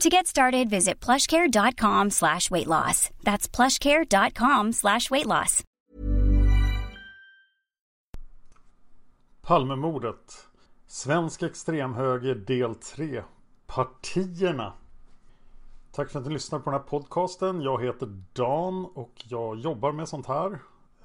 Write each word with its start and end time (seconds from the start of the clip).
To 0.00 0.08
get 0.08 0.26
started, 0.26 0.70
visit 0.70 1.04
plushcare.com 1.04 2.10
slash 2.10 2.50
weight 2.50 2.66
loss. 2.66 3.10
That's 3.24 3.48
plushcare.com 3.48 4.72
slash 4.72 5.10
weight 5.10 5.26
loss. 5.26 5.64
Palmemordet. 9.42 10.46
Svensk 10.86 11.42
extremhöger 11.42 12.34
del 12.34 12.74
3. 12.74 13.22
Partierna. 13.66 14.72
Tack 15.92 16.10
för 16.10 16.18
att 16.18 16.26
ni 16.26 16.32
lyssnar 16.32 16.58
på 16.58 16.70
den 16.70 16.80
här 16.80 16.86
podcasten. 16.86 17.62
Jag 17.62 17.82
heter 17.84 18.22
Dan 18.32 18.84
och 18.84 19.12
jag 19.24 19.58
jobbar 19.58 19.92
med 19.92 20.08
sånt 20.08 20.26
här. 20.26 20.58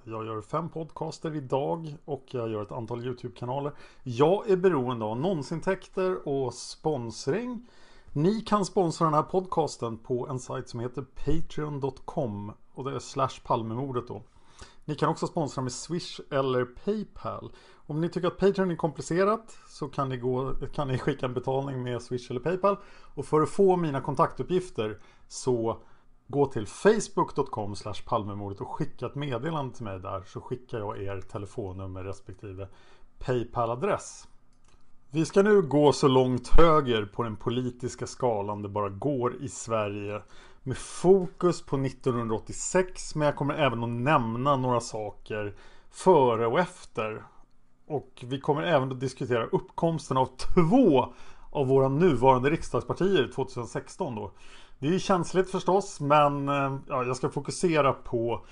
Jag 0.04 0.26
gör 0.26 0.42
fem 0.42 0.70
podcaster 0.70 1.36
idag 1.36 1.96
och 2.06 2.26
jag 2.32 2.50
gör 2.50 2.62
ett 2.62 2.72
antal 2.72 3.06
YouTube-kanaler. 3.06 3.72
Jag 4.04 4.50
är 4.50 4.56
beroende 4.56 5.06
av 5.06 5.12
annonsintäkter 5.12 6.28
och 6.28 6.54
sponsring. 6.54 7.68
Ni 8.16 8.42
kan 8.42 8.66
sponsra 8.66 9.06
den 9.06 9.14
här 9.14 9.24
podcasten 9.24 9.98
på 9.98 10.28
en 10.28 10.40
sajt 10.40 10.70
som 10.70 10.80
heter 10.80 11.02
Patreon.com 11.02 12.52
och 12.74 12.84
det 12.84 12.96
är 12.96 13.00
slash 13.00 13.40
Palmemordet 13.44 14.08
då. 14.08 14.24
Ni 14.86 14.96
kan 14.96 15.10
också 15.10 15.28
sponsra 15.28 15.62
med 15.62 15.72
Swish 15.72 16.20
eller 16.32 16.66
Paypal. 16.66 17.52
Om 17.76 18.02
ni 18.02 18.10
tycker 18.10 18.28
att 18.28 18.38
Patreon 18.38 18.72
är 18.72 18.76
komplicerat 18.76 19.58
så 19.68 19.88
kan 19.88 20.10
ni, 20.10 20.18
gå, 20.18 20.54
kan 20.74 20.88
ni 20.88 20.98
skicka 20.98 21.26
en 21.26 21.34
betalning 21.34 21.84
med 21.84 22.02
Swish 22.02 22.32
eller 22.32 22.40
Paypal. 22.40 22.78
Och 23.16 23.26
för 23.26 23.42
att 23.42 23.50
få 23.50 23.76
mina 23.76 24.02
kontaktuppgifter 24.02 25.02
så 25.28 25.82
gå 26.28 26.46
till 26.46 26.68
facebook.com 26.68 27.76
palmemordet 28.06 28.62
och 28.62 28.68
skicka 28.68 29.06
ett 29.06 29.16
meddelande 29.16 29.76
till 29.76 29.84
mig 29.84 30.00
där 30.00 30.24
så 30.28 30.42
skickar 30.42 30.80
jag 30.80 31.04
er 31.04 31.22
telefonnummer 31.22 32.04
respektive 32.04 32.68
Paypal-adress. 33.20 34.28
Vi 35.16 35.26
ska 35.26 35.42
nu 35.42 35.62
gå 35.62 35.94
så 35.94 36.08
långt 36.08 36.48
höger 36.48 37.06
på 37.06 37.24
den 37.24 37.36
politiska 37.36 38.08
skalan 38.08 38.62
det 38.62 38.70
bara 38.70 38.90
går 38.90 39.36
i 39.44 39.50
Sverige. 39.50 40.22
Med 40.64 40.78
fokus 40.78 41.62
på 41.62 41.78
1986 41.78 43.16
men 43.16 43.26
jag 43.26 43.36
kommer 43.36 43.54
även 43.54 43.84
att 43.84 43.90
nämna 43.90 44.56
några 44.56 44.80
saker 44.80 45.56
före 45.92 46.48
och 46.48 46.60
efter. 46.60 47.24
Och 47.88 48.24
vi 48.28 48.40
kommer 48.40 48.64
även 48.64 48.92
att 48.92 49.00
diskutera 49.00 49.46
uppkomsten 49.46 50.18
av 50.18 50.30
två 50.38 51.14
av 51.52 51.68
våra 51.68 51.90
nuvarande 51.90 52.50
riksdagspartier 52.50 53.32
2016 53.36 54.16
då. 54.16 54.32
Det 54.80 54.88
är 54.88 54.92
ju 54.92 55.00
känsligt 55.00 55.52
förstås 55.52 56.00
men 56.00 56.50
eh, 56.50 56.78
ja, 56.88 57.04
jag 57.04 57.16
ska 57.16 57.30
fokusera 57.30 57.94
på 57.94 58.46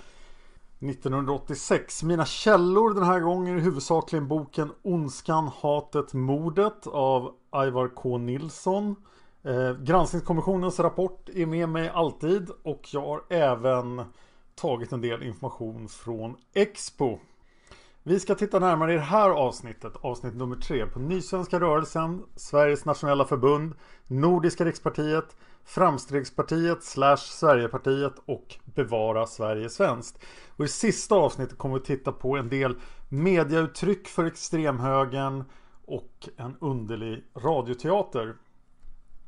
1986. 0.81 2.03
Mina 2.03 2.25
källor 2.25 2.93
den 2.93 3.03
här 3.03 3.19
gången 3.19 3.57
är 3.57 3.61
huvudsakligen 3.61 4.27
boken 4.27 4.71
Ondskan, 4.81 5.51
hatet, 5.61 6.13
mordet 6.13 6.87
av 6.87 7.33
Ivar 7.55 7.87
K. 7.95 8.17
Nilsson. 8.17 8.95
Eh, 9.43 9.73
granskningskommissionens 9.73 10.79
rapport 10.79 11.29
är 11.29 11.45
med 11.45 11.69
mig 11.69 11.89
alltid 11.89 12.49
och 12.63 12.87
jag 12.93 13.01
har 13.01 13.23
även 13.29 14.01
tagit 14.55 14.91
en 14.91 15.01
del 15.01 15.23
information 15.23 15.87
från 15.89 16.35
Expo. 16.53 17.19
Vi 18.03 18.19
ska 18.19 18.35
titta 18.35 18.59
närmare 18.59 18.93
i 18.93 18.95
det 18.95 19.01
här 19.01 19.29
avsnittet, 19.29 19.93
avsnitt 20.01 20.35
nummer 20.35 20.55
tre, 20.55 20.85
på 20.85 20.99
Nysvenska 20.99 21.59
rörelsen, 21.59 22.23
Sveriges 22.35 22.85
nationella 22.85 23.25
förbund, 23.25 23.73
Nordiska 24.07 24.65
rikspartiet, 24.65 25.35
Framstegspartiet 25.65 26.83
slash 26.83 27.17
Sverigepartiet 27.17 28.13
och 28.25 28.55
Bevara 28.65 29.27
Sverige 29.27 29.69
svenskt. 29.69 30.19
Och 30.55 30.65
i 30.65 30.67
sista 30.67 31.15
avsnittet 31.15 31.57
kommer 31.57 31.75
vi 31.75 31.85
titta 31.85 32.11
på 32.11 32.37
en 32.37 32.49
del 32.49 32.75
mediauttryck 33.09 34.07
för 34.07 34.25
extremhögern 34.25 35.43
och 35.85 36.29
en 36.37 36.57
underlig 36.61 37.23
radioteater. 37.35 38.35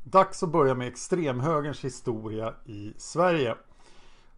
Dags 0.04 0.44
att 0.44 0.52
börja 0.52 0.74
med 0.74 0.88
extremhögerns 0.88 1.84
historia 1.84 2.54
i 2.66 2.94
Sverige. 2.98 3.56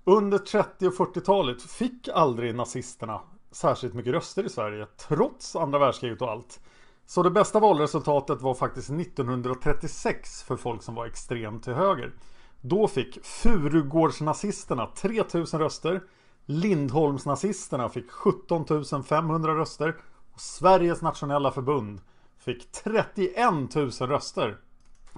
Under 0.03 0.37
30 0.37 0.87
och 0.87 0.93
40-talet 0.93 1.61
fick 1.61 2.07
aldrig 2.07 2.55
nazisterna 2.55 3.21
särskilt 3.51 3.93
mycket 3.93 4.13
röster 4.13 4.43
i 4.43 4.49
Sverige 4.49 4.87
trots 4.97 5.55
andra 5.55 5.79
världskriget 5.79 6.21
och 6.21 6.31
allt. 6.31 6.59
Så 7.05 7.23
det 7.23 7.31
bästa 7.31 7.59
valresultatet 7.59 8.41
var 8.41 8.53
faktiskt 8.53 8.89
1936 8.89 10.43
för 10.43 10.55
folk 10.55 10.83
som 10.83 10.95
var 10.95 11.05
extremt 11.05 11.63
till 11.63 11.73
höger. 11.73 12.13
Då 12.61 12.87
fick 12.87 13.25
Furugårdsnazisterna 13.25 14.87
3000 14.87 15.59
röster. 15.59 16.03
Lindholmsnazisterna 16.45 17.89
fick 17.89 18.11
17 18.11 19.03
500 19.03 19.55
röster. 19.55 19.95
Och 20.33 20.41
Sveriges 20.41 21.01
nationella 21.01 21.51
förbund 21.51 22.01
fick 22.37 22.71
31 22.71 23.35
000 23.75 23.91
röster. 23.91 24.57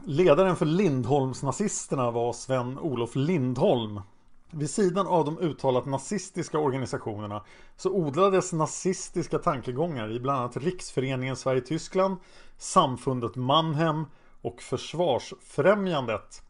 Ledaren 0.06 0.56
för 0.56 0.66
Lindholmsnazisterna 0.66 2.12
var 2.12 2.34
Sven-Olof 2.34 3.16
Lindholm. 3.16 4.02
Vid 4.52 4.69
sidan 4.69 5.08
av 5.08 5.25
de 5.25 5.40
uttalat 5.40 5.85
nazistiska 5.85 6.59
organisationerna 6.59 7.44
så 7.78 7.91
odlades 7.91 8.53
nazistiska 8.53 9.40
tankegångar 9.40 10.12
i 10.12 10.19
bland 10.19 10.40
annat 10.40 10.58
Riksföreningen 10.58 11.35
Sverige-Tyskland, 11.35 12.18
Samfundet 12.57 13.36
Mannhem 13.36 14.06
och 14.41 14.62
Försvarsfrämjandet. 14.62 16.41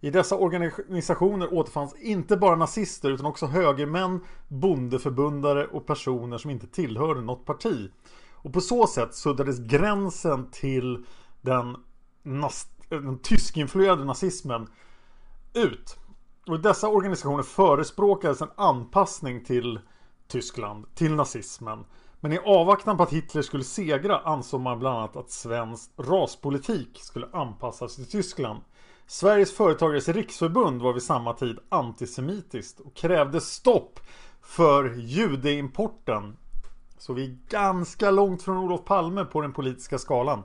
I 0.00 0.10
dessa 0.10 0.36
organisationer 0.36 1.54
återfanns 1.54 1.94
inte 1.94 2.36
bara 2.36 2.56
nazister 2.56 3.10
utan 3.10 3.26
också 3.26 3.46
högermän, 3.46 4.20
bondeförbundare 4.48 5.66
och 5.66 5.86
personer 5.86 6.38
som 6.38 6.50
inte 6.50 6.66
tillhörde 6.66 7.20
något 7.20 7.44
parti. 7.44 7.90
Och 8.32 8.52
på 8.52 8.60
så 8.60 8.86
sätt 8.86 9.14
suddades 9.14 9.58
gränsen 9.58 10.50
till 10.50 11.06
den, 11.40 11.76
den 12.88 13.18
tyskinfluerade 13.18 14.04
nazismen 14.04 14.68
ut. 15.54 15.98
Och 16.46 16.60
dessa 16.60 16.88
organisationer 16.88 17.42
förespråkades 17.42 18.42
en 18.42 18.50
anpassning 18.56 19.44
till 19.44 19.80
Tyskland, 20.28 20.94
till 20.94 21.14
nazismen. 21.14 21.84
Men 22.20 22.32
i 22.32 22.38
avvaktan 22.38 22.96
på 22.96 23.02
att 23.02 23.12
Hitler 23.12 23.42
skulle 23.42 23.64
segra 23.64 24.18
ansåg 24.18 24.60
man 24.60 24.78
bland 24.78 24.98
annat 24.98 25.16
att 25.16 25.30
svensk 25.30 25.90
raspolitik 25.96 26.98
skulle 27.02 27.28
anpassas 27.32 27.96
till 27.96 28.10
Tyskland. 28.10 28.60
Sveriges 29.06 29.56
företagares 29.56 30.08
riksförbund 30.08 30.82
var 30.82 30.92
vid 30.92 31.02
samma 31.02 31.32
tid 31.32 31.58
antisemitiskt 31.68 32.80
och 32.80 32.94
krävde 32.94 33.40
stopp 33.40 34.00
för 34.42 34.94
judeimporten. 34.94 36.36
Så 36.98 37.12
vi 37.12 37.24
är 37.24 37.38
ganska 37.48 38.10
långt 38.10 38.42
från 38.42 38.56
Olof 38.56 38.84
Palme 38.84 39.24
på 39.24 39.40
den 39.40 39.52
politiska 39.52 39.98
skalan. 39.98 40.42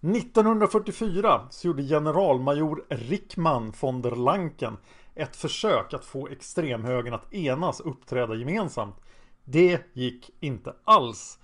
1944 0.00 1.40
så 1.50 1.66
gjorde 1.66 1.82
generalmajor 1.82 2.84
Rickman 2.88 3.72
von 3.80 4.02
der 4.02 4.16
Lanken 4.16 4.76
ett 5.14 5.36
försök 5.36 5.94
att 5.94 6.04
få 6.04 6.28
extremhögern 6.28 7.14
att 7.14 7.34
enas 7.34 7.80
och 7.80 7.90
uppträda 7.90 8.34
gemensamt. 8.34 8.96
Det 9.44 9.80
gick 9.92 10.30
inte 10.40 10.74
alls. 10.84 11.38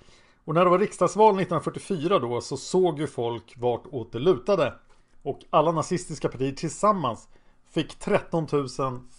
Och 0.45 0.55
när 0.55 0.65
det 0.65 0.71
var 0.71 0.79
riksdagsval 0.79 1.35
1944 1.35 2.19
då 2.19 2.41
så 2.41 2.57
såg 2.57 2.99
ju 2.99 3.07
folk 3.07 3.55
vartåt 3.57 4.13
det 4.13 4.19
lutade. 4.19 4.75
Och 5.23 5.41
alla 5.51 5.73
nazistiska 5.73 6.29
partier 6.29 6.53
tillsammans 6.53 7.29
fick 7.71 7.99
13 7.99 8.47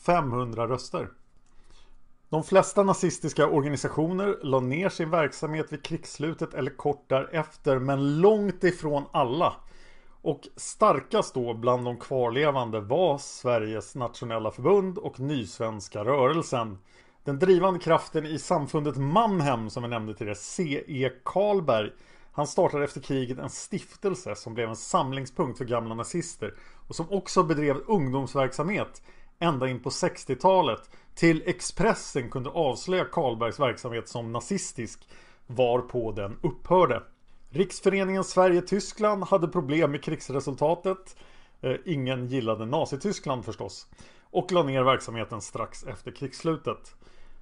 500 0.05 0.67
röster. 0.67 1.09
De 2.29 2.43
flesta 2.43 2.83
nazistiska 2.83 3.47
organisationer 3.47 4.39
la 4.43 4.59
ner 4.59 4.89
sin 4.89 5.09
verksamhet 5.09 5.73
vid 5.73 5.83
krigsslutet 5.83 6.53
eller 6.53 6.71
kort 6.71 7.09
därefter 7.09 7.79
men 7.79 8.21
långt 8.21 8.63
ifrån 8.63 9.03
alla. 9.11 9.53
Och 10.21 10.41
starkast 10.55 11.33
då 11.33 11.53
bland 11.53 11.85
de 11.85 11.97
kvarlevande 11.97 12.79
var 12.79 13.17
Sveriges 13.17 13.95
nationella 13.95 14.51
förbund 14.51 14.97
och 14.97 15.19
Nysvenska 15.19 16.05
rörelsen. 16.05 16.77
Den 17.23 17.39
drivande 17.39 17.79
kraften 17.79 18.25
i 18.25 18.39
samfundet 18.39 18.97
Mannhem 18.97 19.69
som 19.69 19.83
vi 19.83 19.89
nämnde 19.89 20.13
tidigare, 20.13 20.35
C.E. 20.35 21.09
Karlberg 21.25 21.91
han 22.37 22.47
startade 22.47 22.83
efter 22.83 23.01
kriget 23.01 23.39
en 23.39 23.49
stiftelse 23.49 24.35
som 24.35 24.53
blev 24.53 24.69
en 24.69 24.75
samlingspunkt 24.75 25.57
för 25.57 25.65
gamla 25.65 25.95
nazister 25.95 26.53
och 26.87 26.95
som 26.95 27.11
också 27.11 27.43
bedrev 27.43 27.77
ungdomsverksamhet 27.87 29.01
ända 29.39 29.67
in 29.67 29.79
på 29.79 29.89
60-talet 29.89 30.89
till 31.15 31.43
Expressen 31.45 32.29
kunde 32.29 32.49
avslöja 32.49 33.05
Karlbergs 33.05 33.59
verksamhet 33.59 34.09
som 34.09 34.31
nazistisk 34.31 35.07
varpå 35.47 36.11
den 36.11 36.39
upphörde. 36.43 37.03
Riksföreningen 37.49 38.23
Sverige-Tyskland 38.23 39.23
hade 39.23 39.47
problem 39.47 39.91
med 39.91 40.03
krigsresultatet. 40.03 41.15
Eh, 41.61 41.75
ingen 41.85 42.27
gillade 42.27 42.65
Nazityskland 42.65 43.45
förstås. 43.45 43.87
Och 44.23 44.51
la 44.51 44.63
ner 44.63 44.83
verksamheten 44.83 45.41
strax 45.41 45.83
efter 45.83 46.11
krigsslutet. 46.11 46.95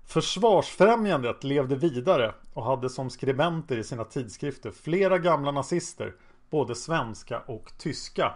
Försvarsfrämjandet 0.05 1.43
levde 1.43 1.75
vidare 1.75 2.33
och 2.53 2.63
hade 2.63 2.89
som 2.89 3.09
skribenter 3.09 3.77
i 3.77 3.83
sina 3.83 4.03
tidskrifter 4.03 4.71
flera 4.71 5.17
gamla 5.17 5.51
nazister, 5.51 6.15
både 6.49 6.75
svenska 6.75 7.39
och 7.39 7.71
tyska. 7.77 8.33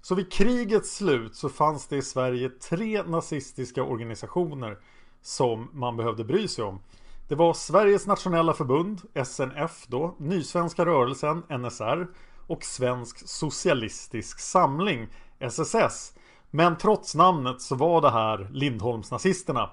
Så 0.00 0.14
vid 0.14 0.32
krigets 0.32 0.96
slut 0.96 1.34
så 1.34 1.48
fanns 1.48 1.86
det 1.86 1.96
i 1.96 2.02
Sverige 2.02 2.48
tre 2.48 3.02
nazistiska 3.02 3.82
organisationer 3.82 4.78
som 5.22 5.70
man 5.72 5.96
behövde 5.96 6.24
bry 6.24 6.48
sig 6.48 6.64
om. 6.64 6.80
Det 7.28 7.34
var 7.34 7.54
Sveriges 7.54 8.06
nationella 8.06 8.52
förbund, 8.52 9.00
SNF 9.24 9.86
då, 9.86 10.14
Nysvenska 10.18 10.86
rörelsen, 10.86 11.42
NSR 11.48 12.06
och 12.46 12.64
Svensk 12.64 13.28
socialistisk 13.28 14.40
samling, 14.40 15.06
SSS. 15.38 16.14
Men 16.50 16.78
trots 16.78 17.14
namnet 17.14 17.60
så 17.60 17.74
var 17.74 18.00
det 18.00 18.10
här 18.10 18.48
Lindholmsnazisterna. 18.52 19.70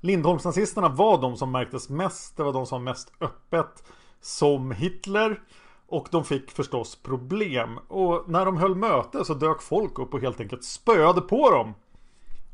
Lindholmsnazisterna 0.00 0.88
var 0.88 1.20
de 1.20 1.36
som 1.36 1.52
märktes 1.52 1.88
mest, 1.88 2.36
det 2.36 2.42
var 2.42 2.52
de 2.52 2.66
som 2.66 2.84
var 2.84 2.90
mest 2.92 3.12
öppet 3.20 3.84
som 4.20 4.70
Hitler. 4.70 5.40
Och 5.86 6.08
de 6.10 6.24
fick 6.24 6.50
förstås 6.50 6.96
problem. 6.96 7.78
Och 7.88 8.24
när 8.28 8.44
de 8.44 8.56
höll 8.56 8.74
möte 8.74 9.24
så 9.24 9.34
dök 9.34 9.62
folk 9.62 9.98
upp 9.98 10.14
och 10.14 10.20
helt 10.20 10.40
enkelt 10.40 10.64
spöade 10.64 11.20
på 11.20 11.50
dem. 11.50 11.74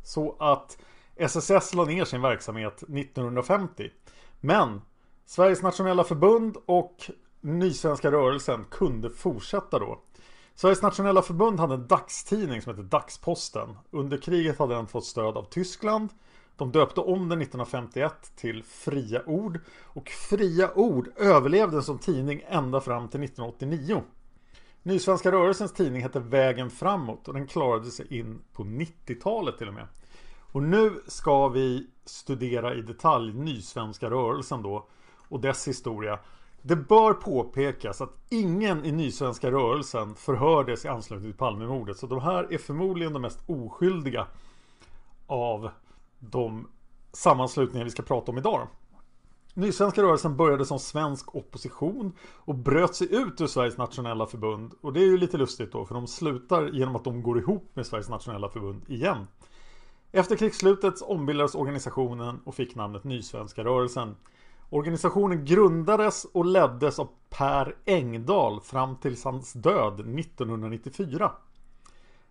Så 0.04 0.36
att 0.38 0.78
SSS 1.16 1.74
la 1.74 1.84
ner 1.84 2.04
sin 2.04 2.22
verksamhet 2.22 2.82
1950. 2.82 3.90
Men 4.44 4.81
Sveriges 5.26 5.62
nationella 5.62 6.05
förbund 6.05 6.56
och 6.67 7.11
Nysvenska 7.41 8.12
rörelsen 8.12 8.64
kunde 8.70 9.11
fortsätta 9.11 9.79
då. 9.79 10.00
Sveriges 10.55 10.82
nationella 10.82 11.23
förbund 11.23 11.61
hade 11.61 11.75
en 11.75 11.87
dagstidning 11.87 12.62
som 12.62 12.70
hette 12.70 12.88
Dagsposten. 12.88 13.76
Under 13.91 14.17
kriget 14.17 14.58
hade 14.58 14.75
den 14.75 14.87
fått 14.87 15.05
stöd 15.05 15.37
av 15.37 15.43
Tyskland. 15.43 16.08
De 16.56 16.73
döpte 16.73 17.00
om 17.00 17.29
den 17.29 17.43
1951 17.43 18.32
till 18.37 18.62
Fria 18.64 19.23
Ord. 19.26 19.61
Och 19.82 20.08
Fria 20.08 20.75
Ord 20.75 21.08
överlevde 21.17 21.82
som 21.82 21.99
tidning 21.99 22.43
ända 22.49 22.81
fram 22.81 23.08
till 23.08 23.23
1989. 23.23 24.02
Nysvenska 24.82 25.32
rörelsens 25.32 25.73
tidning 25.73 26.02
hette 26.02 26.20
Vägen 26.20 26.70
framåt 26.70 27.29
och 27.29 27.35
den 27.35 27.46
klarade 27.46 27.91
sig 27.91 28.19
in 28.19 28.43
på 28.52 28.64
90-talet 28.64 29.58
till 29.58 29.69
och 29.69 29.75
med. 29.75 29.87
Och 30.54 30.62
nu 30.62 31.02
ska 31.06 31.48
vi 31.48 31.86
studera 32.04 32.74
i 32.74 32.82
detalj 32.82 33.32
Nysvenska 33.32 34.10
rörelsen 34.10 34.62
då 34.62 34.86
och 35.28 35.40
dess 35.40 35.68
historia. 35.68 36.18
Det 36.62 36.76
bör 36.76 37.12
påpekas 37.12 38.00
att 38.00 38.16
ingen 38.30 38.84
i 38.84 38.92
Nysvenska 38.92 39.50
rörelsen 39.50 40.14
förhördes 40.14 40.84
i 40.84 40.88
anslutning 40.88 41.30
till 41.30 41.38
Palmemordet. 41.38 41.96
Så 41.96 42.06
de 42.06 42.20
här 42.20 42.52
är 42.52 42.58
förmodligen 42.58 43.12
de 43.12 43.22
mest 43.22 43.38
oskyldiga 43.46 44.26
av 45.26 45.70
de 46.18 46.68
sammanslutningar 47.12 47.84
vi 47.84 47.90
ska 47.90 48.02
prata 48.02 48.32
om 48.32 48.38
idag. 48.38 48.68
Nysvenska 49.54 50.02
rörelsen 50.02 50.36
började 50.36 50.64
som 50.64 50.78
svensk 50.78 51.34
opposition 51.34 52.12
och 52.34 52.54
bröt 52.54 52.94
sig 52.94 53.14
ut 53.14 53.40
ur 53.40 53.46
Sveriges 53.46 53.78
nationella 53.78 54.26
förbund. 54.26 54.74
Och 54.80 54.92
det 54.92 55.00
är 55.00 55.06
ju 55.06 55.18
lite 55.18 55.36
lustigt 55.36 55.72
då 55.72 55.84
för 55.84 55.94
de 55.94 56.06
slutar 56.06 56.68
genom 56.68 56.96
att 56.96 57.04
de 57.04 57.22
går 57.22 57.38
ihop 57.38 57.70
med 57.74 57.86
Sveriges 57.86 58.08
nationella 58.08 58.48
förbund 58.48 58.82
igen. 58.88 59.26
Efter 60.16 60.37
krigsslutet 60.37 61.02
ombildades 61.02 61.55
organisationen 61.55 62.40
och 62.44 62.55
fick 62.55 62.75
namnet 62.75 63.05
Nysvenska 63.05 63.64
rörelsen. 63.64 64.16
Organisationen 64.70 65.44
grundades 65.44 66.25
och 66.25 66.44
leddes 66.44 66.99
av 66.99 67.08
Per 67.31 67.76
Engdahl 67.84 68.61
fram 68.61 68.96
till 68.96 69.16
hans 69.25 69.52
död 69.52 70.19
1994. 70.19 71.32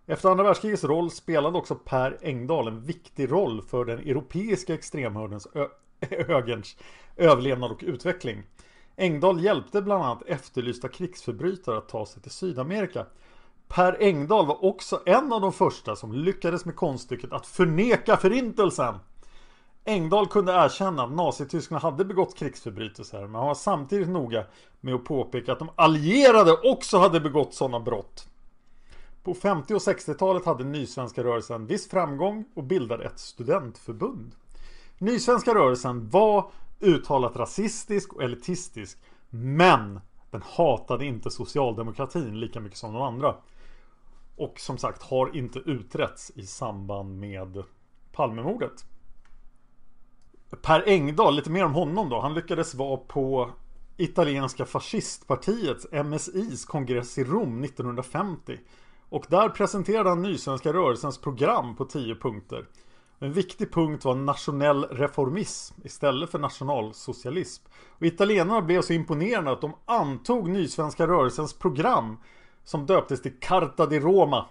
Efter 0.06 0.28
andra 0.28 0.44
världskrigets 0.44 0.84
roll 0.84 1.10
spelade 1.10 1.58
också 1.58 1.74
Per 1.74 2.18
Engdahl 2.22 2.68
en 2.68 2.80
viktig 2.80 3.32
roll 3.32 3.62
för 3.62 3.84
den 3.84 3.98
europeiska 3.98 4.74
extremhögerns 4.74 5.48
högerns 6.26 6.76
överlevnad 7.16 7.70
och 7.70 7.84
utveckling. 7.86 8.42
Engdahl 8.96 9.44
hjälpte 9.44 9.82
bland 9.82 10.04
annat 10.04 10.22
efterlysta 10.26 10.88
krigsförbrytare 10.88 11.78
att 11.78 11.88
ta 11.88 12.06
sig 12.06 12.22
till 12.22 12.30
Sydamerika. 12.30 13.06
Per 13.74 14.02
Engdahl 14.02 14.46
var 14.46 14.64
också 14.64 15.02
en 15.06 15.32
av 15.32 15.40
de 15.40 15.52
första 15.52 15.96
som 15.96 16.12
lyckades 16.12 16.64
med 16.64 16.76
konststycket 16.76 17.32
att 17.32 17.46
förneka 17.46 18.16
förintelsen. 18.16 18.94
Engdahl 19.84 20.26
kunde 20.26 20.52
erkänna 20.52 21.02
att 21.02 21.12
nazityskarna 21.12 21.80
hade 21.80 22.04
begått 22.04 22.34
krigsförbrytelser 22.34 23.20
men 23.20 23.34
han 23.34 23.46
var 23.46 23.54
samtidigt 23.54 24.08
noga 24.08 24.44
med 24.80 24.94
att 24.94 25.04
påpeka 25.04 25.52
att 25.52 25.58
de 25.58 25.70
allierade 25.76 26.52
också 26.52 26.98
hade 26.98 27.20
begått 27.20 27.54
sådana 27.54 27.80
brott. 27.80 28.28
På 29.22 29.34
50 29.34 29.74
och 29.74 29.80
60-talet 29.80 30.44
hade 30.46 30.64
Nysvenska 30.64 31.24
rörelsen 31.24 31.66
viss 31.66 31.90
framgång 31.90 32.44
och 32.54 32.64
bildade 32.64 33.04
ett 33.04 33.18
studentförbund. 33.18 34.34
Nysvenska 34.98 35.54
rörelsen 35.54 36.08
var 36.08 36.50
uttalat 36.80 37.36
rasistisk 37.36 38.12
och 38.12 38.22
elitistisk 38.22 38.98
men 39.30 40.00
den 40.30 40.42
hatade 40.44 41.06
inte 41.06 41.30
socialdemokratin 41.30 42.40
lika 42.40 42.60
mycket 42.60 42.78
som 42.78 42.92
de 42.92 43.02
andra. 43.02 43.34
Och 44.36 44.60
som 44.60 44.78
sagt 44.78 45.02
har 45.02 45.36
inte 45.36 45.58
utretts 45.58 46.32
i 46.34 46.46
samband 46.46 47.20
med 47.20 47.62
Palmemordet. 48.12 48.84
Per 50.62 50.88
Engdahl, 50.88 51.36
lite 51.36 51.50
mer 51.50 51.64
om 51.64 51.74
honom 51.74 52.08
då. 52.08 52.20
Han 52.20 52.34
lyckades 52.34 52.74
vara 52.74 52.96
på 52.96 53.50
italienska 53.96 54.64
fascistpartiets 54.64 55.86
MSIs 55.92 56.64
kongress 56.64 57.18
i 57.18 57.24
Rom 57.24 57.64
1950. 57.64 58.58
Och 59.08 59.26
där 59.28 59.48
presenterade 59.48 60.08
han 60.08 60.22
Nysvenska 60.22 60.72
rörelsens 60.72 61.18
program 61.18 61.76
på 61.76 61.84
tio 61.84 62.14
punkter. 62.14 62.66
En 63.18 63.32
viktig 63.32 63.72
punkt 63.72 64.04
var 64.04 64.14
nationell 64.14 64.84
reformism 64.84 65.74
istället 65.84 66.30
för 66.30 66.38
nationalsocialism. 66.38 67.64
Och 67.88 68.06
italienarna 68.06 68.62
blev 68.62 68.82
så 68.82 68.92
imponerade 68.92 69.50
att 69.50 69.60
de 69.60 69.74
antog 69.84 70.48
Nysvenska 70.48 71.06
rörelsens 71.06 71.52
program 71.52 72.16
som 72.64 72.86
döptes 72.86 73.22
till 73.22 73.40
Carta 73.40 73.86
di 73.86 74.00
Roma. 74.00 74.46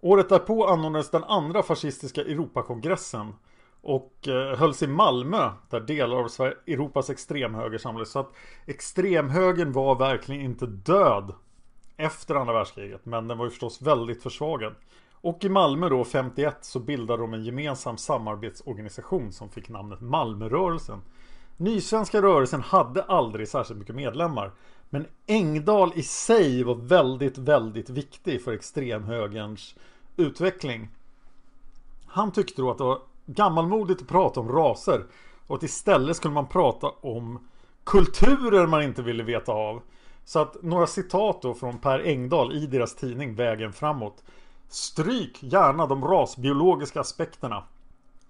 Året 0.00 0.28
därpå 0.28 0.66
anordnades 0.66 1.10
den 1.10 1.24
andra 1.24 1.62
fascistiska 1.62 2.20
Europakongressen 2.20 3.34
och 3.82 4.28
eh, 4.28 4.58
hölls 4.58 4.82
i 4.82 4.86
Malmö 4.86 5.50
där 5.70 5.80
delar 5.80 6.16
av 6.16 6.52
Europas 6.66 7.10
extremhöger 7.10 7.78
samlades. 7.78 8.10
Så 8.10 8.18
att 8.18 8.32
extremhögern 8.66 9.72
var 9.72 9.94
verkligen 9.94 10.42
inte 10.42 10.66
död 10.66 11.34
efter 11.96 12.34
andra 12.34 12.52
världskriget. 12.52 13.06
Men 13.06 13.28
den 13.28 13.38
var 13.38 13.44
ju 13.44 13.50
förstås 13.50 13.82
väldigt 13.82 14.22
försvagad. 14.22 14.74
Och 15.22 15.44
i 15.44 15.48
Malmö 15.48 15.88
då 15.88 16.04
51 16.04 16.56
så 16.60 16.80
bildade 16.80 17.22
de 17.22 17.34
en 17.34 17.44
gemensam 17.44 17.96
samarbetsorganisation 17.96 19.32
som 19.32 19.48
fick 19.48 19.68
namnet 19.68 20.00
Malmörörelsen. 20.00 21.02
Nysvenska 21.56 22.22
rörelsen 22.22 22.60
hade 22.60 23.02
aldrig 23.02 23.48
särskilt 23.48 23.80
mycket 23.80 23.94
medlemmar. 23.94 24.52
Men 24.90 25.06
Engdahl 25.26 25.92
i 25.94 26.02
sig 26.02 26.62
var 26.62 26.74
väldigt, 26.74 27.38
väldigt 27.38 27.90
viktig 27.90 28.44
för 28.44 28.52
extremhögerns 28.52 29.74
utveckling. 30.16 30.88
Han 32.06 32.32
tyckte 32.32 32.62
då 32.62 32.70
att 32.70 32.78
det 32.78 32.84
var 32.84 32.98
gammalmodigt 33.26 34.02
att 34.02 34.08
prata 34.08 34.40
om 34.40 34.48
raser 34.48 35.06
och 35.46 35.56
att 35.56 35.62
istället 35.62 36.16
skulle 36.16 36.34
man 36.34 36.46
prata 36.46 36.86
om 36.86 37.48
kulturer 37.84 38.66
man 38.66 38.82
inte 38.82 39.02
ville 39.02 39.22
veta 39.22 39.52
av. 39.52 39.82
Så 40.24 40.38
att 40.38 40.62
några 40.62 40.86
citat 40.86 41.42
då 41.42 41.54
från 41.54 41.78
Per 41.78 42.06
Engdahl 42.06 42.52
i 42.52 42.66
deras 42.66 42.94
tidning 42.94 43.34
Vägen 43.34 43.72
framåt. 43.72 44.24
Stryk 44.68 45.42
gärna 45.42 45.86
de 45.86 46.04
rasbiologiska 46.04 47.00
aspekterna. 47.00 47.64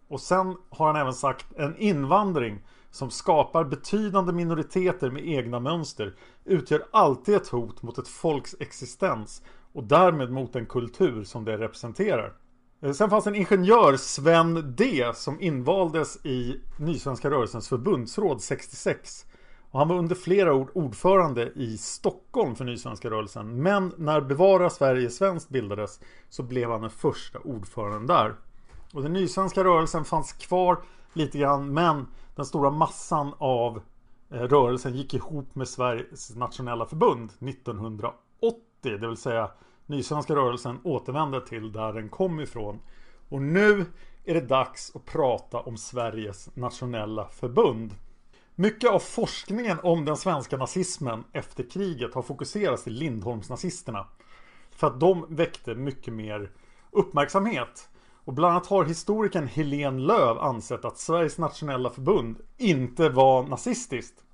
Och 0.09 0.21
sen 0.21 0.57
har 0.71 0.87
han 0.87 0.97
även 0.97 1.15
sagt 1.15 1.47
en 1.57 1.77
invandring 1.77 2.59
som 2.91 3.11
skapar 3.11 3.65
betydande 3.65 4.33
minoriteter 4.33 5.11
med 5.11 5.29
egna 5.29 5.61
mönster 5.61 6.15
utgör 6.45 6.83
alltid 6.91 7.35
ett 7.35 7.49
hot 7.49 7.83
mot 7.83 7.99
ett 7.99 8.09
folks 8.09 8.57
existens 8.61 9.43
och 9.73 9.85
därmed 9.85 10.31
mot 10.31 10.53
den 10.53 10.67
kultur 10.67 11.25
som 11.25 11.45
det 11.45 11.59
representerar. 11.59 12.33
Eh, 12.83 12.93
sen 12.93 13.11
fanns 13.11 13.27
en 13.27 13.35
ingenjör, 13.35 13.97
Sven 13.97 14.75
D, 14.77 15.11
som 15.15 15.41
invaldes 15.41 16.27
i 16.27 16.61
Nysvenska 16.79 17.31
rörelsens 17.31 17.69
förbundsråd 17.69 18.43
66. 18.43 19.27
Och 19.71 19.79
han 19.79 19.89
var 19.89 19.97
under 19.97 20.15
flera 20.15 20.55
år 20.55 20.71
ordförande 20.75 21.53
i 21.57 21.79
Stockholm 21.79 22.55
för 22.55 22.65
Nysvenska 22.65 23.11
rörelsen. 23.11 23.63
Men 23.63 23.93
när 23.97 24.21
Bevara 24.21 24.71
Sverige 24.71 25.11
svenskt 25.11 25.49
bildades 25.49 26.01
så 26.29 26.43
blev 26.43 26.71
han 26.71 26.81
den 26.81 26.91
första 26.91 27.39
ordföranden 27.39 28.07
där. 28.07 28.35
Och 28.93 29.03
den 29.03 29.13
nysvenska 29.13 29.65
rörelsen 29.65 30.05
fanns 30.05 30.33
kvar 30.33 30.79
lite 31.13 31.39
grann 31.39 31.75
men 31.75 32.07
den 32.41 32.47
stora 32.47 32.71
massan 32.71 33.35
av 33.39 33.83
eh, 34.31 34.43
rörelsen 34.43 34.95
gick 34.95 35.15
ihop 35.15 35.55
med 35.55 35.69
Sveriges 35.69 36.37
nationella 36.37 36.87
förbund 36.87 37.31
1980. 37.41 38.61
Det 38.83 39.07
vill 39.09 39.17
säga 39.17 39.51
Nysvenska 39.87 40.35
rörelsen 40.35 40.81
återvände 40.85 41.47
till 41.47 41.73
där 41.73 41.93
den 41.93 42.09
kom 42.09 42.41
ifrån. 42.41 42.81
Och 43.29 43.43
nu 43.43 43.87
är 44.25 44.35
det 44.35 44.41
dags 44.41 44.93
att 44.97 45.05
prata 45.05 45.61
om 45.61 45.77
Sveriges 45.77 46.57
nationella 46.57 47.29
förbund. 47.29 47.95
Mycket 48.55 48.91
av 48.91 48.99
forskningen 48.99 49.79
om 49.83 50.05
den 50.05 50.17
svenska 50.17 50.57
nazismen 50.57 51.25
efter 51.33 51.71
kriget 51.71 52.15
har 52.15 52.23
fokuserats 52.23 52.85
till 52.85 52.93
Lindholmsnazisterna. 52.93 54.07
För 54.71 54.87
att 54.87 55.01
de 55.01 55.27
väckte 55.29 55.75
mycket 55.75 56.15
mer 56.15 56.51
uppmärksamhet. 56.91 57.89
Och 58.25 58.35
bland 58.35 58.53
annat 58.53 58.67
har 58.67 58.85
historikern 58.85 59.47
Helene 59.47 60.01
Löv 60.01 60.39
ansett 60.39 60.85
att 60.85 60.99
Sveriges 60.99 61.39
nationella 61.39 61.91
förbund 61.91 62.41
inte 62.57 63.09
var 63.09 63.43
nazistiskt. 63.43 64.25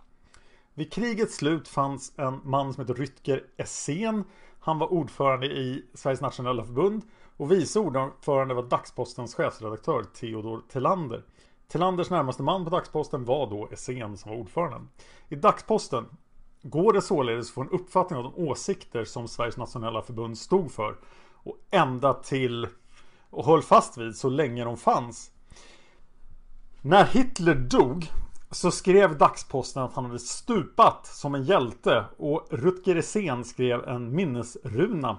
Vid 0.75 0.93
krigets 0.93 1.37
slut 1.37 1.69
fanns 1.69 2.13
en 2.17 2.41
man 2.45 2.75
som 2.75 2.81
hette 2.87 3.01
Rytger 3.01 3.45
Essén. 3.57 4.25
Han 4.61 4.79
var 4.79 4.93
ordförande 4.93 5.47
i 5.47 5.85
Sveriges 5.95 6.21
nationella 6.21 6.65
förbund 6.65 7.03
och 7.37 7.53
vice 7.53 7.81
ordförande 7.81 8.55
var 8.55 8.63
Dagspostens 8.63 9.35
chefredaktör 9.35 10.03
Theodor 10.03 10.63
Tellander. 10.69 11.23
Tillanders 11.69 12.11
närmaste 12.11 12.43
man 12.43 12.65
på 12.65 12.71
Dagsposten 12.71 13.25
var 13.25 13.51
då 13.51 13.69
Essén 13.73 14.17
som 14.17 14.31
var 14.31 14.39
ordförande. 14.39 14.89
I 15.29 15.35
Dagsposten 15.35 16.07
går 16.63 16.93
det 16.93 17.03
således 17.03 17.49
att 17.49 17.55
få 17.55 17.61
en 17.61 17.71
uppfattning 17.71 18.19
av 18.19 18.25
de 18.25 18.49
åsikter 18.49 19.05
som 19.05 19.29
Sveriges 19.29 19.57
nationella 19.57 20.03
förbund 20.03 20.39
stod 20.39 20.73
för 20.73 20.97
och 21.35 21.57
ända 21.71 22.15
till 22.15 22.69
och 23.37 23.45
höll 23.45 23.63
fast 23.63 23.99
vid 23.99 24.17
så 24.17 24.29
länge 24.29 24.65
de 24.65 24.77
fanns. 24.77 25.31
När 26.83 27.05
Hitler 27.05 27.55
dog 27.55 28.11
så 28.51 28.71
skrev 28.71 29.19
Dagsposten 29.19 29.83
att 29.83 29.95
han 29.95 30.05
hade 30.05 30.19
stupat 30.19 31.07
som 31.07 31.35
en 31.35 31.43
hjälte 31.43 32.05
och 32.17 32.47
Rutger 32.51 32.97
Essén 32.97 33.45
skrev 33.45 33.89
en 33.89 34.15
minnesruna. 34.15 35.19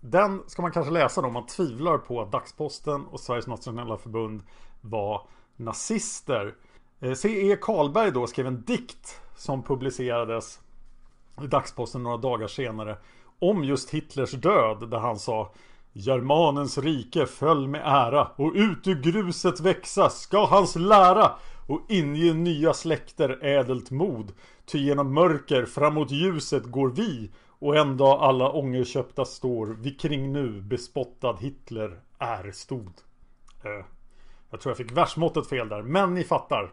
Den 0.00 0.42
ska 0.46 0.62
man 0.62 0.72
kanske 0.72 0.92
läsa 0.92 1.20
då 1.20 1.26
om 1.26 1.32
man 1.32 1.46
tvivlar 1.46 1.98
på 1.98 2.22
att 2.22 2.32
Dagsposten 2.32 3.04
och 3.06 3.20
Sveriges 3.20 3.46
nationella 3.46 3.96
förbund 3.96 4.42
var 4.80 5.26
nazister. 5.56 6.54
Eh, 7.00 7.14
C.E. 7.14 7.56
Karlberg 7.60 8.10
då 8.10 8.26
skrev 8.26 8.46
en 8.46 8.62
dikt 8.62 9.20
som 9.36 9.62
publicerades 9.62 10.60
i 11.42 11.46
Dagsposten 11.46 12.02
några 12.02 12.16
dagar 12.16 12.46
senare 12.46 12.96
om 13.38 13.64
just 13.64 13.90
Hitlers 13.90 14.32
död 14.32 14.90
där 14.90 14.98
han 14.98 15.18
sa 15.18 15.52
Germanens 15.92 16.78
rike 16.78 17.26
föll 17.26 17.68
med 17.68 17.82
ära 17.84 18.28
och 18.36 18.52
ut 18.54 18.86
ur 18.86 19.02
gruset 19.02 19.60
växa 19.60 20.10
ska 20.10 20.46
hans 20.46 20.76
lära 20.76 21.32
och 21.68 21.80
inge 21.88 22.32
nya 22.32 22.74
släkter 22.74 23.44
ädelt 23.44 23.90
mod. 23.90 24.32
Ty 24.66 24.78
genom 24.78 25.14
mörker 25.14 25.64
framåt 25.64 26.10
ljuset 26.10 26.64
går 26.64 26.88
vi 26.88 27.30
och 27.48 27.76
en 27.76 27.96
dag 27.96 28.22
alla 28.22 28.52
ångerköpta 28.52 29.24
står 29.24 29.66
vi 29.66 29.90
kring 29.90 30.32
nu 30.32 30.60
bespottad 30.60 31.36
Hitler 31.40 32.00
är 32.18 32.50
stod. 32.52 32.92
Eh, 33.64 33.84
jag 34.50 34.60
tror 34.60 34.70
jag 34.70 34.76
fick 34.76 34.92
versmåttet 34.92 35.48
fel 35.48 35.68
där, 35.68 35.82
men 35.82 36.14
ni 36.14 36.24
fattar. 36.24 36.72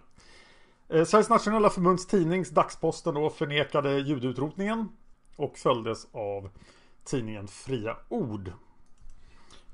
Eh, 0.90 1.04
Sveriges 1.04 1.30
nationella 1.30 1.70
förbunds 1.70 2.08
tidnings 2.08 2.50
Dagsposten 2.50 3.14
då 3.14 3.30
förnekade 3.30 4.00
judeutrotningen 4.00 4.90
och 5.36 5.58
följdes 5.58 6.08
av 6.12 6.50
tidningen 7.06 7.48
Fria 7.48 7.96
Ord. 8.10 8.52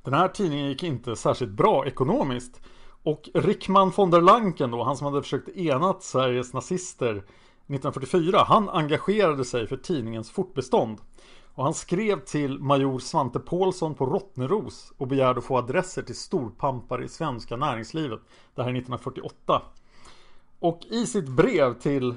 Den 0.06 0.14
här 0.14 0.28
tidningen 0.28 0.68
gick 0.68 0.84
inte 0.84 1.16
särskilt 1.16 1.52
bra 1.52 1.86
ekonomiskt. 1.86 2.62
Och 3.04 3.30
Rickman 3.34 3.92
von 3.96 4.12
der 4.12 4.22
Lanken 4.22 4.72
då, 4.72 4.84
han 4.84 4.98
som 4.98 5.08
hade 5.08 5.22
försökt 5.22 5.50
enat 5.50 6.04
Sveriges 6.04 6.54
nazister 6.54 7.12
1944, 7.12 8.44
han 8.48 8.70
engagerade 8.70 9.46
sig 9.46 9.68
för 9.68 9.78
tidningens 9.78 10.32
fortbestånd. 10.32 10.98
Och 11.56 11.64
han 11.64 11.74
skrev 11.74 12.20
till 12.20 12.60
major 12.60 13.00
Svante 13.00 13.40
Paulsson 13.40 13.96
på 13.96 14.06
Rottneros 14.06 14.94
och 14.98 15.08
begärde 15.08 15.40
att 15.40 15.46
få 15.46 15.58
adresser 15.58 16.02
till 16.02 16.16
storpampar 16.16 17.04
i 17.04 17.08
svenska 17.08 17.56
näringslivet. 17.56 18.20
Det 18.56 18.62
här 18.62 18.70
är 18.70 18.74
1948. 18.74 19.62
Och 20.60 20.80
i 20.90 21.06
sitt 21.06 21.30
brev 21.30 21.74
till 21.74 22.16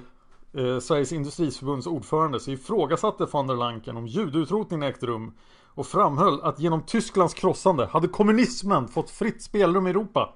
eh, 0.52 0.78
Sveriges 0.78 1.12
Industriförbunds 1.12 1.87
ordförande 1.87 2.40
så 2.40 2.50
ifrågasatte 2.50 3.26
von 3.33 3.47
der 3.47 3.57
Lanken 3.57 3.97
om 3.97 4.07
judeutrotningen 4.07 4.88
ägt 4.88 5.02
rum 5.02 5.33
och 5.78 5.87
framhöll 5.87 6.40
att 6.42 6.61
genom 6.61 6.82
Tysklands 6.82 7.35
krossande 7.35 7.87
hade 7.87 8.08
kommunismen 8.08 8.88
fått 8.88 9.11
fritt 9.11 9.42
spelrum 9.42 9.87
i 9.87 9.90
Europa. 9.90 10.35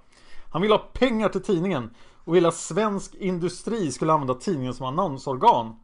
Han 0.50 0.62
ville 0.62 0.74
ha 0.74 0.78
pengar 0.92 1.28
till 1.28 1.42
tidningen 1.42 1.90
och 2.24 2.34
ville 2.34 2.48
att 2.48 2.54
svensk 2.54 3.14
industri 3.14 3.92
skulle 3.92 4.12
använda 4.12 4.34
tidningen 4.34 4.74
som 4.74 4.86
annonsorgan. 4.86 5.76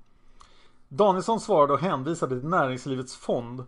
Danielsson 0.89 1.41
svarade 1.41 1.73
och 1.73 1.79
hänvisade 1.79 2.41
till 2.41 2.49
Näringslivets 2.49 3.17
fond. 3.17 3.65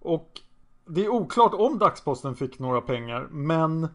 Och 0.00 0.40
det 0.86 1.04
är 1.04 1.08
oklart 1.08 1.54
om 1.54 1.78
Dagsposten 1.78 2.36
fick 2.36 2.58
några 2.58 2.80
pengar 2.80 3.28
men 3.30 3.88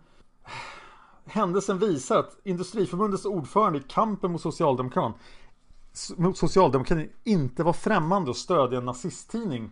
händelsen 1.25 1.79
visar 1.79 2.19
att 2.19 2.37
Industriförbundets 2.43 3.25
ordförande 3.25 3.79
i 3.79 3.83
kampen 3.87 4.31
mot 4.31 4.41
socialdemokratin 4.41 5.13
mot 6.17 6.37
socialdemokratin 6.37 7.09
inte 7.23 7.63
var 7.63 7.73
främmande 7.73 8.31
att 8.31 8.37
stödja 8.37 8.77
en 8.77 8.85
nazisttidning. 8.85 9.71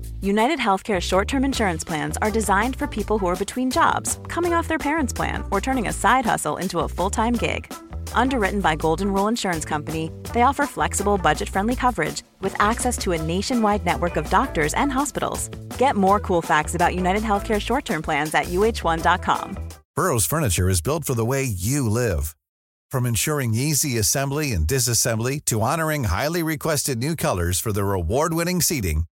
United 0.21 0.59
Healthcare 0.59 0.99
short 0.99 1.27
term 1.27 1.43
insurance 1.43 1.83
plans 1.83 2.15
are 2.21 2.29
designed 2.29 2.75
for 2.75 2.85
people 2.85 3.17
who 3.17 3.25
are 3.25 3.35
between 3.35 3.71
jobs, 3.71 4.19
coming 4.27 4.53
off 4.53 4.67
their 4.67 4.77
parents' 4.77 5.11
plan, 5.11 5.43
or 5.49 5.59
turning 5.59 5.87
a 5.87 5.93
side 5.93 6.25
hustle 6.25 6.57
into 6.57 6.79
a 6.79 6.87
full 6.87 7.09
time 7.09 7.33
gig. 7.33 7.73
Underwritten 8.13 8.61
by 8.61 8.75
Golden 8.75 9.11
Rule 9.11 9.27
Insurance 9.27 9.65
Company, 9.65 10.11
they 10.31 10.43
offer 10.43 10.67
flexible, 10.67 11.17
budget 11.17 11.49
friendly 11.49 11.75
coverage 11.75 12.21
with 12.39 12.55
access 12.61 12.99
to 12.99 13.13
a 13.13 13.21
nationwide 13.21 13.83
network 13.83 14.15
of 14.15 14.29
doctors 14.29 14.75
and 14.75 14.91
hospitals. 14.91 15.49
Get 15.79 15.95
more 15.95 16.19
cool 16.19 16.43
facts 16.43 16.75
about 16.75 16.93
United 16.93 17.23
Healthcare 17.23 17.59
short 17.59 17.85
term 17.85 18.03
plans 18.03 18.33
at 18.35 18.45
uh1.com. 18.45 19.57
Burrow's 19.95 20.25
Furniture 20.27 20.69
is 20.69 20.81
built 20.81 21.03
for 21.03 21.15
the 21.15 21.25
way 21.25 21.43
you 21.43 21.89
live. 21.89 22.35
From 22.91 23.05
ensuring 23.05 23.53
easy 23.53 23.97
assembly 23.97 24.51
and 24.51 24.67
disassembly 24.67 25.43
to 25.45 25.61
honoring 25.61 26.03
highly 26.05 26.43
requested 26.43 26.99
new 26.99 27.15
colors 27.15 27.59
for 27.59 27.71
their 27.71 27.93
award 27.93 28.33
winning 28.33 28.61
seating, 28.61 29.05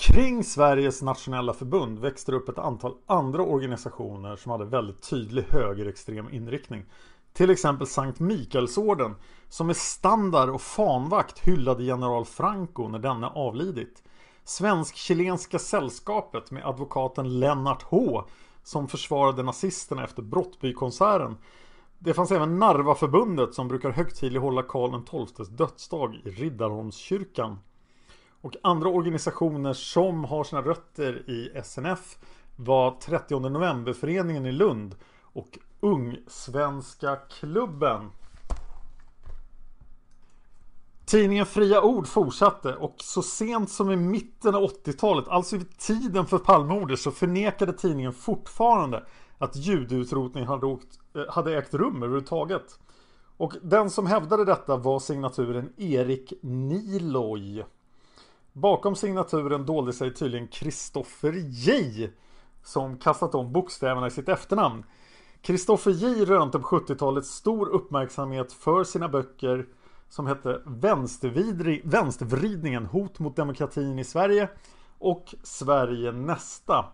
Kring 0.00 0.44
Sveriges 0.44 1.02
nationella 1.02 1.54
förbund 1.54 1.98
växte 1.98 2.32
det 2.32 2.36
upp 2.36 2.48
ett 2.48 2.58
antal 2.58 2.94
andra 3.06 3.42
organisationer 3.42 4.36
som 4.36 4.52
hade 4.52 4.64
väldigt 4.64 5.10
tydlig 5.10 5.42
högerextrem 5.42 6.28
inriktning. 6.32 6.84
Till 7.32 7.50
exempel 7.50 7.86
Sankt 7.86 8.20
Mikaelsorden 8.20 9.14
som 9.48 9.66
med 9.66 9.76
standard 9.76 10.48
och 10.48 10.60
fanvakt 10.60 11.38
hyllade 11.38 11.84
general 11.84 12.24
Franco 12.24 12.88
när 12.88 12.98
denne 12.98 13.26
avlidit. 13.26 14.02
Svensk-chilenska 14.44 15.58
sällskapet 15.58 16.50
med 16.50 16.66
advokaten 16.66 17.40
Lennart 17.40 17.82
H 17.82 18.24
som 18.62 18.88
försvarade 18.88 19.42
nazisterna 19.42 20.04
efter 20.04 20.22
Brottbykonserten. 20.22 21.36
Det 21.98 22.14
fanns 22.14 22.30
även 22.30 22.58
Narvaförbundet 22.58 23.54
som 23.54 23.68
brukar 23.68 23.90
högtidlighålla 23.90 24.62
Karl 24.62 25.26
XIIs 25.26 25.48
dödsdag 25.48 26.14
i 26.24 26.30
Riddarholmskyrkan. 26.30 27.58
Och 28.40 28.56
andra 28.62 28.88
organisationer 28.88 29.72
som 29.72 30.24
har 30.24 30.44
sina 30.44 30.62
rötter 30.62 31.30
i 31.30 31.62
SNF 31.64 32.18
var 32.56 32.90
30 32.90 33.38
novemberföreningen 33.38 34.46
i 34.46 34.52
Lund 34.52 34.94
och 35.22 35.58
Ungsvenska 35.80 37.16
klubben. 37.16 38.10
Tidningen 41.04 41.46
Fria 41.46 41.82
Ord 41.82 42.06
fortsatte 42.06 42.74
och 42.74 42.94
så 42.98 43.22
sent 43.22 43.70
som 43.70 43.90
i 43.90 43.96
mitten 43.96 44.54
av 44.54 44.62
80-talet, 44.62 45.28
alltså 45.28 45.56
vid 45.56 45.78
tiden 45.78 46.26
för 46.26 46.38
Palmemordet, 46.38 46.98
så 46.98 47.10
förnekade 47.10 47.72
tidningen 47.72 48.12
fortfarande 48.12 49.04
att 49.38 49.56
judeutrotning 49.56 50.46
hade, 50.46 50.66
åkt, 50.66 50.98
eh, 51.14 51.34
hade 51.34 51.58
ägt 51.58 51.74
rum 51.74 51.96
överhuvudtaget. 51.96 52.78
Och 53.36 53.54
den 53.62 53.90
som 53.90 54.06
hävdade 54.06 54.44
detta 54.44 54.76
var 54.76 54.98
signaturen 54.98 55.72
Erik 55.76 56.32
Niloy. 56.42 57.64
Bakom 58.60 58.96
signaturen 58.96 59.66
dolde 59.66 59.92
sig 59.92 60.14
tydligen 60.14 60.48
Kristoffer 60.48 61.32
J 61.32 62.10
som 62.62 62.98
kastat 62.98 63.34
om 63.34 63.52
bokstäverna 63.52 64.06
i 64.06 64.10
sitt 64.10 64.28
efternamn. 64.28 64.84
Kristoffer 65.42 65.90
J 65.90 66.24
rönte 66.24 66.58
på 66.58 66.66
70-talet 66.66 67.24
stor 67.26 67.68
uppmärksamhet 67.68 68.52
för 68.52 68.84
sina 68.84 69.08
böcker 69.08 69.66
som 70.08 70.26
hette 70.26 70.62
Vänstervridningen 71.84 72.86
Hot 72.86 73.18
mot 73.18 73.36
demokratin 73.36 73.98
i 73.98 74.04
Sverige 74.04 74.48
och 74.98 75.34
Sverige 75.42 76.12
nästa. 76.12 76.84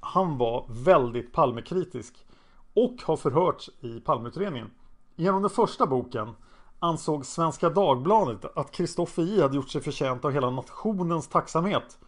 Han 0.00 0.38
var 0.38 0.66
väldigt 0.68 1.32
Palmekritisk 1.32 2.26
och 2.74 2.96
har 3.02 3.16
förhörts 3.16 3.70
i 3.80 4.00
Palmeutredningen. 4.00 4.70
Genom 5.16 5.42
den 5.42 5.50
första 5.50 5.86
boken 5.86 6.34
ansåg 6.78 7.26
Svenska 7.26 7.70
Dagbladet 7.70 8.56
att 8.56 8.70
Kristoffer 8.70 9.22
J 9.22 9.38
e 9.38 9.42
hade 9.42 9.56
gjort 9.56 9.70
sig 9.70 9.80
förtjänt 9.80 10.24
av 10.24 10.30
hela 10.30 10.50
nationens 10.50 11.28
tacksamhet. 11.28 11.98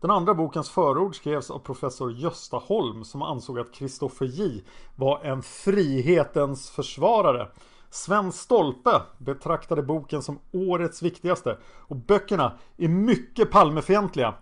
Den 0.00 0.10
andra 0.10 0.34
bokens 0.34 0.70
förord 0.70 1.16
skrevs 1.16 1.50
av 1.50 1.58
professor 1.58 2.12
Gösta 2.12 2.56
Holm 2.56 3.04
som 3.04 3.22
ansåg 3.22 3.58
att 3.58 3.72
Kristoffer 3.72 4.26
J 4.26 4.62
var 4.96 5.20
en 5.24 5.42
frihetens 5.42 6.70
försvarare. 6.70 7.48
Sven 7.90 8.32
Stolpe 8.32 9.02
betraktade 9.18 9.82
boken 9.82 10.22
som 10.22 10.38
årets 10.52 11.02
viktigaste 11.02 11.58
och 11.64 11.96
böckerna 11.96 12.52
är 12.76 12.88
mycket 12.88 13.50
Palmefientliga. 13.50 14.34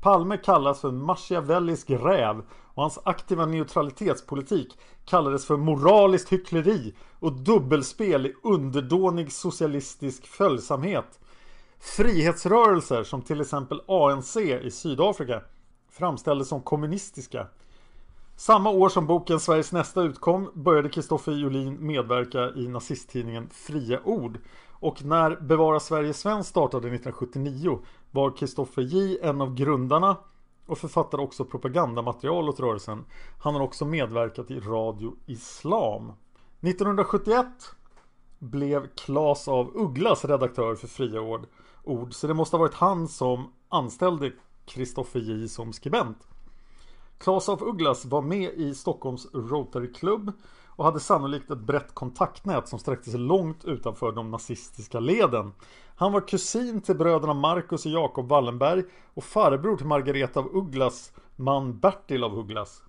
Palme 0.00 0.36
kallas 0.36 0.80
för 0.80 0.88
en 0.88 1.02
Machiavellisk 1.04 1.90
räv 1.90 2.42
och 2.80 2.84
hans 2.84 2.98
aktiva 3.04 3.46
neutralitetspolitik 3.46 4.78
kallades 5.04 5.46
för 5.46 5.56
moraliskt 5.56 6.32
hyckleri 6.32 6.94
och 7.18 7.32
dubbelspel 7.32 8.26
i 8.26 8.34
underdånig 8.42 9.32
socialistisk 9.32 10.26
följsamhet. 10.26 11.20
Frihetsrörelser 11.80 13.02
som 13.02 13.22
till 13.22 13.40
exempel 13.40 13.82
ANC 13.86 14.36
i 14.36 14.70
Sydafrika 14.70 15.42
framställdes 15.90 16.48
som 16.48 16.62
kommunistiska. 16.62 17.46
Samma 18.36 18.70
år 18.70 18.88
som 18.88 19.06
boken 19.06 19.40
Sveriges 19.40 19.72
nästa 19.72 20.02
utkom 20.02 20.50
började 20.54 20.88
Kristoffer 20.88 21.32
Jolin 21.32 21.86
medverka 21.86 22.50
i 22.50 22.68
nazisttidningen 22.68 23.48
Fria 23.52 24.00
Ord. 24.04 24.38
Och 24.70 25.04
när 25.04 25.36
Bevara 25.36 25.80
Sverige 25.80 26.14
Svenskt 26.14 26.50
startade 26.50 26.88
1979 26.88 27.78
var 28.10 28.36
Kristoffer 28.36 28.82
J 28.82 29.18
en 29.22 29.40
av 29.40 29.54
grundarna 29.54 30.16
och 30.70 30.78
författade 30.78 31.22
också 31.22 31.44
propagandamaterial 31.44 32.48
åt 32.48 32.60
rörelsen. 32.60 33.04
Han 33.38 33.54
har 33.54 33.60
också 33.60 33.84
medverkat 33.84 34.50
i 34.50 34.60
Radio 34.60 35.16
Islam. 35.26 36.12
1971 36.60 37.46
blev 38.38 38.86
Klas 38.86 39.48
av 39.48 39.76
Ugglas 39.76 40.24
redaktör 40.24 40.74
för 40.74 40.88
Fria 40.88 41.20
Ord. 41.20 41.46
Ord, 41.84 42.14
så 42.14 42.26
det 42.26 42.34
måste 42.34 42.56
ha 42.56 42.58
varit 42.58 42.74
han 42.74 43.08
som 43.08 43.52
anställde 43.68 44.32
Kristoffer 44.64 45.20
J 45.20 45.48
som 45.48 45.72
skribent. 45.72 46.28
Klas 47.18 47.48
af 47.48 47.62
Ugglas 47.62 48.04
var 48.04 48.22
med 48.22 48.52
i 48.52 48.74
Stockholms 48.74 49.26
Rotary 49.34 49.92
Club 49.92 50.32
och 50.80 50.86
hade 50.86 51.00
sannolikt 51.00 51.50
ett 51.50 51.58
brett 51.58 51.94
kontaktnät 51.94 52.68
som 52.68 52.78
sträckte 52.78 53.10
sig 53.10 53.20
långt 53.20 53.64
utanför 53.64 54.12
de 54.12 54.30
nazistiska 54.30 55.00
leden. 55.00 55.52
Han 55.96 56.12
var 56.12 56.28
kusin 56.28 56.80
till 56.80 56.96
bröderna 56.96 57.34
Marcus 57.34 57.86
och 57.86 57.92
Jakob 57.92 58.28
Wallenberg 58.28 58.84
och 59.14 59.24
farbror 59.24 59.76
till 59.76 59.86
Margareta 59.86 60.40
av 60.40 60.56
Ugglas 60.56 61.12
man 61.36 61.78
Bertil 61.78 62.24
av 62.24 62.38
Ugglas. 62.38 62.82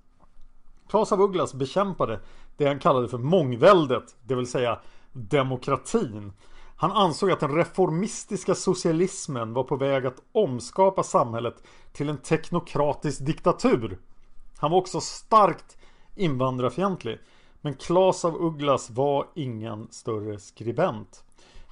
Klas 0.90 1.12
av 1.12 1.22
Ugglas 1.22 1.54
bekämpade 1.54 2.20
det 2.58 2.66
han 2.66 2.80
kallade 2.80 3.08
för 3.08 3.18
mångväldet, 3.18 4.16
det 4.24 4.36
vill 4.36 4.48
säga 4.48 4.80
demokratin. 5.12 6.34
Han 6.76 6.92
ansåg 6.92 7.32
att 7.32 7.40
den 7.40 7.56
reformistiska 7.56 8.56
socialismen 8.56 9.54
var 9.54 9.64
på 9.64 9.76
väg 9.76 10.06
att 10.06 10.22
omskapa 10.32 11.04
samhället 11.04 11.64
till 11.94 12.10
en 12.10 12.18
teknokratisk 12.18 13.26
diktatur. 13.26 14.00
Han 14.58 14.72
var 14.72 14.78
också 14.78 15.02
starkt 15.02 15.78
invandrarfientlig. 16.16 17.20
Men 17.62 17.74
Klas 17.74 18.26
av 18.26 18.36
Ugglas 18.36 18.90
var 18.90 19.28
ingen 19.36 19.88
större 19.92 20.40
skribent. 20.40 21.24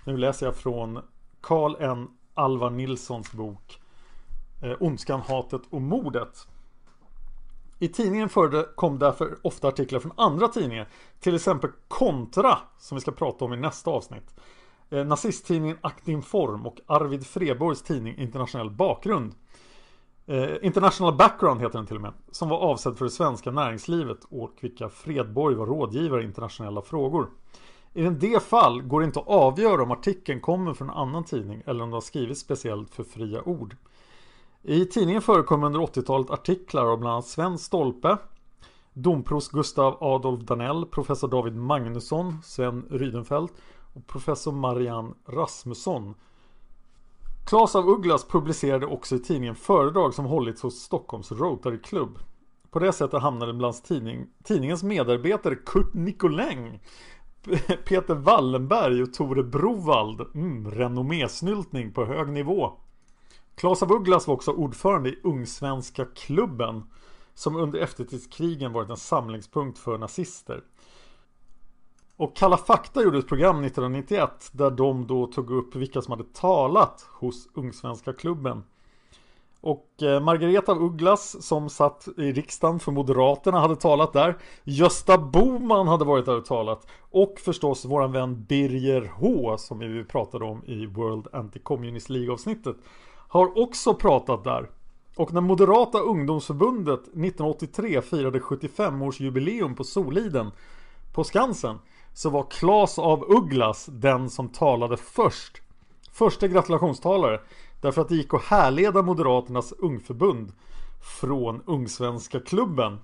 Nu 0.06 0.17
läser 0.17 0.45
jag 0.45 0.56
från 0.56 0.99
Karl 1.41 1.75
N. 1.80 2.08
Alvar 2.34 2.69
Nilssons 2.69 3.32
bok 3.32 3.82
eh, 4.63 4.73
Ondskan, 4.80 5.21
hatet 5.21 5.62
och 5.69 5.82
mordet. 5.82 6.47
I 7.80 7.88
tidningen 7.88 8.30
förekom 8.30 8.99
därför 8.99 9.38
ofta 9.41 9.67
artiklar 9.67 9.99
från 9.99 10.12
andra 10.15 10.47
tidningar. 10.47 10.88
Till 11.19 11.36
exempel 11.36 11.69
Kontra, 11.88 12.58
som 12.80 12.95
vi 12.95 13.02
ska 13.02 13.12
prata 13.12 13.45
om 13.45 13.54
i 13.54 13.58
nästa 13.58 13.91
avsnitt. 13.91 14.36
Eh, 14.89 15.06
nazisttidningen 15.06 15.78
Aktinform 15.82 16.65
och 16.65 16.80
Arvid 16.86 17.28
Freborgs 17.28 17.82
tidning 17.82 18.17
Internationell 18.17 18.69
bakgrund. 18.69 19.36
Eh, 20.30 20.56
International 20.62 21.15
Background 21.15 21.62
heter 21.62 21.78
den 21.78 21.88
till 21.88 21.96
och 21.96 22.02
med. 22.02 22.13
Som 22.32 22.50
var 22.50 22.58
avsedd 22.58 22.98
för 22.98 23.06
det 23.06 23.12
svenska 23.12 23.52
näringslivet 23.52 24.18
och 24.30 24.58
vilka 24.62 24.89
Fredborg 24.89 25.56
var 25.56 25.65
rådgivare 25.65 26.22
i 26.22 26.26
internationella 26.26 26.82
frågor. 26.82 27.30
I 27.94 28.06
en 28.06 28.20
del 28.20 28.39
fall 28.39 28.82
går 28.82 29.00
det 29.00 29.06
inte 29.06 29.20
att 29.20 29.28
avgöra 29.28 29.84
om 29.84 29.92
artikeln 29.92 30.42
kommer 30.42 30.74
från 30.74 30.89
en 30.89 30.96
annan 30.96 31.24
tidning 31.24 31.63
eller 31.65 31.84
om 31.84 31.89
den 31.89 31.94
har 31.94 32.02
skrivits 32.02 32.42
speciellt 32.42 32.96
för 32.96 33.04
fria 33.04 33.42
ord. 33.42 33.76
I 34.63 34.86
tidningen 34.86 35.22
förekom 35.22 35.63
under 35.63 35.80
80-talet 35.80 36.30
artiklar 36.30 36.86
av 36.86 37.00
bland 37.00 37.13
annat 37.13 37.28
Sven 37.28 37.58
Stolpe, 37.58 38.18
domprost 38.94 39.52
Gustav 39.52 39.98
Adolf 40.04 40.42
Danell, 40.42 40.86
professor 40.86 41.28
David 41.28 41.56
Magnusson, 41.56 42.38
Sven 42.44 42.86
Rydenfelt 42.89 43.54
och 43.94 44.08
professor 44.08 44.52
Marianne 44.52 45.13
Rasmusson 45.28 46.15
Klas 47.50 47.76
av 47.76 47.90
Ugglas 47.90 48.28
publicerade 48.28 48.86
också 48.86 49.16
i 49.16 49.20
tidningen 49.20 49.56
föredrag 49.56 50.14
som 50.14 50.26
hållits 50.26 50.62
hos 50.62 50.82
Stockholms 50.82 51.32
Rotary 51.32 51.82
Club. 51.82 52.20
På 52.72 52.80
det 52.80 52.94
sättet 52.94 53.22
hamnade 53.22 53.54
bland 53.54 53.84
tidning, 53.84 54.28
tidningens 54.44 54.84
medarbetare 54.84 55.56
Kurt 55.56 55.94
Nicoläng 55.94 56.80
Peter 57.86 58.16
Wallenberg 58.16 59.04
och 59.04 59.14
Tore 59.14 59.44
Brovald. 59.44 60.22
Mm, 60.36 60.72
Renommésnyltning 60.72 61.94
på 61.94 62.06
hög 62.06 62.30
nivå. 62.30 62.72
Klas 63.56 63.84
av 63.84 63.92
Ugglas 63.92 64.28
var 64.28 64.36
också 64.36 64.52
ordförande 64.52 65.10
i 65.10 65.20
Ungsvenska 65.24 66.06
klubben 66.06 66.84
Som 67.34 67.56
under 67.56 67.80
efterkrigskrigen 67.80 68.74
varit 68.74 68.90
en 68.90 68.98
samlingspunkt 68.98 69.80
för 69.80 69.98
nazister 69.98 70.64
och 72.20 72.36
Kalla 72.36 72.58
fakta 72.58 73.04
gjorde 73.04 73.18
ett 73.18 73.28
program 73.28 73.64
1991 73.64 74.50
där 74.52 74.72
de 74.72 75.08
då 75.08 75.28
tog 75.28 75.52
upp 75.52 75.76
vilka 75.76 76.02
som 76.02 76.12
hade 76.12 76.24
talat 76.34 77.08
hos 77.12 77.50
Ungsvenska 77.54 78.14
klubben. 78.14 78.64
Och 79.62 79.88
eh, 80.02 80.20
Margareta 80.20 80.76
Ugglas 80.76 81.44
som 81.44 81.70
satt 81.70 82.08
i 82.18 82.32
riksdagen 82.32 82.80
för 82.80 82.92
Moderaterna 82.92 83.60
hade 83.60 83.76
talat 83.76 84.14
där. 84.14 84.38
Gösta 84.64 85.18
Boman 85.18 85.88
hade 85.88 86.06
varit 86.06 86.26
där 86.26 86.38
och 86.38 86.46
talat. 86.46 86.88
Och 87.12 87.36
förstås 87.40 87.86
våran 87.86 88.12
vän 88.12 88.46
Birger 88.50 89.12
H 89.16 89.58
som 89.58 89.80
vi 89.80 90.04
pratade 90.04 90.46
om 90.46 90.64
i 90.66 90.86
World 90.86 91.28
Anti-Communist 91.34 92.10
League 92.10 92.34
avsnittet. 92.34 92.76
Har 93.28 93.62
också 93.64 93.94
pratat 93.94 94.44
där. 94.44 94.70
Och 95.16 95.34
när 95.34 95.42
Moderata 95.42 96.00
ungdomsförbundet 96.00 97.02
1983 97.02 98.02
firade 98.02 98.40
75-årsjubileum 98.40 99.76
på 99.76 99.84
Soliden 99.84 100.52
på 101.14 101.24
Skansen 101.24 101.80
så 102.20 102.30
var 102.30 102.44
Klas 102.52 103.00
av 103.00 103.32
Ugglas 103.32 103.86
den 103.92 104.30
som 104.30 104.50
talade 104.50 104.98
först. 104.98 105.62
Första 106.12 106.48
gratulationstalare. 106.48 107.40
Därför 107.82 108.02
att 108.02 108.10
det 108.10 108.16
gick 108.16 108.34
att 108.34 108.44
härleda 108.44 109.02
Moderaternas 109.02 109.72
ungförbund 109.72 110.52
från 111.22 111.62
Ungsvenska 111.66 112.40
klubben. 112.40 113.00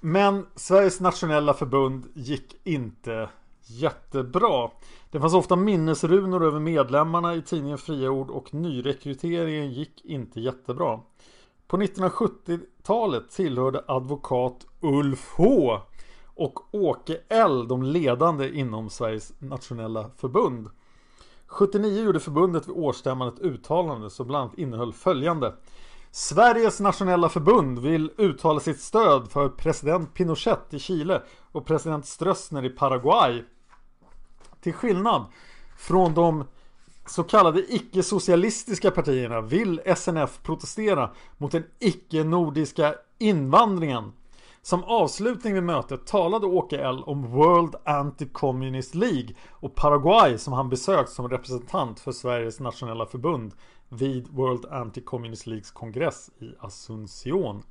Men 0.00 0.46
Sveriges 0.54 1.00
nationella 1.00 1.54
förbund 1.54 2.06
gick 2.14 2.56
inte 2.64 3.28
jättebra. 3.62 4.70
Det 5.10 5.20
fanns 5.20 5.34
ofta 5.34 5.56
minnesrunor 5.56 6.44
över 6.44 6.60
medlemmarna 6.60 7.34
i 7.34 7.42
tidningen 7.42 7.78
Fria 7.78 8.10
Ord 8.10 8.30
och 8.30 8.54
nyrekryteringen 8.54 9.72
gick 9.72 10.04
inte 10.04 10.40
jättebra. 10.40 11.00
På 11.66 11.76
1970-talet 11.76 13.30
tillhörde 13.30 13.84
advokat 13.86 14.66
Ulf 14.80 15.32
H 15.36 15.80
och 16.38 16.74
Åke 16.74 17.20
L 17.28 17.68
de 17.68 17.82
ledande 17.82 18.48
inom 18.48 18.90
Sveriges 18.90 19.32
nationella 19.38 20.10
förbund. 20.16 20.70
79 21.46 22.04
gjorde 22.04 22.20
förbundet 22.20 22.68
vid 22.68 22.76
årsstämman 22.76 23.28
ett 23.28 23.40
uttalande 23.40 24.10
som 24.10 24.26
bland 24.26 24.42
annat 24.42 24.58
innehöll 24.58 24.92
följande. 24.92 25.54
Sveriges 26.10 26.80
nationella 26.80 27.28
förbund 27.28 27.78
vill 27.78 28.10
uttala 28.16 28.60
sitt 28.60 28.80
stöd 28.80 29.30
för 29.30 29.48
president 29.48 30.14
Pinochet 30.14 30.74
i 30.74 30.78
Chile 30.78 31.22
och 31.52 31.66
president 31.66 32.06
Strössner 32.06 32.64
i 32.64 32.70
Paraguay. 32.70 33.44
Till 34.60 34.72
skillnad 34.72 35.24
från 35.78 36.14
de 36.14 36.44
så 37.06 37.22
kallade 37.22 37.74
icke-socialistiska 37.74 38.90
partierna 38.90 39.40
vill 39.40 39.80
SNF 39.96 40.42
protestera 40.42 41.10
mot 41.36 41.52
den 41.52 41.64
icke-nordiska 41.78 42.94
invandringen. 43.18 44.12
Som 44.68 44.84
avslutning 44.84 45.54
vid 45.54 45.62
mötet 45.62 46.06
talade 46.06 46.46
Åke 46.46 46.78
L 46.78 47.02
om 47.06 47.22
World 47.22 47.74
Anti-Communist 47.84 48.94
League 48.94 49.34
och 49.50 49.74
Paraguay 49.74 50.38
som 50.38 50.52
han 50.52 50.68
besökt 50.68 51.10
som 51.10 51.28
representant 51.28 52.00
för 52.00 52.12
Sveriges 52.12 52.60
nationella 52.60 53.06
förbund 53.06 53.54
vid 53.88 54.28
World 54.28 54.64
Anti-Communist 54.64 55.46
Leagues 55.46 55.70
kongress 55.70 56.30
i 56.38 56.54
Asunción. 56.58 57.62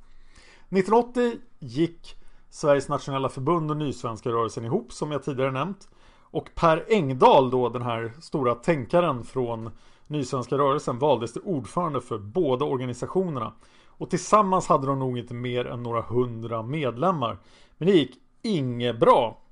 1980 0.68 1.32
gick 1.58 2.16
Sveriges 2.50 2.88
nationella 2.88 3.28
förbund 3.28 3.70
och 3.70 3.76
Nysvenska 3.76 4.30
rörelsen 4.30 4.64
ihop 4.64 4.92
som 4.92 5.12
jag 5.12 5.22
tidigare 5.22 5.50
nämnt. 5.50 5.88
Och 6.22 6.50
Per 6.54 6.84
Engdahl 6.88 7.50
då 7.50 7.68
den 7.68 7.82
här 7.82 8.12
stora 8.20 8.54
tänkaren 8.54 9.24
från 9.24 9.70
Nysvenska 10.06 10.58
rörelsen 10.58 10.98
valdes 10.98 11.32
till 11.32 11.42
ordförande 11.42 12.00
för 12.00 12.18
båda 12.18 12.64
organisationerna. 12.64 13.52
Och 13.98 14.10
tillsammans 14.10 14.66
hade 14.66 14.86
de 14.86 14.98
nog 14.98 15.18
inte 15.18 15.34
mer 15.34 15.64
än 15.64 15.82
några 15.82 16.02
hundra 16.02 16.62
medlemmar. 16.62 17.38
Men 17.78 17.88
det 17.88 17.94
gick 17.94 18.16
inget 18.42 19.00
bra. 19.00 19.42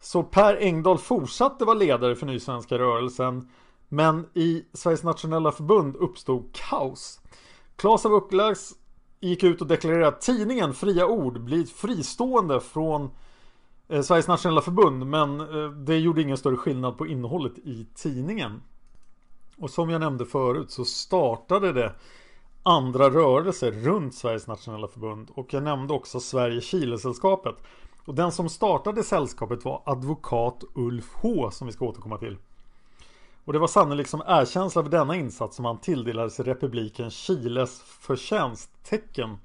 Så 0.00 0.22
Per 0.22 0.56
Engdahl 0.56 0.98
fortsatte 0.98 1.64
vara 1.64 1.78
ledare 1.78 2.16
för 2.16 2.26
Nysvenska 2.26 2.78
rörelsen. 2.78 3.50
Men 3.88 4.26
i 4.34 4.64
Sveriges 4.72 5.02
nationella 5.02 5.52
förbund 5.52 5.96
uppstod 5.96 6.52
kaos. 6.52 7.20
Klas 7.76 8.06
av 8.06 8.12
Ugglas 8.12 8.72
gick 9.20 9.42
ut 9.42 9.60
och 9.60 9.66
deklarerade 9.66 10.08
att 10.08 10.20
tidningen 10.20 10.74
Fria 10.74 11.06
Ord 11.06 11.40
blir 11.40 11.64
fristående 11.64 12.60
från 12.60 13.10
eh, 13.88 14.02
Sveriges 14.02 14.28
nationella 14.28 14.60
förbund. 14.60 15.06
Men 15.06 15.40
eh, 15.40 15.70
det 15.70 15.98
gjorde 15.98 16.22
ingen 16.22 16.36
större 16.36 16.56
skillnad 16.56 16.98
på 16.98 17.06
innehållet 17.06 17.58
i 17.58 17.86
tidningen. 17.94 18.62
Och 19.56 19.70
som 19.70 19.90
jag 19.90 20.00
nämnde 20.00 20.26
förut 20.26 20.70
så 20.70 20.84
startade 20.84 21.72
det 21.72 21.94
andra 22.68 23.10
rörelser 23.10 23.72
runt 23.72 24.14
Sveriges 24.14 24.46
nationella 24.46 24.88
förbund 24.88 25.30
och 25.34 25.54
jag 25.54 25.62
nämnde 25.62 25.94
också 25.94 26.20
Sverige-Chile-sällskapet. 26.20 27.54
Och 28.04 28.14
den 28.14 28.32
som 28.32 28.48
startade 28.48 29.02
sällskapet 29.04 29.64
var 29.64 29.82
advokat 29.86 30.64
Ulf 30.74 31.14
H 31.14 31.50
som 31.50 31.66
vi 31.66 31.72
ska 31.72 31.84
återkomma 31.84 32.18
till. 32.18 32.36
Och 33.44 33.52
det 33.52 33.58
var 33.58 33.66
sannolikt 33.66 34.10
som 34.10 34.22
erkänsla 34.26 34.82
för 34.82 34.90
denna 34.90 35.16
insats 35.16 35.56
som 35.56 35.64
han 35.64 35.80
tilldelades 35.80 36.40
republiken 36.40 37.10
Chiles 37.10 37.80
förtjänsttecken. 37.80 39.38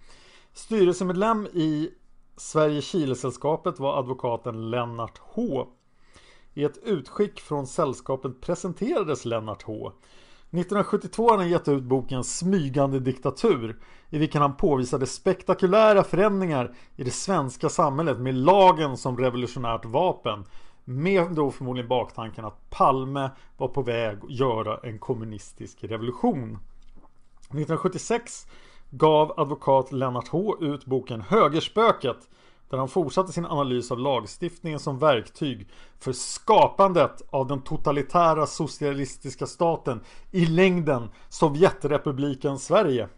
Styrelsemedlem 0.53 1.45
i 1.45 1.89
Sverige-Chile-sällskapet 2.37 3.79
var 3.79 3.99
advokaten 3.99 4.69
Lennart 4.69 5.17
H. 5.17 5.67
I 6.53 6.63
ett 6.63 6.77
utskick 6.83 7.39
från 7.39 7.67
sällskapet 7.67 8.41
presenterades 8.41 9.25
Lennart 9.25 9.63
H. 9.63 9.91
1972 10.53 11.29
har 11.29 11.37
han 11.37 11.49
gett 11.49 11.67
ut 11.67 11.83
boken 11.83 12.23
Smygande 12.23 12.99
diktatur 12.99 13.79
i 14.09 14.17
vilken 14.17 14.41
han 14.41 14.55
påvisade 14.55 15.05
spektakulära 15.05 16.03
förändringar 16.03 16.75
i 16.95 17.03
det 17.03 17.11
svenska 17.11 17.69
samhället 17.69 18.19
med 18.19 18.35
lagen 18.35 18.97
som 18.97 19.17
revolutionärt 19.17 19.85
vapen. 19.85 20.45
Med 20.83 21.31
då 21.31 21.51
förmodligen 21.51 21.89
baktanken 21.89 22.45
att 22.45 22.69
Palme 22.69 23.29
var 23.57 23.67
på 23.67 23.81
väg 23.81 24.17
att 24.23 24.31
göra 24.31 24.79
en 24.83 24.99
kommunistisk 24.99 25.83
revolution. 25.83 26.59
1976 27.39 28.47
gav 28.89 29.39
advokat 29.39 29.91
Lennart 29.91 30.27
H 30.27 30.57
ut 30.61 30.85
boken 30.85 31.21
Högerspöket 31.21 32.29
där 32.73 32.77
han 32.77 32.87
fortsatte 32.87 33.31
sin 33.31 33.45
analys 33.45 33.91
av 33.91 33.99
lagstiftningen 33.99 34.79
som 34.79 34.99
verktyg 34.99 35.69
för 35.99 36.13
skapandet 36.13 37.21
av 37.29 37.47
den 37.47 37.61
totalitära 37.61 38.47
socialistiska 38.47 39.45
staten 39.45 40.01
i 40.31 40.45
längden 40.45 41.09
Sovjetrepubliken 41.29 42.59
Sverige. 42.59 43.09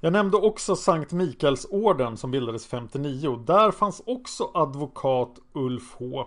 Jag 0.00 0.12
nämnde 0.12 0.36
också 0.36 0.76
Sankt 0.76 1.12
Mikaelsorden 1.12 2.16
som 2.16 2.30
bildades 2.30 2.66
59. 2.66 3.28
och 3.28 3.38
Där 3.38 3.70
fanns 3.70 4.02
också 4.06 4.50
advokat 4.54 5.38
Ulf 5.52 5.94
H. 5.98 6.26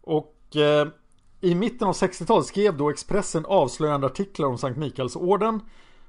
Och 0.00 0.56
eh, 0.56 0.88
i 1.40 1.54
mitten 1.54 1.88
av 1.88 1.94
60-talet 1.94 2.46
skrev 2.46 2.76
då 2.76 2.90
Expressen 2.90 3.46
avslöjande 3.46 4.06
artiklar 4.06 4.48
om 4.48 4.58
Sankt 4.58 4.78
Mikaelsorden 4.78 5.60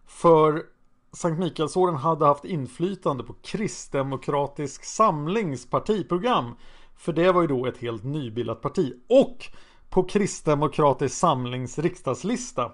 för 0.06 0.64
Sankt 1.14 1.40
Mikaelsorden 1.40 1.96
hade 1.96 2.26
haft 2.26 2.46
inflytande 2.46 3.24
på 3.24 3.34
Kristdemokratisk 3.34 4.84
Samlings 4.84 5.70
partiprogram. 5.70 6.56
För 6.96 7.14
det 7.14 7.32
var 7.32 7.42
ju 7.42 7.48
då 7.48 7.66
ett 7.66 7.78
helt 7.78 8.04
nybildat 8.04 8.62
parti. 8.62 8.94
Och 9.10 9.46
på 9.90 10.04
Kristdemokratisk 10.04 11.16
Samlings 11.16 11.80
riksdagslista. 11.80 12.72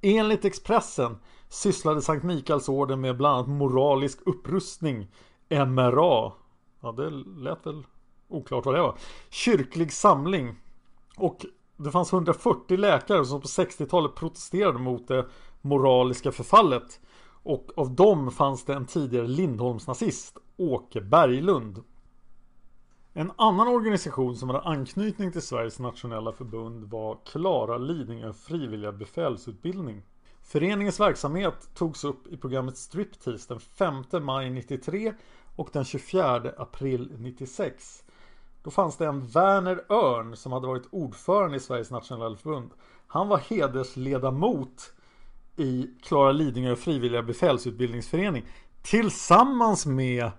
Enligt 0.00 0.44
Expressen 0.44 1.16
sysslade 1.48 2.02
Sankt 2.02 2.24
Mikaelsorden 2.24 3.00
med 3.00 3.16
bland 3.16 3.36
annat 3.36 3.48
moralisk 3.48 4.18
upprustning, 4.26 5.10
MRA. 5.48 6.32
Ja, 6.80 6.92
det 6.96 7.10
lät 7.10 7.66
väl 7.66 7.86
oklart 8.28 8.66
vad 8.66 8.74
det 8.74 8.80
var. 8.80 8.98
Kyrklig 9.30 9.92
samling. 9.92 10.54
Och 11.16 11.46
det 11.76 11.90
fanns 11.90 12.12
140 12.12 12.76
läkare 12.76 13.24
som 13.24 13.40
på 13.40 13.46
60-talet 13.46 14.14
protesterade 14.14 14.78
mot 14.78 15.08
det 15.08 15.26
moraliska 15.60 16.32
förfallet. 16.32 17.00
Och 17.44 17.70
av 17.76 17.94
dem 17.94 18.30
fanns 18.30 18.64
det 18.64 18.74
en 18.74 18.86
tidigare 18.86 19.26
Lindholmsnazist, 19.26 20.38
Åke 20.56 21.00
Berglund. 21.00 21.82
En 23.12 23.32
annan 23.36 23.68
organisation 23.68 24.36
som 24.36 24.48
hade 24.48 24.62
anknytning 24.62 25.32
till 25.32 25.42
Sveriges 25.42 25.78
nationella 25.78 26.32
förbund 26.32 26.84
var 26.84 27.18
Klara 27.24 27.78
Lidingö 27.78 28.32
frivilliga 28.32 28.92
befälsutbildning. 28.92 30.02
Föreningens 30.42 31.00
verksamhet 31.00 31.68
togs 31.74 32.04
upp 32.04 32.26
i 32.26 32.36
programmet 32.36 32.76
Striptease 32.76 33.54
den 33.54 33.60
5 33.60 34.04
maj 34.20 34.50
93 34.50 35.14
och 35.56 35.68
den 35.72 35.84
24 35.84 36.52
april 36.58 37.12
96. 37.18 38.04
Då 38.62 38.70
fanns 38.70 38.96
det 38.96 39.06
en 39.06 39.26
Werner 39.26 39.92
Örn 39.92 40.36
som 40.36 40.52
hade 40.52 40.66
varit 40.66 40.88
ordförande 40.90 41.56
i 41.56 41.60
Sveriges 41.60 41.90
nationella 41.90 42.36
förbund. 42.36 42.70
Han 43.06 43.28
var 43.28 43.38
hedersledamot 43.38 44.93
i 45.56 45.90
Klara 46.02 46.32
Lidingö 46.32 46.76
frivilliga 46.76 47.22
befälsutbildningsförening 47.22 48.44
tillsammans 48.82 49.86
med 49.86 50.30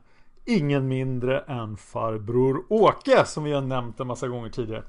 ingen 0.46 0.88
mindre 0.88 1.40
än 1.40 1.78
farbror 1.78 2.66
Åke 2.70 3.26
som 3.26 3.44
vi 3.44 3.52
har 3.52 3.62
nämnt 3.62 4.00
en 4.00 4.08
massa 4.08 4.28
gånger 4.28 4.50
tidigare. 4.50 4.84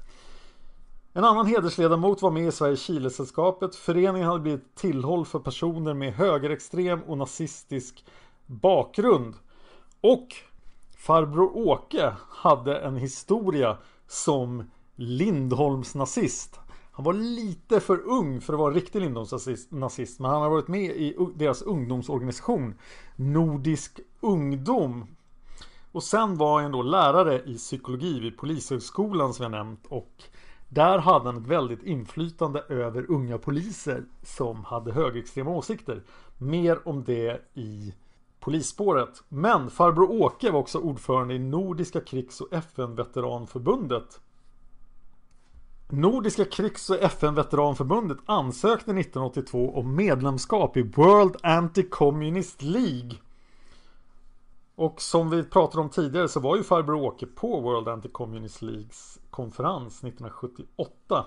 En 1.13 1.23
annan 1.23 1.45
hedersledamot 1.45 2.21
var 2.21 2.31
med 2.31 2.47
i 2.47 2.51
Sveriges 2.51 2.81
Chilesällskapet. 2.81 3.75
Föreningen 3.75 4.27
hade 4.27 4.39
blivit 4.39 4.75
tillhåll 4.75 5.25
för 5.25 5.39
personer 5.39 5.93
med 5.93 6.13
högerextrem 6.13 7.01
och 7.01 7.17
nazistisk 7.17 8.05
bakgrund. 8.45 9.35
Och 10.01 10.27
farbror 10.97 11.57
Åke 11.57 12.15
hade 12.29 12.79
en 12.79 12.95
historia 12.95 13.77
som 14.07 14.71
Lindholms 14.95 15.95
nazist. 15.95 16.59
Han 16.97 17.03
var 17.03 17.13
lite 17.13 17.79
för 17.79 17.97
ung 18.07 18.41
för 18.41 18.53
att 18.53 18.59
vara 18.59 18.69
en 18.69 18.75
riktig 18.75 19.01
Lindholms-nazist 19.01 20.19
men 20.19 20.31
han 20.31 20.41
har 20.41 20.49
varit 20.49 20.67
med 20.67 20.95
i 20.95 21.15
deras 21.35 21.61
ungdomsorganisation 21.61 22.75
Nordisk 23.15 23.99
ungdom. 24.21 25.05
Och 25.91 26.03
sen 26.03 26.37
var 26.37 26.61
han 26.61 26.71
då 26.71 26.81
lärare 26.81 27.41
i 27.45 27.57
psykologi 27.57 28.19
vid 28.19 28.37
Polishögskolan 28.37 29.33
som 29.33 29.43
jag 29.43 29.51
nämnt 29.51 29.85
och 29.89 30.23
där 30.69 30.97
hade 30.97 31.25
han 31.25 31.37
ett 31.37 31.47
väldigt 31.47 31.83
inflytande 31.83 32.59
över 32.59 33.11
unga 33.11 33.37
poliser 33.37 34.03
som 34.23 34.63
hade 34.63 34.91
högerextrema 34.93 35.51
åsikter. 35.51 36.03
Mer 36.37 36.87
om 36.87 37.03
det 37.03 37.41
i 37.53 37.93
polisspåret. 38.39 39.23
Men 39.29 39.69
farbror 39.69 40.11
Åke 40.11 40.51
var 40.51 40.59
också 40.59 40.79
ordförande 40.79 41.33
i 41.33 41.39
Nordiska 41.39 42.01
krigs 42.01 42.41
och 42.41 42.53
FN-veteranförbundet 42.53 44.19
Nordiska 45.89 46.45
krigs 46.45 46.89
och 46.89 47.03
FN-veteranförbundet 47.03 48.17
ansökte 48.25 48.91
1982 48.91 49.73
om 49.75 49.95
medlemskap 49.95 50.77
i 50.77 50.81
World 50.81 51.35
Anti-Communist 51.43 52.63
League. 52.63 53.11
Och 54.75 55.01
som 55.01 55.29
vi 55.29 55.43
pratade 55.43 55.81
om 55.81 55.89
tidigare 55.89 56.27
så 56.27 56.39
var 56.39 56.57
ju 56.57 56.63
farbror 56.63 57.01
Åke 57.01 57.25
på 57.25 57.61
World 57.61 57.87
Anti-Communist 57.87 58.61
Leagues 58.61 59.19
konferens 59.29 60.03
1978. 60.03 61.25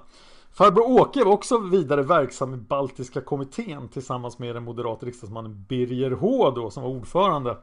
Farbror 0.53 1.01
Åke 1.01 1.25
var 1.25 1.33
också 1.33 1.59
vidare 1.59 2.03
verksam 2.03 2.55
i 2.55 2.57
Baltiska 2.57 3.21
kommittén 3.21 3.89
tillsammans 3.89 4.39
med 4.39 4.57
den 4.57 4.65
moderata 4.65 5.07
riksdagsmannen 5.07 5.65
Birger 5.69 6.11
H 6.11 6.51
då 6.51 6.71
som 6.71 6.83
var 6.83 6.91
ordförande. 6.91 7.57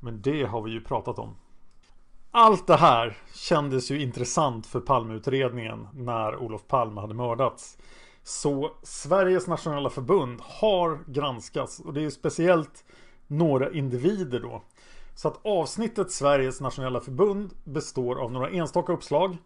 Men 0.00 0.22
det 0.22 0.44
har 0.44 0.62
vi 0.62 0.70
ju 0.70 0.80
pratat 0.80 1.18
om. 1.18 1.34
Allt 2.30 2.66
det 2.66 2.76
här 2.76 3.16
kändes 3.34 3.90
ju 3.90 4.02
intressant 4.02 4.66
för 4.66 4.80
Palmeutredningen 4.80 5.88
när 5.94 6.36
Olof 6.36 6.66
Palme 6.66 7.00
hade 7.00 7.14
mördats. 7.14 7.78
Så 8.22 8.70
Sveriges 8.82 9.46
nationella 9.46 9.90
förbund 9.90 10.40
har 10.42 10.98
granskats 11.06 11.80
och 11.80 11.94
det 11.94 12.04
är 12.04 12.10
speciellt 12.10 12.84
några 13.26 13.72
individer 13.72 14.40
då. 14.40 14.62
Så 15.14 15.28
att 15.28 15.46
avsnittet 15.46 16.10
Sveriges 16.10 16.60
nationella 16.60 17.00
förbund 17.00 17.50
består 17.64 18.20
av 18.20 18.32
några 18.32 18.50
enstaka 18.50 18.92
uppslag. 18.92 19.36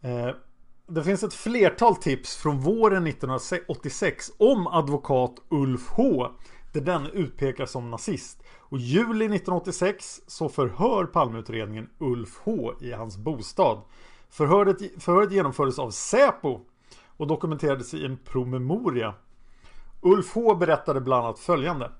Eh, 0.00 0.30
det 0.86 1.04
finns 1.04 1.22
ett 1.22 1.34
flertal 1.34 1.96
tips 1.96 2.36
från 2.36 2.60
våren 2.60 3.06
1986 3.06 4.30
om 4.38 4.66
advokat 4.66 5.34
Ulf 5.48 5.88
H. 5.88 6.28
Där 6.72 6.80
den 6.80 7.06
utpekas 7.06 7.70
som 7.70 7.90
nazist. 7.90 8.42
Och 8.58 8.78
juli 8.78 9.24
1986 9.24 10.20
så 10.26 10.48
förhör 10.48 11.04
Palmeutredningen 11.04 11.90
Ulf 11.98 12.40
H 12.44 12.72
i 12.80 12.92
hans 12.92 13.18
bostad. 13.18 13.80
Förhöret, 14.30 15.02
förhöret 15.02 15.32
genomfördes 15.32 15.78
av 15.78 15.90
Säpo 15.90 16.60
och 17.16 17.26
dokumenterades 17.26 17.94
i 17.94 18.04
en 18.04 18.16
promemoria. 18.16 19.14
Ulf 20.00 20.34
H 20.34 20.54
berättade 20.54 21.00
bland 21.00 21.24
annat 21.24 21.38
följande. 21.38 21.92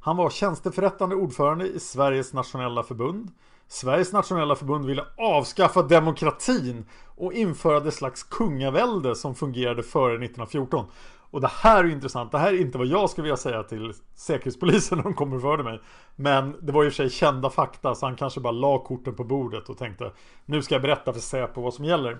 Han 0.00 0.16
var 0.16 0.30
tjänsteförrättande 0.30 1.16
ordförande 1.16 1.66
i 1.66 1.80
Sveriges 1.80 2.32
nationella 2.32 2.82
förbund. 2.82 3.30
Sveriges 3.68 4.12
nationella 4.12 4.56
förbund 4.56 4.86
ville 4.86 5.04
avskaffa 5.16 5.82
demokratin 5.82 6.86
och 7.16 7.32
införa 7.32 7.80
det 7.80 7.92
slags 7.92 8.22
kungavälde 8.22 9.14
som 9.14 9.34
fungerade 9.34 9.82
före 9.82 10.14
1914. 10.14 10.86
Och 11.30 11.40
det 11.40 11.50
här 11.52 11.84
är 11.84 11.88
intressant. 11.88 12.32
Det 12.32 12.38
här 12.38 12.52
är 12.52 12.60
inte 12.60 12.78
vad 12.78 12.86
jag 12.86 13.10
skulle 13.10 13.22
vilja 13.22 13.36
säga 13.36 13.62
till 13.62 13.92
Säkerhetspolisen 14.14 14.98
när 14.98 15.04
de 15.04 15.14
kommer 15.14 15.38
för 15.38 15.62
mig. 15.62 15.80
Men 16.16 16.56
det 16.60 16.72
var 16.72 16.82
ju 16.82 16.90
för 16.90 16.94
sig 16.94 17.10
kända 17.10 17.50
fakta 17.50 17.94
så 17.94 18.06
han 18.06 18.16
kanske 18.16 18.40
bara 18.40 18.52
la 18.52 18.78
korten 18.78 19.14
på 19.14 19.24
bordet 19.24 19.68
och 19.68 19.78
tänkte 19.78 20.12
Nu 20.46 20.62
ska 20.62 20.74
jag 20.74 20.82
berätta 20.82 21.12
för 21.12 21.20
Säpo 21.20 21.60
vad 21.60 21.74
som 21.74 21.84
gäller. 21.84 22.18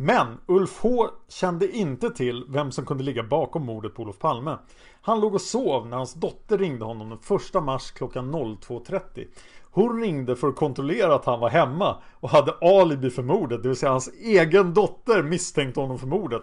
Men 0.00 0.26
Ulf 0.46 0.78
H 0.80 1.08
kände 1.28 1.76
inte 1.76 2.10
till 2.10 2.44
vem 2.48 2.72
som 2.72 2.86
kunde 2.86 3.04
ligga 3.04 3.22
bakom 3.22 3.66
mordet 3.66 3.94
på 3.94 4.02
Olof 4.02 4.18
Palme. 4.18 4.58
Han 5.02 5.20
låg 5.20 5.34
och 5.34 5.40
sov 5.40 5.86
när 5.86 5.96
hans 5.96 6.14
dotter 6.14 6.58
ringde 6.58 6.84
honom 6.84 7.08
den 7.08 7.36
1 7.56 7.64
mars 7.64 7.90
klockan 7.90 8.34
02.30. 8.34 9.26
Hon 9.70 10.00
ringde 10.00 10.36
för 10.36 10.48
att 10.48 10.56
kontrollera 10.56 11.14
att 11.14 11.24
han 11.24 11.40
var 11.40 11.48
hemma 11.48 11.96
och 12.12 12.30
hade 12.30 12.52
alibi 12.60 13.10
för 13.10 13.22
mordet, 13.22 13.62
det 13.62 13.68
vill 13.68 13.76
säga 13.76 13.92
hans 13.92 14.10
egen 14.20 14.74
dotter 14.74 15.22
misstänkte 15.22 15.80
honom 15.80 15.98
för 15.98 16.06
mordet. 16.06 16.42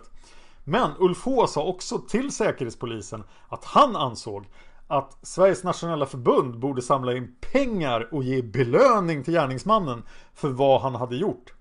Men 0.67 0.91
Ulf 0.99 1.25
H 1.25 1.47
sa 1.47 1.63
också 1.63 1.99
till 1.99 2.32
Säkerhetspolisen 2.32 3.23
att 3.49 3.65
han 3.65 3.95
ansåg 3.95 4.45
att 4.88 5.17
Sveriges 5.21 5.63
nationella 5.63 6.06
förbund 6.06 6.60
borde 6.60 6.82
samla 6.82 7.13
in 7.13 7.36
pengar 7.51 8.10
och 8.12 8.23
ge 8.23 8.41
belöning 8.41 9.23
till 9.23 9.34
gärningsmannen 9.34 10.04
för 10.34 10.49
vad 10.49 10.82
han 10.82 10.95
hade 10.95 11.15
gjort. 11.15 11.54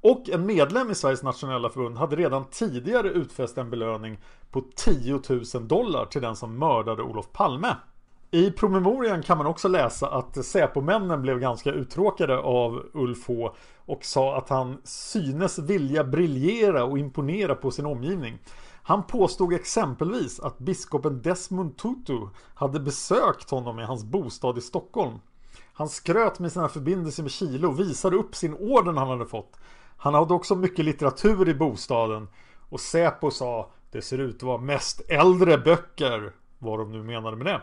Och 0.00 0.28
en 0.28 0.46
medlem 0.46 0.90
i 0.90 0.94
Sveriges 0.94 1.22
nationella 1.22 1.68
förbund 1.68 1.98
hade 1.98 2.16
redan 2.16 2.44
tidigare 2.50 3.08
utfäst 3.08 3.58
en 3.58 3.70
belöning 3.70 4.18
på 4.50 4.64
10 4.76 5.20
000 5.54 5.68
dollar 5.68 6.06
till 6.06 6.22
den 6.22 6.36
som 6.36 6.58
mördade 6.58 7.02
Olof 7.02 7.32
Palme. 7.32 7.76
I 8.30 8.50
promemorian 8.50 9.22
kan 9.22 9.38
man 9.38 9.46
också 9.46 9.68
läsa 9.68 10.10
att 10.10 10.46
Säpomännen 10.46 11.22
blev 11.22 11.38
ganska 11.38 11.70
uttråkade 11.70 12.38
av 12.38 12.86
Ulf 12.92 13.28
H 13.28 13.54
och 13.76 14.04
sa 14.04 14.36
att 14.36 14.48
han 14.48 14.80
synes 14.84 15.58
vilja 15.58 16.04
briljera 16.04 16.84
och 16.84 16.98
imponera 16.98 17.54
på 17.54 17.70
sin 17.70 17.86
omgivning. 17.86 18.38
Han 18.82 19.02
påstod 19.02 19.52
exempelvis 19.52 20.40
att 20.40 20.58
biskopen 20.58 21.22
Desmond 21.22 21.76
Tutu 21.76 22.18
hade 22.54 22.80
besökt 22.80 23.50
honom 23.50 23.80
i 23.80 23.84
hans 23.84 24.04
bostad 24.04 24.58
i 24.58 24.60
Stockholm. 24.60 25.18
Han 25.72 25.88
skröt 25.88 26.38
med 26.38 26.52
sina 26.52 26.68
förbindelser 26.68 27.22
med 27.22 27.32
Chile 27.32 27.66
och 27.66 27.80
visade 27.80 28.16
upp 28.16 28.34
sin 28.34 28.54
orden 28.54 28.96
han 28.96 29.08
hade 29.08 29.26
fått. 29.26 29.56
Han 29.96 30.14
hade 30.14 30.34
också 30.34 30.54
mycket 30.54 30.84
litteratur 30.84 31.48
i 31.48 31.54
bostaden 31.54 32.28
och 32.68 32.80
Säpo 32.80 33.30
sa 33.30 33.70
det 33.90 34.02
ser 34.02 34.18
ut 34.18 34.36
att 34.36 34.42
vara 34.42 34.58
mest 34.58 35.00
äldre 35.08 35.58
böcker, 35.58 36.32
vad 36.58 36.78
de 36.78 36.92
nu 36.92 37.02
menade 37.02 37.36
med 37.36 37.46
det. 37.46 37.60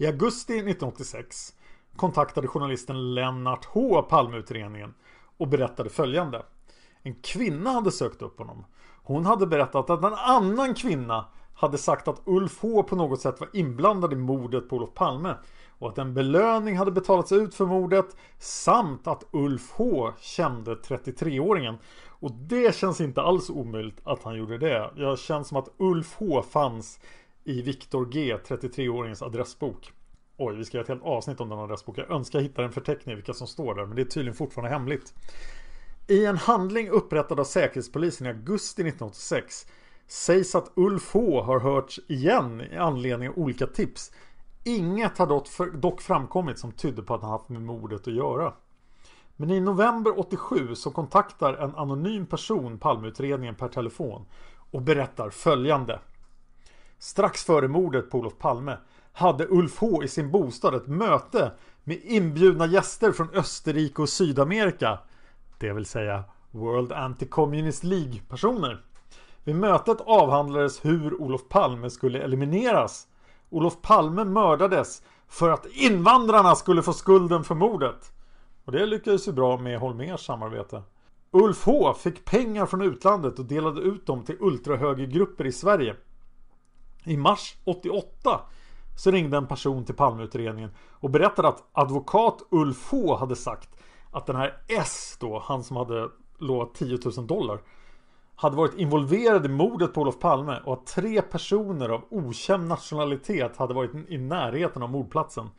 I 0.00 0.06
augusti 0.06 0.52
1986 0.52 1.54
kontaktade 1.96 2.48
journalisten 2.48 3.14
Lennart 3.14 3.64
H 3.64 4.02
Palmeutredningen 4.02 4.94
och 5.36 5.48
berättade 5.48 5.90
följande. 5.90 6.42
En 7.02 7.14
kvinna 7.14 7.70
hade 7.70 7.90
sökt 7.90 8.22
upp 8.22 8.38
honom. 8.38 8.64
Hon 9.02 9.26
hade 9.26 9.46
berättat 9.46 9.90
att 9.90 10.04
en 10.04 10.14
annan 10.14 10.74
kvinna 10.74 11.24
hade 11.54 11.78
sagt 11.78 12.08
att 12.08 12.22
Ulf 12.24 12.58
H 12.62 12.82
på 12.82 12.96
något 12.96 13.20
sätt 13.20 13.40
var 13.40 13.48
inblandad 13.52 14.12
i 14.12 14.16
mordet 14.16 14.68
på 14.68 14.76
Olof 14.76 14.94
Palme 14.94 15.34
och 15.78 15.88
att 15.88 15.98
en 15.98 16.14
belöning 16.14 16.76
hade 16.76 16.90
betalats 16.90 17.32
ut 17.32 17.54
för 17.54 17.66
mordet 17.66 18.16
samt 18.38 19.06
att 19.06 19.24
Ulf 19.30 19.72
H 19.72 20.12
kände 20.20 20.74
33-åringen. 20.74 21.78
Och 22.20 22.32
det 22.32 22.74
känns 22.74 23.00
inte 23.00 23.22
alls 23.22 23.50
omöjligt 23.50 24.00
att 24.04 24.22
han 24.22 24.36
gjorde 24.36 24.58
det. 24.58 24.90
Jag 24.96 25.18
känns 25.18 25.48
som 25.48 25.56
att 25.56 25.68
Ulf 25.78 26.16
H 26.18 26.42
fanns 26.42 27.00
i 27.48 27.62
Viktor 27.62 28.06
G, 28.06 28.36
33-åringens 28.48 29.24
adressbok. 29.24 29.92
Oj, 30.36 30.56
vi 30.56 30.64
ska 30.64 30.76
göra 30.76 30.82
ett 30.82 30.88
helt 30.88 31.02
avsnitt 31.02 31.40
om 31.40 31.48
den 31.48 31.58
adressboken. 31.58 32.04
Jag 32.08 32.16
önskar 32.16 32.40
hitta 32.40 32.64
en 32.64 32.72
förteckning 32.72 33.14
vilka 33.14 33.32
som 33.32 33.46
står 33.46 33.74
där, 33.74 33.86
men 33.86 33.96
det 33.96 34.02
är 34.02 34.06
tydligen 34.06 34.36
fortfarande 34.36 34.70
hemligt. 34.70 35.14
I 36.08 36.26
en 36.26 36.36
handling 36.36 36.88
upprättad 36.88 37.40
av 37.40 37.44
Säkerhetspolisen 37.44 38.26
i 38.26 38.30
augusti 38.30 38.82
1986 38.82 39.66
sägs 40.06 40.54
att 40.54 40.72
Ulf 40.74 41.14
H 41.14 41.42
har 41.42 41.60
hörts 41.60 42.00
igen 42.08 42.60
i 42.60 42.76
anledning 42.76 43.28
av 43.28 43.38
olika 43.38 43.66
tips. 43.66 44.12
Inget 44.64 45.18
har 45.18 45.76
dock 45.80 46.00
framkommit 46.00 46.58
som 46.58 46.72
tydde 46.72 47.02
på 47.02 47.14
att 47.14 47.22
han 47.22 47.30
haft 47.30 47.48
med 47.48 47.62
mordet 47.62 48.08
att 48.08 48.14
göra. 48.14 48.54
Men 49.36 49.50
i 49.50 49.60
november 49.60 50.20
87 50.20 50.74
så 50.74 50.90
kontaktar 50.90 51.54
en 51.54 51.74
anonym 51.74 52.26
person 52.26 52.78
Palmeutredningen 52.78 53.54
per 53.54 53.68
telefon 53.68 54.26
och 54.70 54.82
berättar 54.82 55.30
följande. 55.30 56.00
Strax 56.98 57.44
före 57.44 57.68
mordet 57.68 58.10
på 58.10 58.18
Olof 58.18 58.38
Palme 58.38 58.76
hade 59.12 59.46
Ulf 59.48 59.78
H 59.78 60.02
i 60.02 60.08
sin 60.08 60.30
bostad 60.30 60.74
ett 60.74 60.86
möte 60.86 61.52
med 61.84 62.00
inbjudna 62.04 62.66
gäster 62.66 63.12
från 63.12 63.30
Österrike 63.34 64.02
och 64.02 64.08
Sydamerika. 64.08 64.98
Det 65.58 65.72
vill 65.72 65.86
säga 65.86 66.24
World 66.50 66.92
Anti-Communist 66.92 67.84
League-personer. 67.84 68.84
Vid 69.44 69.56
mötet 69.56 70.00
avhandlades 70.00 70.84
hur 70.84 71.22
Olof 71.22 71.48
Palme 71.48 71.90
skulle 71.90 72.22
elimineras. 72.22 73.06
Olof 73.50 73.82
Palme 73.82 74.24
mördades 74.24 75.02
för 75.28 75.50
att 75.50 75.66
invandrarna 75.66 76.54
skulle 76.54 76.82
få 76.82 76.92
skulden 76.92 77.44
för 77.44 77.54
mordet. 77.54 78.12
Och 78.64 78.72
det 78.72 78.86
lyckades 78.86 79.28
ju 79.28 79.32
bra 79.32 79.58
med 79.58 79.78
Holmers 79.78 80.20
samarbete. 80.20 80.82
Ulf 81.30 81.64
H 81.64 81.94
fick 81.94 82.24
pengar 82.24 82.66
från 82.66 82.82
utlandet 82.82 83.38
och 83.38 83.44
delade 83.44 83.80
ut 83.80 84.06
dem 84.06 84.24
till 84.24 84.36
ultrahögergrupper 84.40 85.46
i 85.46 85.52
Sverige. 85.52 85.96
I 87.04 87.16
mars 87.16 87.56
88 87.64 88.40
så 88.96 89.10
ringde 89.10 89.36
en 89.36 89.46
person 89.46 89.84
till 89.84 89.94
Palmeutredningen 89.94 90.70
och 90.90 91.10
berättade 91.10 91.48
att 91.48 91.68
advokat 91.72 92.42
Ulf 92.50 92.88
H 92.90 93.16
hade 93.16 93.36
sagt 93.36 93.68
att 94.10 94.26
den 94.26 94.36
här 94.36 94.62
S 94.68 95.16
då, 95.20 95.42
han 95.44 95.64
som 95.64 95.76
hade 95.76 96.08
lovat 96.38 96.74
10 96.74 96.98
000 97.16 97.26
dollar 97.26 97.60
hade 98.36 98.56
varit 98.56 98.74
involverad 98.74 99.46
i 99.46 99.48
mordet 99.48 99.94
på 99.94 100.00
Olof 100.00 100.18
Palme 100.18 100.60
och 100.64 100.72
att 100.72 100.86
tre 100.86 101.22
personer 101.22 101.88
av 101.88 102.04
okänd 102.10 102.68
nationalitet 102.68 103.56
hade 103.56 103.74
varit 103.74 103.94
i 104.08 104.18
närheten 104.18 104.82
av 104.82 104.90
mordplatsen. 104.90 105.50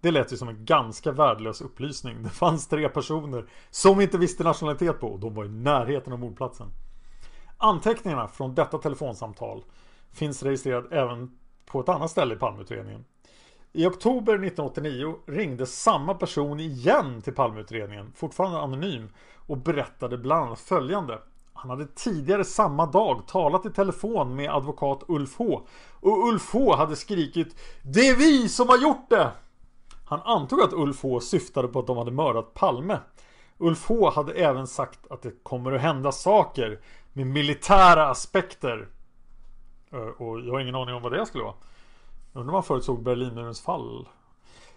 Det 0.00 0.10
lät 0.10 0.32
ju 0.32 0.36
som 0.36 0.48
en 0.48 0.64
ganska 0.64 1.12
värdelös 1.12 1.60
upplysning. 1.60 2.22
Det 2.22 2.28
fanns 2.28 2.68
tre 2.68 2.88
personer 2.88 3.46
som 3.70 4.00
inte 4.00 4.18
visste 4.18 4.44
nationalitet 4.44 5.00
på 5.00 5.08
och 5.08 5.20
de 5.20 5.34
var 5.34 5.44
i 5.44 5.48
närheten 5.48 6.12
av 6.12 6.18
mordplatsen. 6.18 6.68
Anteckningarna 7.58 8.28
från 8.28 8.54
detta 8.54 8.78
telefonsamtal 8.78 9.64
finns 10.14 10.42
registrerad 10.42 10.86
även 10.90 11.30
på 11.66 11.80
ett 11.80 11.88
annat 11.88 12.10
ställe 12.10 12.34
i 12.34 12.38
Palmeutredningen. 12.38 13.04
I 13.72 13.86
oktober 13.86 14.32
1989 14.32 15.16
ringde 15.26 15.66
samma 15.66 16.14
person 16.14 16.60
igen 16.60 17.22
till 17.22 17.34
Palmeutredningen, 17.34 18.12
fortfarande 18.16 18.58
anonym, 18.58 19.08
och 19.46 19.58
berättade 19.58 20.18
bland 20.18 20.46
annat 20.46 20.60
följande. 20.60 21.18
Han 21.52 21.70
hade 21.70 21.86
tidigare 21.86 22.44
samma 22.44 22.86
dag 22.86 23.22
talat 23.26 23.66
i 23.66 23.70
telefon 23.70 24.36
med 24.36 24.50
advokat 24.50 25.02
Ulf 25.08 25.38
H. 25.38 25.60
Och 26.00 26.28
Ulf 26.28 26.52
H 26.52 26.76
hade 26.76 26.96
skrikit 26.96 27.56
Det 27.82 28.08
är 28.08 28.16
vi 28.16 28.48
som 28.48 28.68
har 28.68 28.78
gjort 28.78 29.10
det! 29.10 29.30
Han 30.04 30.20
antog 30.20 30.60
att 30.60 30.72
Ulf 30.72 31.02
H 31.02 31.20
syftade 31.20 31.68
på 31.68 31.78
att 31.78 31.86
de 31.86 31.96
hade 31.96 32.10
mördat 32.10 32.54
Palme. 32.54 32.98
Ulf 33.58 33.88
H 33.88 34.10
hade 34.10 34.32
även 34.32 34.66
sagt 34.66 35.10
att 35.10 35.22
det 35.22 35.42
kommer 35.42 35.72
att 35.72 35.80
hända 35.80 36.12
saker 36.12 36.80
med 37.12 37.26
militära 37.26 38.08
aspekter. 38.08 38.88
Eh, 39.94 40.00
och 40.00 40.40
jag 40.40 40.52
har 40.52 40.60
ingen 40.60 40.74
aning 40.74 40.94
om 40.94 41.02
vad 41.02 41.12
det 41.12 41.26
skulle 41.26 41.44
vara. 41.44 41.54
Undrar 42.32 42.50
om 42.50 42.52
man 42.52 42.62
förutsåg 42.62 43.02
Berlinmurens 43.02 43.60
fall. 43.60 44.08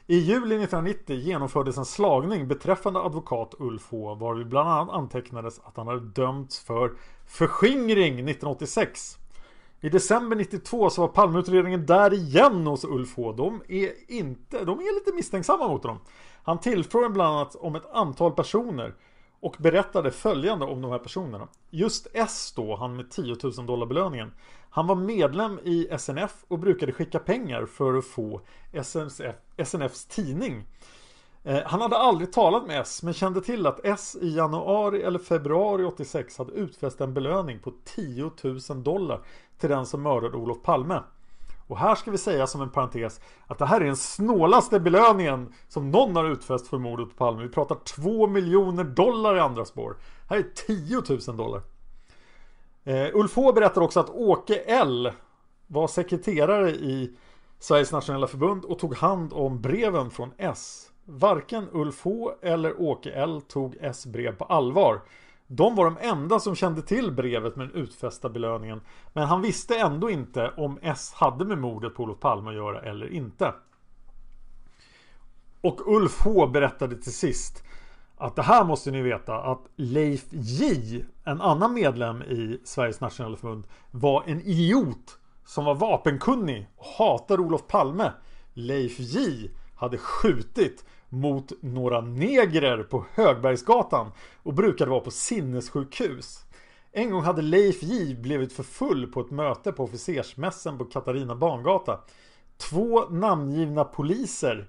I 0.08 0.18
juli 0.18 0.56
1990 0.56 1.16
genomfördes 1.16 1.78
en 1.78 1.86
slagning 1.86 2.48
beträffande 2.48 3.00
advokat 3.00 3.54
Ulf 3.60 3.88
H 3.92 4.16
varvid 4.16 4.48
bland 4.48 4.70
annat 4.70 4.96
antecknades 4.96 5.60
att 5.64 5.78
han 5.78 5.88
hade 5.88 6.00
dömts 6.00 6.60
för 6.60 6.92
förskingring 7.26 8.14
1986. 8.14 9.18
I 9.82 9.90
december 9.90 10.36
92 10.36 10.90
så 10.90 11.02
var 11.02 11.08
Palmeutredningen 11.08 11.86
där 11.86 12.14
igen 12.14 12.68
hos 12.68 12.84
Ulf 12.86 13.16
H. 13.16 13.32
De 13.32 13.62
är 13.68 13.92
inte, 14.12 14.66
de 14.66 14.80
är 14.80 14.96
lite 15.00 15.16
misstänksamma 15.16 15.68
mot 15.68 15.84
honom. 15.84 16.00
Han 16.44 16.60
tillfrågade 16.60 17.14
bland 17.14 17.36
annat 17.36 17.56
om 17.56 17.76
ett 17.76 17.92
antal 17.92 18.32
personer 18.32 18.94
och 19.40 19.56
berättade 19.60 20.12
följande 20.12 20.66
om 20.66 20.82
de 20.82 20.92
här 20.92 21.00
personerna. 21.00 21.48
Just 21.70 22.08
S 22.14 22.54
då, 22.56 22.76
han 22.76 22.96
med 22.96 23.12
10 23.12 23.36
000 23.44 23.66
dollar 23.66 23.86
belöningen. 23.86 24.32
Han 24.70 24.88
var 24.88 24.96
medlem 24.96 25.60
i 25.64 25.88
SNF 25.98 26.46
och 26.48 26.60
brukade 26.60 26.92
skicka 26.92 27.20
pengar 27.20 27.66
för 27.66 27.98
att 27.98 28.06
få 28.06 28.42
SNF, 28.84 29.36
SNFs 29.58 30.06
tidning. 30.06 30.66
Eh, 31.44 31.60
han 31.66 31.82
hade 31.82 31.98
aldrig 31.98 32.34
talat 32.34 32.68
med 32.68 32.82
S 32.82 33.04
men 33.04 33.14
kände 33.14 33.42
till 33.42 33.68
att 33.68 33.80
S 33.84 34.18
i 34.22 34.36
januari 34.36 35.02
eller 35.02 35.20
februari 35.20 35.84
86 35.84 36.38
hade 36.38 36.52
utfäst 36.52 37.02
en 37.02 37.14
belöning 37.14 37.60
på 37.60 37.74
10 37.84 38.32
000 38.44 38.84
dollar 38.84 39.22
till 39.58 39.70
den 39.70 39.86
som 39.86 40.02
mördade 40.02 40.38
Olof 40.38 40.62
Palme. 40.64 41.04
Och 41.68 41.78
här 41.78 41.96
ska 41.96 42.12
vi 42.12 42.18
säga 42.18 42.48
som 42.48 42.62
en 42.62 42.70
parentes 42.70 43.22
att 43.48 43.58
det 43.58 43.66
här 43.66 43.82
är 43.82 43.86
den 43.86 43.98
snålaste 43.98 44.80
belöningen 44.80 45.54
som 45.68 45.92
någon 45.92 46.16
har 46.16 46.26
utfäst 46.26 46.68
för 46.68 46.78
mordet 46.78 47.10
på 47.10 47.16
Palme. 47.16 47.44
Vi 47.44 47.50
pratar 47.50 47.76
2 47.76 48.28
miljoner 48.28 48.84
dollar 48.84 49.36
i 49.36 49.40
andra 49.40 49.66
spår. 49.66 49.98
Här 50.30 50.38
är 50.38 50.46
10 50.68 51.02
000 51.28 51.38
dollar. 51.38 51.62
Eh, 52.88 53.10
Ulf 53.14 53.36
H 53.36 53.54
berättar 53.54 53.82
också 53.82 54.00
att 54.00 54.10
Åke 54.10 54.56
L 54.56 55.12
var 55.68 55.88
sekreterare 55.88 56.70
i 56.70 57.18
Sveriges 57.60 57.92
nationella 57.92 58.28
förbund 58.28 58.66
och 58.66 58.80
tog 58.80 58.96
hand 58.96 59.34
om 59.34 59.62
breven 59.62 60.10
från 60.10 60.32
S. 60.38 60.92
Varken 61.06 61.68
Ulf 61.72 62.04
H 62.04 62.32
eller 62.42 62.82
Åke 62.82 63.12
L 63.12 63.42
tog 63.48 63.78
S 63.82 64.06
brev 64.06 64.36
på 64.36 64.46
allvar. 64.46 65.02
De 65.48 65.76
var 65.76 65.86
de 65.86 65.98
enda 66.02 66.40
som 66.40 66.56
kände 66.56 66.82
till 66.82 67.12
brevet 67.12 67.56
med 67.56 67.68
den 67.68 67.84
utfästa 67.84 68.30
belöningen. 68.30 68.82
Men 69.14 69.24
han 69.24 69.42
visste 69.42 69.80
ändå 69.80 70.10
inte 70.10 70.54
om 70.58 70.80
S 70.82 71.14
hade 71.16 71.46
med 71.46 71.58
mordet 71.58 71.96
på 71.96 72.04
Olof 72.04 72.20
Palme 72.20 72.50
att 72.50 72.56
göra 72.56 72.82
eller 72.82 73.14
inte. 73.14 73.54
Och 75.62 75.96
Ulf 75.96 76.22
H 76.24 76.48
berättade 76.48 76.96
till 76.96 77.14
sist 77.14 77.64
att 78.18 78.36
det 78.36 78.42
här 78.42 78.64
måste 78.64 78.92
ni 78.92 79.02
veta 79.02 79.36
att 79.36 79.62
Leif 79.76 80.26
J, 80.32 81.04
en 81.28 81.42
annan 81.42 81.74
medlem 81.74 82.22
i 82.22 82.60
Sveriges 82.64 83.02
nationella 83.02 83.38
förbund, 83.38 83.68
var 83.92 84.24
en 84.28 84.42
idiot 84.42 85.18
som 85.46 85.66
var 85.66 85.76
vapenkunnig 85.76 86.68
och 86.76 86.86
hatade 86.86 87.42
Olof 87.42 87.68
Palme. 87.68 88.12
Leif 88.54 89.00
J 89.00 89.50
hade 89.76 89.98
skjutit 89.98 90.86
mot 91.10 91.52
några 91.62 92.02
negrer 92.02 92.84
på 92.84 93.06
Högbergsgatan 93.14 94.12
och 94.44 94.54
brukade 94.54 94.92
vara 94.92 95.00
på 95.00 95.12
sinnessjukhus. 95.12 96.46
En 96.92 97.12
gång 97.12 97.24
hade 97.24 97.42
Leif 97.42 97.84
J 97.84 98.16
blivit 98.16 98.54
för 98.54 98.64
full 98.64 99.08
på 99.08 99.22
ett 99.22 99.32
möte 99.32 99.72
på 99.72 99.84
officersmässen 99.84 100.78
på 100.78 100.86
Katarina 100.86 101.36
Bangata. 101.36 102.00
Två 102.58 103.10
namngivna 103.10 103.84
poliser 103.84 104.68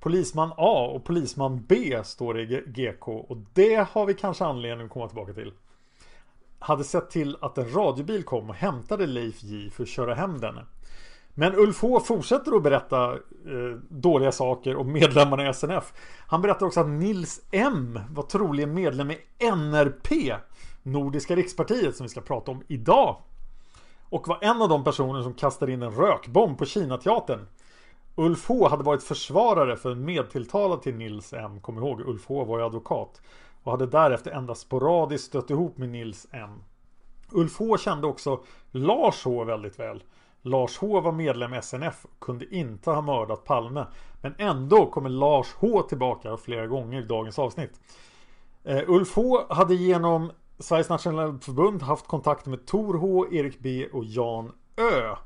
Polisman 0.00 0.52
A 0.56 0.90
och 0.94 1.04
polisman 1.04 1.64
B 1.68 2.00
står 2.04 2.34
det 2.34 2.42
i 2.42 2.62
GK 2.66 3.08
och 3.08 3.36
det 3.52 3.88
har 3.90 4.06
vi 4.06 4.14
kanske 4.14 4.44
anledning 4.44 4.86
att 4.86 4.92
komma 4.92 5.08
tillbaka 5.08 5.32
till. 5.32 5.52
Hade 6.58 6.84
sett 6.84 7.10
till 7.10 7.36
att 7.40 7.58
en 7.58 7.74
radiobil 7.74 8.24
kom 8.24 8.50
och 8.50 8.56
hämtade 8.56 9.06
Leif 9.06 9.42
J 9.42 9.70
för 9.70 9.82
att 9.82 9.88
köra 9.88 10.14
hem 10.14 10.40
denne. 10.40 10.64
Men 11.34 11.54
Ulf 11.54 11.82
H 11.82 12.00
fortsätter 12.00 12.56
att 12.56 12.62
berätta 12.62 13.12
eh, 13.12 13.78
dåliga 13.88 14.32
saker 14.32 14.76
om 14.76 14.92
medlemmarna 14.92 15.50
i 15.50 15.54
SNF. 15.54 15.92
Han 16.26 16.42
berättar 16.42 16.66
också 16.66 16.80
att 16.80 16.88
Nils 16.88 17.40
M 17.50 18.00
var 18.10 18.22
troligen 18.22 18.74
medlem 18.74 19.10
i 19.10 19.18
NRP, 19.38 20.36
Nordiska 20.82 21.36
rikspartiet 21.36 21.96
som 21.96 22.04
vi 22.04 22.10
ska 22.10 22.20
prata 22.20 22.50
om 22.50 22.62
idag. 22.68 23.16
Och 24.08 24.28
var 24.28 24.38
en 24.40 24.62
av 24.62 24.68
de 24.68 24.84
personer 24.84 25.22
som 25.22 25.34
kastade 25.34 25.72
in 25.72 25.82
en 25.82 25.92
rökbomb 25.92 26.58
på 26.58 26.64
Kinateatern. 26.64 27.46
Ulf 28.14 28.48
H 28.48 28.68
hade 28.68 28.82
varit 28.82 29.02
försvarare 29.02 29.76
för 29.76 29.92
en 29.92 30.04
medtilltalad 30.04 30.82
till 30.82 30.94
Nils 30.94 31.32
M. 31.32 31.60
Kom 31.60 31.78
ihåg, 31.78 32.00
Ulf 32.00 32.26
H 32.26 32.44
var 32.44 32.58
ju 32.58 32.64
advokat. 32.64 33.20
Och 33.62 33.72
hade 33.72 33.86
därefter 33.86 34.30
endast 34.30 34.60
sporadiskt 34.60 35.26
stött 35.26 35.50
ihop 35.50 35.78
med 35.78 35.88
Nils 35.88 36.26
M. 36.30 36.62
Ulf 37.32 37.58
H 37.58 37.78
kände 37.78 38.06
också 38.06 38.40
Lars 38.70 39.24
H 39.24 39.44
väldigt 39.44 39.78
väl. 39.78 40.02
Lars 40.42 40.78
H 40.78 41.00
var 41.00 41.12
medlem 41.12 41.54
i 41.54 41.62
SNF 41.62 42.04
och 42.04 42.20
kunde 42.20 42.54
inte 42.54 42.90
ha 42.90 43.00
mördat 43.00 43.44
Palme. 43.44 43.86
Men 44.20 44.34
ändå 44.38 44.86
kommer 44.86 45.10
Lars 45.10 45.54
H 45.58 45.82
tillbaka 45.82 46.36
flera 46.36 46.66
gånger 46.66 47.02
i 47.02 47.06
dagens 47.06 47.38
avsnitt. 47.38 47.80
Uh, 48.68 48.82
Ulf 48.86 49.16
H 49.16 49.46
hade 49.48 49.74
genom 49.74 50.32
Sveriges 50.58 50.88
nationella 50.88 51.38
förbund 51.38 51.82
haft 51.82 52.06
kontakt 52.06 52.46
med 52.46 52.66
Tor 52.66 52.94
H, 52.94 53.26
Erik 53.32 53.58
B 53.58 53.88
och 53.92 54.04
Jan 54.04 54.52
Ö. 54.76 55.16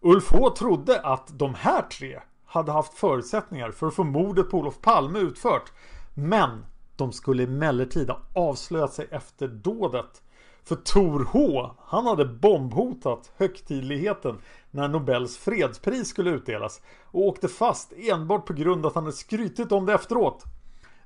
Ulf 0.00 0.32
H 0.32 0.50
trodde 0.50 1.00
att 1.00 1.38
de 1.38 1.54
här 1.54 1.82
tre 1.82 2.20
hade 2.44 2.72
haft 2.72 2.94
förutsättningar 2.94 3.70
för 3.70 3.86
att 3.86 3.94
få 3.94 4.04
mordet 4.04 4.50
på 4.50 4.58
Olof 4.58 4.80
Palme 4.80 5.18
utfört. 5.18 5.72
Men 6.14 6.66
de 6.98 7.12
skulle 7.12 7.42
emellertid 7.42 8.10
ha 8.10 8.20
avslöjat 8.34 8.92
sig 8.92 9.08
efter 9.10 9.48
dådet. 9.48 10.22
För 10.64 10.76
Tor 10.76 11.24
H, 11.24 11.70
han 11.78 12.06
hade 12.06 12.24
bombhotat 12.24 13.32
högtidligheten 13.36 14.38
när 14.70 14.88
Nobels 14.88 15.36
fredspris 15.36 16.08
skulle 16.08 16.30
utdelas 16.30 16.80
och 17.04 17.20
åkte 17.20 17.48
fast 17.48 17.92
enbart 17.96 18.46
på 18.46 18.52
grund 18.52 18.86
av 18.86 18.88
att 18.88 18.94
han 18.94 19.04
hade 19.04 19.16
skrytit 19.16 19.72
om 19.72 19.86
det 19.86 19.94
efteråt. 19.94 20.44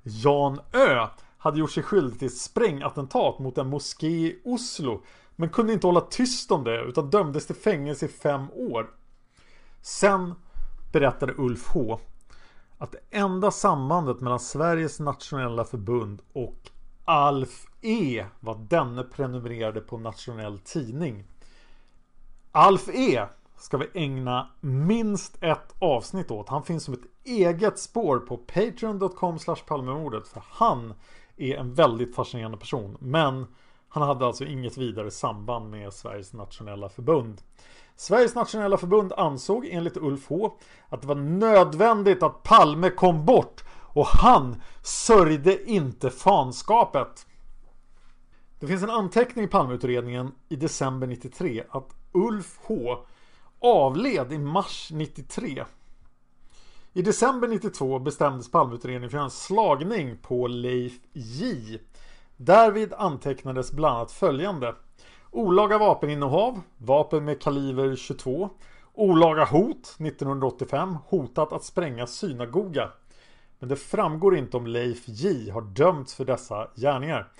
Jan 0.02 0.60
Ö 0.72 1.06
hade 1.38 1.58
gjort 1.58 1.70
sig 1.70 1.82
skyldig 1.82 2.18
till 2.18 2.28
ett 2.28 2.38
sprängattentat 2.38 3.38
mot 3.38 3.58
en 3.58 3.68
moské 3.68 4.06
i 4.06 4.40
Oslo 4.44 5.02
men 5.36 5.48
kunde 5.48 5.72
inte 5.72 5.86
hålla 5.86 6.00
tyst 6.00 6.50
om 6.50 6.64
det 6.64 6.82
utan 6.82 7.10
dömdes 7.10 7.46
till 7.46 7.56
fängelse 7.56 8.06
i 8.06 8.08
fem 8.08 8.50
år. 8.50 8.90
Sen 9.82 10.34
berättade 10.92 11.34
Ulf 11.36 11.68
H 11.68 11.98
att 12.82 12.92
det 12.92 13.18
enda 13.18 13.50
sambandet 13.50 14.20
mellan 14.20 14.40
Sveriges 14.40 15.00
nationella 15.00 15.64
förbund 15.64 16.22
och 16.32 16.70
Alf 17.04 17.66
E 17.80 18.26
var 18.40 18.54
denne 18.54 19.02
prenumererade 19.02 19.80
på 19.80 19.98
nationell 19.98 20.58
tidning. 20.58 21.24
Alf 22.52 22.88
E 22.88 23.26
ska 23.56 23.76
vi 23.76 23.86
ägna 23.94 24.50
minst 24.60 25.42
ett 25.42 25.74
avsnitt 25.78 26.30
åt. 26.30 26.48
Han 26.48 26.62
finns 26.62 26.84
som 26.84 26.94
ett 26.94 27.06
eget 27.24 27.78
spår 27.78 28.18
på 28.18 28.36
patreon.com 28.36 29.38
palmemordet 29.66 30.28
för 30.28 30.42
han 30.48 30.94
är 31.36 31.56
en 31.56 31.74
väldigt 31.74 32.14
fascinerande 32.14 32.58
person. 32.58 32.96
Men 33.00 33.46
han 33.88 34.02
hade 34.02 34.26
alltså 34.26 34.44
inget 34.44 34.78
vidare 34.78 35.10
samband 35.10 35.70
med 35.70 35.92
Sveriges 35.92 36.32
nationella 36.32 36.88
förbund. 36.88 37.42
Sveriges 38.02 38.34
nationella 38.34 38.76
förbund 38.76 39.12
ansåg 39.12 39.66
enligt 39.66 39.96
Ulf 39.96 40.28
H 40.28 40.58
att 40.88 41.00
det 41.00 41.06
var 41.06 41.14
nödvändigt 41.14 42.22
att 42.22 42.42
Palme 42.42 42.90
kom 42.90 43.26
bort 43.26 43.64
och 43.70 44.06
han 44.06 44.62
sörjde 44.82 45.70
inte 45.70 46.10
fanskapet. 46.10 47.26
Det 48.60 48.66
finns 48.66 48.82
en 48.82 48.90
anteckning 48.90 49.44
i 49.44 49.48
Palmeutredningen 49.48 50.32
i 50.48 50.56
december 50.56 51.06
93 51.06 51.64
att 51.70 51.88
Ulf 52.12 52.58
H 52.62 53.04
avled 53.60 54.32
i 54.32 54.38
mars 54.38 54.88
93. 54.92 55.64
I 56.92 57.02
december 57.02 57.48
92 57.48 57.98
bestämdes 57.98 58.50
Palmeutredningen 58.50 59.10
för 59.10 59.18
en 59.18 59.30
slagning 59.30 60.16
på 60.22 60.46
Leif 60.46 60.92
J 61.12 61.78
Därvid 62.36 62.92
antecknades 62.92 63.72
bland 63.72 63.96
annat 63.96 64.12
följande. 64.12 64.74
Olaga 65.34 65.78
vapeninnehav, 65.78 66.60
vapen 66.78 67.24
med 67.24 67.42
kaliber 67.42 67.96
22. 67.96 68.50
Olaga 68.94 69.44
hot 69.44 69.96
1985, 69.98 70.96
hotat 71.06 71.52
att 71.52 71.64
spränga 71.64 72.06
synagoga. 72.06 72.88
Men 73.58 73.68
det 73.68 73.76
framgår 73.76 74.36
inte 74.36 74.56
om 74.56 74.66
Leif 74.66 75.08
J 75.08 75.50
har 75.50 75.60
dömts 75.62 76.14
för 76.14 76.24
dessa 76.24 76.68
gärningar. 76.76 77.32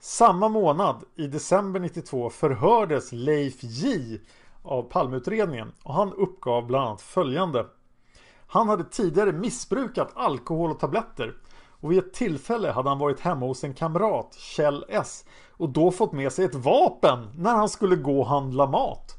Samma 0.00 0.48
månad, 0.48 1.04
i 1.16 1.26
december 1.26 1.80
92, 1.80 2.30
förhördes 2.30 3.12
Leif 3.12 3.62
J 3.62 4.20
av 4.62 4.82
Palmeutredningen 4.82 5.72
och 5.82 5.94
han 5.94 6.12
uppgav 6.12 6.66
bland 6.66 6.88
annat 6.88 7.02
följande. 7.02 7.66
Han 8.46 8.68
hade 8.68 8.84
tidigare 8.84 9.32
missbrukat 9.32 10.10
alkohol 10.14 10.70
och 10.70 10.80
tabletter 10.80 11.34
och 11.80 11.92
vid 11.92 11.98
ett 11.98 12.14
tillfälle 12.14 12.70
hade 12.70 12.88
han 12.88 12.98
varit 12.98 13.20
hemma 13.20 13.46
hos 13.46 13.64
en 13.64 13.74
kamrat, 13.74 14.34
Kjell 14.34 14.84
S. 14.88 15.24
Och 15.58 15.68
då 15.68 15.90
fått 15.90 16.12
med 16.12 16.32
sig 16.32 16.44
ett 16.44 16.54
vapen 16.54 17.28
när 17.36 17.54
han 17.54 17.68
skulle 17.68 17.96
gå 17.96 18.20
och 18.20 18.26
handla 18.26 18.66
mat. 18.66 19.14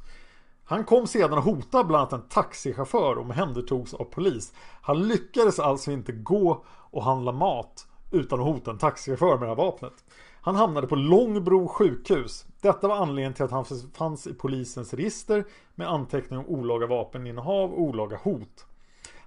Han 0.63 0.83
kom 0.83 1.07
sedan 1.07 1.37
och 1.37 1.43
hotade 1.43 1.83
bland 1.83 2.01
annat 2.01 2.13
en 2.13 2.29
taxichaufför 2.29 3.15
och 3.15 3.21
omhändertogs 3.21 3.93
av 3.93 4.03
polis. 4.03 4.53
Han 4.81 5.07
lyckades 5.07 5.59
alltså 5.59 5.91
inte 5.91 6.11
gå 6.11 6.63
och 6.67 7.03
handla 7.03 7.31
mat 7.31 7.87
utan 8.11 8.39
att 8.39 8.45
hota 8.45 8.71
en 8.71 8.77
taxichaufför 8.77 9.37
med 9.37 9.41
det 9.41 9.47
här 9.47 9.55
vapnet. 9.55 9.93
Han 10.41 10.55
hamnade 10.55 10.87
på 10.87 10.95
Långbro 10.95 11.67
sjukhus. 11.67 12.45
Detta 12.61 12.87
var 12.87 12.95
anledningen 12.95 13.33
till 13.33 13.45
att 13.45 13.51
han 13.51 13.65
fanns 13.93 14.27
i 14.27 14.33
polisens 14.33 14.93
register 14.93 15.45
med 15.75 15.89
anteckning 15.89 16.39
om 16.39 16.45
olaga 16.45 16.87
vapeninnehav 16.87 17.71
och 17.71 17.81
olaga 17.81 18.17
hot. 18.17 18.65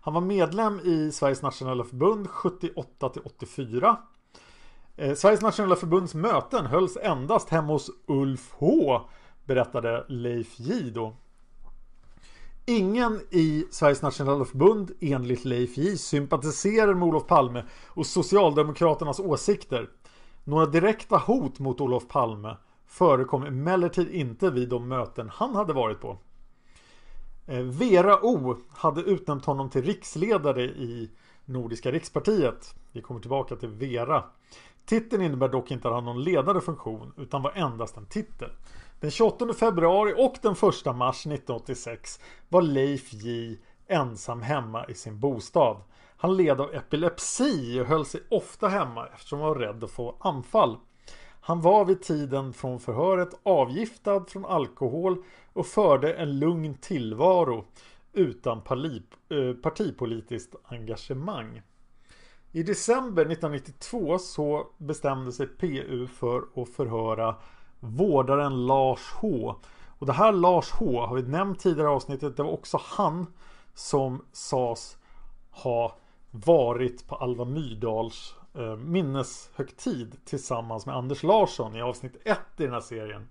Han 0.01 0.15
var 0.15 0.21
medlem 0.21 0.81
i 0.81 1.13
Sveriges 1.13 1.43
nationella 1.43 1.85
förbund 1.85 2.29
78 2.29 3.09
till 3.09 3.23
84. 3.25 3.97
Eh, 5.03 5.15
Sveriges 5.15 5.43
nationella 5.43 5.77
förbunds 5.77 6.15
möten 6.15 6.67
hölls 6.67 6.97
endast 7.03 7.49
hemma 7.49 7.73
hos 7.73 7.91
Ulf 8.07 8.53
H 8.53 9.01
berättade 9.45 10.05
Leif 10.09 10.61
J 10.61 10.91
då. 10.91 11.17
Ingen 12.67 13.21
i 13.31 13.67
Sveriges 13.71 14.03
nationella 14.03 14.45
förbund 14.45 14.91
enligt 15.01 15.45
Leif 15.45 15.77
J 15.77 15.97
sympatiserar 15.97 16.95
med 16.95 17.09
Olof 17.09 17.27
Palme 17.27 17.65
och 17.87 18.07
Socialdemokraternas 18.07 19.21
åsikter. 19.21 19.91
Några 20.45 20.67
direkta 20.67 21.17
hot 21.17 21.59
mot 21.59 21.81
Olof 21.81 22.09
Palme 22.09 22.57
förekom 22.87 23.43
emellertid 23.43 24.11
inte 24.11 24.51
vid 24.51 24.69
de 24.69 24.89
möten 24.89 25.31
han 25.33 25.55
hade 25.55 25.73
varit 25.73 26.01
på. 26.01 26.19
Eh, 27.47 27.63
Vera 27.63 28.19
O 28.23 28.57
hade 28.69 29.01
utnämnt 29.01 29.45
honom 29.45 29.71
till 29.71 29.83
riksledare 29.83 30.63
i 30.63 31.11
Nordiska 31.45 31.91
rikspartiet. 31.91 32.75
Vi 32.93 33.03
kommer 33.03 33.21
tillbaka 33.21 33.57
till 33.57 33.69
Vera. 33.69 34.25
Titeln 34.87 35.23
innebär 35.23 35.49
dock 35.49 35.71
inte 35.71 35.89
att 35.89 35.95
han 35.95 36.07
har 36.07 36.15
någon 36.15 36.25
ledande 36.25 36.61
funktion 36.61 37.13
utan 37.17 37.43
var 37.43 37.53
endast 37.55 37.97
en 37.97 38.07
titel. 38.07 38.51
Den 39.01 39.11
28 39.11 39.55
februari 39.55 40.15
och 40.17 40.35
den 40.43 40.53
1 40.53 40.97
mars 40.97 41.27
1986 41.27 42.21
var 42.49 42.63
Leif 42.63 43.13
J 43.13 43.59
ensam 43.87 44.43
hemma 44.43 44.87
i 44.87 44.95
sin 44.95 45.21
bostad. 45.21 45.77
Han 46.17 46.37
led 46.37 46.61
av 46.61 46.75
epilepsi 46.75 47.81
och 47.81 47.87
höll 47.87 48.05
sig 48.05 48.21
ofta 48.31 48.69
hemma 48.69 49.07
eftersom 49.07 49.41
han 49.41 49.49
var 49.49 49.57
rädd 49.57 49.85
att 49.85 49.91
få 49.91 50.17
anfall. 50.21 50.77
Han 51.41 51.61
var 51.61 51.85
vid 51.85 52.03
tiden 52.03 52.53
från 52.53 52.81
förhöret 52.81 53.41
avgiftad 53.43 54.25
från 54.29 54.45
alkohol 54.45 55.25
och 55.53 55.67
förde 55.67 56.15
en 56.15 56.39
lugn 56.39 56.75
tillvaro 56.75 57.65
utan 58.13 58.59
eh, 58.59 59.55
partipolitiskt 59.63 60.55
engagemang. 60.65 61.63
I 62.55 62.63
december 62.63 63.23
1992 63.23 64.19
så 64.19 64.67
bestämde 64.79 65.33
sig 65.33 65.47
PU 65.47 66.07
för 66.07 66.45
att 66.55 66.69
förhöra 66.69 67.37
vårdaren 67.81 68.67
Lars 68.67 69.13
H. 69.13 69.55
Och 69.99 70.07
det 70.07 70.13
här 70.13 70.33
Lars 70.33 70.71
H 70.71 71.07
har 71.07 71.17
vi 71.17 71.23
nämnt 71.23 71.61
tidigare 71.61 71.89
i 71.89 71.95
avsnittet. 71.95 72.37
Det 72.37 72.43
var 72.43 72.51
också 72.51 72.81
han 72.83 73.27
som 73.75 74.25
sades 74.33 74.97
ha 75.51 75.97
varit 76.31 77.09
på 77.09 77.15
Alva 77.15 77.45
Myrdals 77.45 78.35
eh, 78.55 78.77
minneshögtid 78.77 80.17
tillsammans 80.25 80.87
med 80.87 80.97
Anders 80.97 81.23
Larsson 81.23 81.77
i 81.77 81.83
avsnitt 81.83 82.17
1 82.25 82.39
i 82.57 82.63
den 82.63 82.73
här 82.73 82.81
serien. 82.81 83.29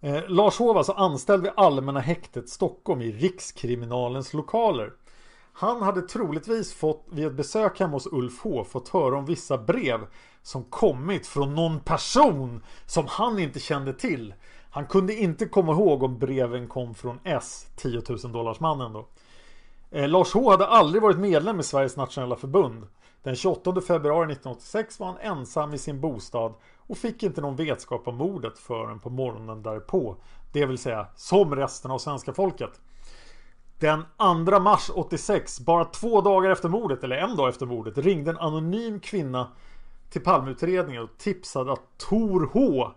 Eh, 0.00 0.28
Lars 0.28 0.58
H 0.58 0.72
var 0.72 0.78
alltså 0.78 0.92
anställd 0.92 1.42
vid 1.42 1.52
Allmänna 1.56 2.00
häktet 2.00 2.48
Stockholm 2.48 3.02
i 3.02 3.12
Rikskriminalens 3.12 4.34
lokaler. 4.34 4.92
Han 5.52 5.82
hade 5.82 6.02
troligtvis 6.02 6.74
fått 6.74 7.06
vid 7.10 7.26
ett 7.26 7.32
besök 7.32 7.80
hemma 7.80 7.92
hos 7.92 8.06
Ulf 8.12 8.40
H 8.42 8.64
fått 8.64 8.88
höra 8.88 9.18
om 9.18 9.24
vissa 9.24 9.58
brev 9.58 10.00
som 10.42 10.64
kommit 10.64 11.26
från 11.26 11.54
någon 11.54 11.80
person 11.80 12.62
som 12.86 13.06
han 13.08 13.38
inte 13.38 13.60
kände 13.60 13.92
till. 13.92 14.34
Han 14.70 14.86
kunde 14.86 15.14
inte 15.14 15.46
komma 15.46 15.72
ihåg 15.72 16.02
om 16.02 16.18
breven 16.18 16.68
kom 16.68 16.94
från 16.94 17.18
S, 17.24 17.66
10 17.76 18.02
000 18.08 18.32
dollars 18.32 18.60
mannen 18.60 18.92
då. 18.92 19.06
Eh, 19.90 20.08
Lars 20.08 20.34
H 20.34 20.50
hade 20.50 20.66
aldrig 20.66 21.02
varit 21.02 21.18
medlem 21.18 21.60
i 21.60 21.62
Sveriges 21.62 21.96
nationella 21.96 22.36
förbund. 22.36 22.86
Den 23.22 23.36
28 23.36 23.80
februari 23.80 24.32
1986 24.32 25.00
var 25.00 25.06
han 25.06 25.18
ensam 25.18 25.74
i 25.74 25.78
sin 25.78 26.00
bostad 26.00 26.54
och 26.86 26.98
fick 26.98 27.22
inte 27.22 27.40
någon 27.40 27.56
vetskap 27.56 28.08
om 28.08 28.16
mordet 28.16 28.58
förrän 28.58 29.00
på 29.00 29.10
morgonen 29.10 29.62
därpå. 29.62 30.16
Det 30.52 30.66
vill 30.66 30.78
säga 30.78 31.06
som 31.16 31.56
resten 31.56 31.90
av 31.90 31.98
svenska 31.98 32.34
folket. 32.34 32.80
Den 33.82 34.04
2 34.46 34.60
mars 34.60 34.90
86, 34.94 35.60
bara 35.60 35.84
två 35.84 36.20
dagar 36.20 36.50
efter 36.50 36.68
mordet, 36.68 37.04
eller 37.04 37.16
en 37.16 37.36
dag 37.36 37.48
efter 37.48 37.66
mordet, 37.66 37.98
ringde 37.98 38.30
en 38.30 38.38
anonym 38.38 39.00
kvinna 39.00 39.48
till 40.10 40.20
Palmeutredningen 40.20 41.02
och 41.02 41.18
tipsade 41.18 41.72
att 41.72 41.98
Tor 41.98 42.50
H 42.52 42.90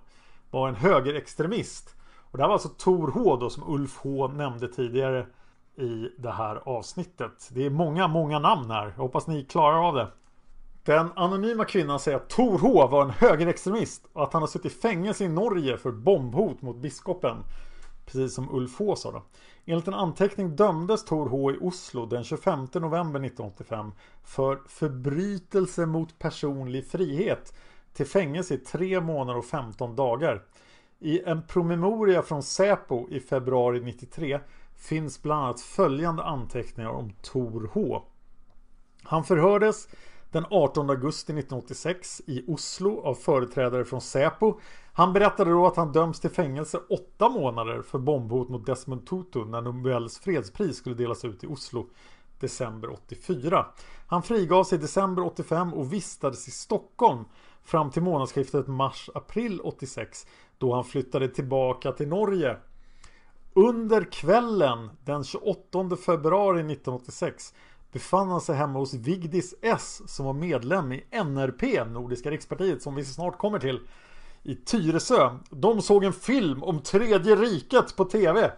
var 0.52 0.68
en 0.68 0.76
högerextremist. 0.76 1.96
Och 2.32 2.38
det 2.38 2.44
här 2.44 2.48
var 2.48 2.54
alltså 2.54 2.70
Tor 2.70 3.12
H 3.12 3.36
då 3.36 3.50
som 3.50 3.74
Ulf 3.74 3.98
H 3.98 4.28
nämnde 4.28 4.68
tidigare 4.68 5.28
i 5.76 6.10
det 6.18 6.32
här 6.32 6.62
avsnittet. 6.66 7.50
Det 7.52 7.66
är 7.66 7.70
många, 7.70 8.08
många 8.08 8.40
namn 8.40 8.72
här. 8.72 8.86
Jag 8.96 9.04
hoppas 9.04 9.28
ni 9.28 9.44
klarar 9.44 9.88
av 9.88 9.96
det. 9.96 10.08
Den 10.84 11.10
anonyma 11.16 11.66
kvinnan 11.66 12.00
säger 12.00 12.18
att 12.18 12.30
Tor 12.30 12.60
H 12.60 12.88
var 12.88 13.04
en 13.04 13.10
högerextremist 13.10 14.06
och 14.14 14.24
att 14.24 14.34
han 14.34 14.42
har 14.42 14.48
suttit 14.48 14.72
i 14.72 14.76
fängelse 14.76 15.24
i 15.24 15.28
Norge 15.28 15.78
för 15.78 15.92
bombhot 15.92 16.62
mot 16.62 16.78
biskopen. 16.78 17.38
Precis 18.06 18.36
som 18.36 18.56
Ulf 18.56 18.80
H 18.80 18.96
sa 18.96 19.12
då. 19.12 19.24
Enligt 19.66 19.88
en 19.88 19.94
anteckning 19.94 20.56
dömdes 20.56 21.06
Tor 21.06 21.30
H 21.30 21.52
i 21.52 21.58
Oslo 21.62 22.06
den 22.06 22.24
25 22.24 22.60
november 22.74 23.20
1985 23.20 23.92
för 24.24 24.62
förbrytelse 24.68 25.86
mot 25.86 26.20
personlig 26.20 26.88
frihet 26.88 27.54
till 27.94 28.06
fängelse 28.06 28.54
i 28.54 28.58
tre 28.58 29.02
månader 29.02 29.40
och 29.40 29.46
15 29.46 29.96
dagar. 29.96 30.44
I 31.00 31.24
en 31.24 31.48
promemoria 31.48 32.22
från 32.22 32.44
Säpo 32.44 33.10
i 33.10 33.20
februari 33.20 33.82
93 33.82 34.40
finns 34.76 35.22
bland 35.22 35.44
annat 35.44 35.62
följande 35.62 36.24
anteckningar 36.24 36.90
om 36.90 37.14
Tor 37.22 37.70
H. 37.74 38.04
Han 39.04 39.24
förhördes 39.24 39.88
den 40.32 40.46
18 40.50 40.90
augusti 40.90 41.32
1986 41.34 42.22
i 42.26 42.44
Oslo 42.48 43.02
av 43.02 43.16
företrädare 43.16 43.86
från 43.86 44.02
Säpo. 44.02 44.60
Han 44.98 45.14
berättade 45.14 45.52
då 45.52 45.68
att 45.68 45.76
han 45.76 45.92
döms 45.92 46.20
till 46.20 46.30
fängelse 46.30 46.80
åtta 46.90 47.30
månader 47.30 47.82
för 47.82 48.00
bombhot 48.00 48.50
mot 48.50 48.66
Desmond 48.66 49.08
Tutu 49.08 49.46
när 49.46 49.62
Nobels 49.62 50.20
fredspris 50.20 50.78
skulle 50.78 50.96
delas 50.96 51.26
ut 51.26 51.44
i 51.44 51.48
Oslo 51.48 51.88
december 52.40 52.90
84. 52.90 53.66
Han 54.08 54.24
frigavs 54.24 54.74
i 54.74 54.78
december 54.78 55.26
85 55.26 55.74
och 55.74 55.94
vistades 55.94 56.48
i 56.48 56.52
Stockholm 56.52 57.26
fram 57.64 57.92
till 57.92 58.02
månadsskiftet 58.02 58.68
mars-april 58.68 59.62
86 59.64 60.28
då 60.58 60.74
han 60.74 60.84
flyttade 60.84 61.28
tillbaka 61.28 61.92
till 61.92 62.08
Norge. 62.08 62.58
Under 63.54 64.12
kvällen 64.12 64.90
den 65.04 65.24
28 65.24 65.96
februari 66.06 66.60
1986 66.60 67.54
befann 67.92 68.30
han 68.30 68.42
sig 68.42 68.56
hemma 68.56 68.80
hos 68.80 68.94
Vigdis 68.94 69.56
S 69.62 70.02
som 70.06 70.26
var 70.26 70.34
medlem 70.34 70.92
i 70.92 71.04
NRP, 71.12 71.86
Nordiska 71.86 72.32
rikspartiet, 72.32 72.82
som 72.82 72.96
vi 72.96 73.06
snart 73.06 73.38
kommer 73.38 73.60
till, 73.60 73.80
i 74.46 74.56
Tyresö. 74.56 75.30
De 75.50 75.82
såg 75.82 76.04
en 76.04 76.14
film 76.14 76.64
om 76.64 76.80
Tredje 76.80 77.36
riket 77.36 77.96
på 77.96 78.06
TV. 78.06 78.52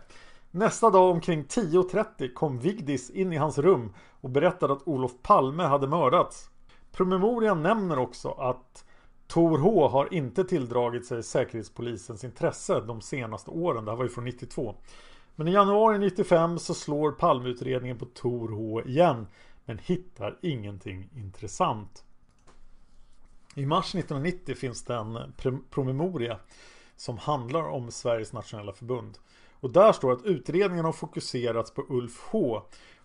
Nästa 0.52 0.90
dag 0.90 1.12
omkring 1.12 1.44
10.30 1.44 2.34
kom 2.34 2.60
Vigdis 2.60 3.10
in 3.10 3.34
i 3.34 3.38
hans 3.38 3.58
rum 3.58 3.94
och 4.22 4.30
berättade 4.30 4.74
att 4.74 4.88
Olof 4.88 5.12
Palme 5.22 5.64
hade 5.64 5.88
mördats. 5.88 6.50
Promemorian 6.92 7.64
nämner 7.64 8.00
också 8.00 8.30
att 8.30 8.86
Tor 9.28 9.58
H 9.58 9.88
har 9.88 10.14
inte 10.14 10.44
tilldragit 10.44 11.06
sig 11.06 11.24
Säkerhetspolisens 11.24 12.24
intresse 12.24 12.80
de 12.80 13.02
senaste 13.02 13.52
åren. 13.52 13.86
Det 13.86 13.92
här 13.92 13.98
var 13.98 14.06
ju 14.06 14.10
från 14.10 14.26
92. 14.26 14.76
Men 15.36 15.48
i 15.48 15.52
januari 15.52 16.00
95 16.00 16.60
så 16.60 16.74
slår 16.74 17.12
Palmeutredningen 17.12 17.98
på 17.98 18.06
Tor 18.06 18.50
H 18.50 18.82
igen 18.82 19.28
men 19.66 19.78
hittar 19.78 20.38
ingenting 20.42 21.10
intressant. 21.16 22.04
I 23.58 23.66
mars 23.66 23.96
1990 23.96 24.56
finns 24.56 24.84
det 24.84 24.96
en 24.96 25.34
promemoria 25.70 26.40
som 26.96 27.18
handlar 27.18 27.64
om 27.64 27.92
Sveriges 27.92 28.34
nationella 28.34 28.74
förbund. 28.74 29.18
Och 29.60 29.72
där 29.72 29.92
står 29.92 30.12
att 30.12 30.26
utredningen 30.26 30.86
har 30.86 30.92
fokuserats 30.92 31.74
på 31.74 31.86
Ulf 31.90 32.22
H. 32.30 32.62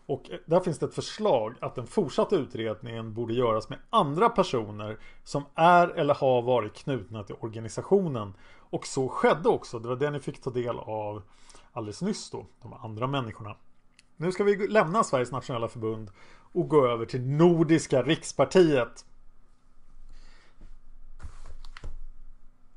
Och 0.06 0.30
där 0.46 0.60
finns 0.60 0.78
det 0.78 0.86
ett 0.86 0.94
förslag 0.94 1.54
att 1.60 1.74
den 1.74 1.86
fortsatta 1.86 2.36
utredningen 2.36 3.14
borde 3.14 3.34
göras 3.34 3.68
med 3.68 3.78
andra 3.90 4.28
personer 4.28 4.98
som 5.24 5.44
är 5.54 5.88
eller 5.88 6.14
har 6.14 6.42
varit 6.42 6.74
knutna 6.74 7.22
till 7.22 7.36
organisationen. 7.40 8.32
Och 8.58 8.86
så 8.86 9.08
skedde 9.08 9.48
också. 9.48 9.78
Det 9.78 9.88
var 9.88 9.96
det 9.96 10.10
ni 10.10 10.20
fick 10.20 10.40
ta 10.40 10.50
del 10.50 10.78
av 10.78 11.22
alldeles 11.72 12.02
nyss 12.02 12.30
då, 12.30 12.46
de 12.62 12.72
andra 12.72 13.06
människorna. 13.06 13.56
Nu 14.16 14.32
ska 14.32 14.44
vi 14.44 14.68
lämna 14.68 15.04
Sveriges 15.04 15.32
nationella 15.32 15.68
förbund 15.68 16.10
och 16.52 16.68
gå 16.68 16.86
över 16.86 17.06
till 17.06 17.22
Nordiska 17.22 18.02
rikspartiet. 18.02 19.04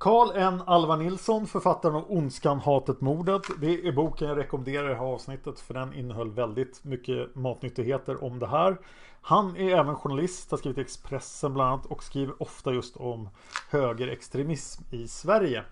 Karl 0.06 0.32
N. 0.36 0.62
Alva 0.66 0.95
Nilsson, 0.95 1.47
författaren 1.47 1.95
av 1.95 2.12
Ondskan, 2.12 2.60
hatet, 2.60 3.01
mordet. 3.01 3.41
Det 3.62 3.88
är 3.88 3.91
boken 3.91 4.28
jag 4.28 4.38
rekommenderar 4.38 4.86
i 4.86 4.89
det 4.89 4.95
här 4.95 5.06
avsnittet 5.06 5.60
för 5.60 5.74
den 5.74 5.93
innehöll 5.93 6.32
väldigt 6.32 6.84
mycket 6.84 7.36
matnyttigheter 7.36 8.24
om 8.24 8.39
det 8.39 8.47
här. 8.47 8.78
Han 9.22 9.58
är 9.58 9.76
även 9.76 9.95
journalist, 9.95 10.51
har 10.51 10.58
skrivit 10.58 10.78
Expressen 10.78 11.53
bland 11.53 11.70
annat 11.70 11.86
och 11.86 12.03
skriver 12.03 12.43
ofta 12.43 12.74
just 12.74 12.97
om 12.97 13.30
högerextremism 13.70 14.84
i 14.91 15.08
Sverige. 15.08 15.64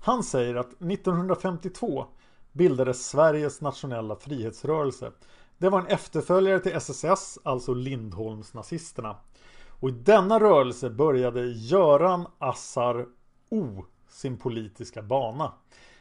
Han 0.00 0.22
säger 0.22 0.54
att 0.54 0.72
1952 0.82 2.06
bildades 2.52 3.08
Sveriges 3.08 3.60
nationella 3.60 4.16
frihetsrörelse. 4.16 5.12
Det 5.58 5.68
var 5.68 5.80
en 5.80 5.86
efterföljare 5.86 6.60
till 6.60 6.72
SSS, 6.72 7.38
alltså 7.42 7.74
Lindholmsnazisterna. 7.74 9.16
Och 9.68 9.88
i 9.88 9.92
denna 9.92 10.40
rörelse 10.40 10.90
började 10.90 11.46
Göran 11.46 12.26
Assar 12.38 13.06
O 13.50 13.84
sin 14.08 14.38
politiska 14.38 15.02
bana. 15.02 15.52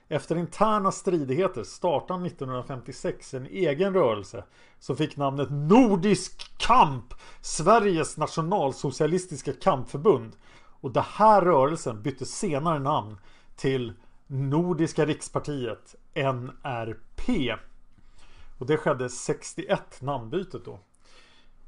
Efter 0.08 0.36
interna 0.36 0.92
stridigheter 0.92 1.64
startade 1.64 2.28
1956 2.28 3.34
en 3.34 3.46
egen 3.46 3.94
rörelse 3.94 4.44
som 4.80 4.98
fick 4.98 5.18
namnet 5.18 5.48
Nordisk 5.52 6.58
kamp, 6.58 7.14
Sveriges 7.42 8.18
nationalsocialistiska 8.18 9.54
kampförbund. 9.54 10.36
Och 10.82 10.92
den 10.92 11.04
här 11.08 11.42
rörelsen 11.42 12.02
bytte 12.02 12.26
senare 12.26 12.80
namn 12.80 13.18
till 13.56 13.94
Nordiska 14.28 15.06
rikspartiet, 15.06 15.96
NRP. 16.14 17.56
Och 18.60 18.66
det 18.66 18.78
skedde 18.78 19.10
61 19.10 20.02
namnbytet 20.02 20.66
då. 20.66 20.80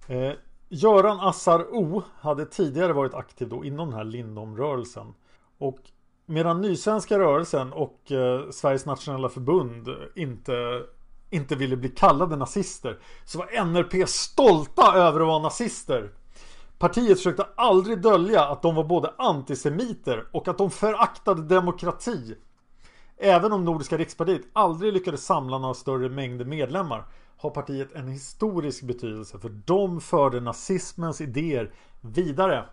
Eh, 0.07 0.33
Göran 0.69 1.19
Assar 1.19 1.67
O 1.71 2.03
hade 2.19 2.45
tidigare 2.45 2.93
varit 2.93 3.13
aktiv 3.13 3.49
då 3.49 3.65
inom 3.65 3.89
den 3.89 3.97
här 3.97 4.03
Lindomrörelsen. 4.03 5.13
Och 5.61 5.79
medan 6.25 6.61
Nysvenska 6.61 7.19
rörelsen 7.19 7.73
och 7.73 8.11
eh, 8.11 8.49
Sveriges 8.49 8.85
nationella 8.85 9.29
förbund 9.29 9.87
inte, 10.15 10.83
inte 11.29 11.55
ville 11.55 11.77
bli 11.77 11.89
kallade 11.89 12.35
nazister 12.35 12.99
så 13.25 13.37
var 13.37 13.65
NRP 13.65 14.09
stolta 14.09 14.93
över 14.95 15.19
att 15.19 15.27
vara 15.27 15.41
nazister. 15.41 16.11
Partiet 16.77 17.17
försökte 17.17 17.47
aldrig 17.55 18.01
dölja 18.01 18.45
att 18.45 18.61
de 18.61 18.75
var 18.75 18.83
både 18.83 19.13
antisemiter 19.17 20.27
och 20.31 20.47
att 20.47 20.57
de 20.57 20.71
föraktade 20.71 21.41
demokrati. 21.41 22.35
Även 23.17 23.53
om 23.53 23.65
Nordiska 23.65 23.97
rikspartiet 23.97 24.41
aldrig 24.53 24.93
lyckades 24.93 25.25
samla 25.25 25.57
några 25.57 25.73
större 25.73 26.09
mängder 26.09 26.45
medlemmar 26.45 27.05
har 27.37 27.49
partiet 27.49 27.93
en 27.93 28.07
historisk 28.07 28.83
betydelse 28.83 29.39
för 29.39 29.49
de 29.49 30.01
förde 30.01 30.39
nazismens 30.39 31.21
idéer 31.21 31.73
vidare. 32.01 32.65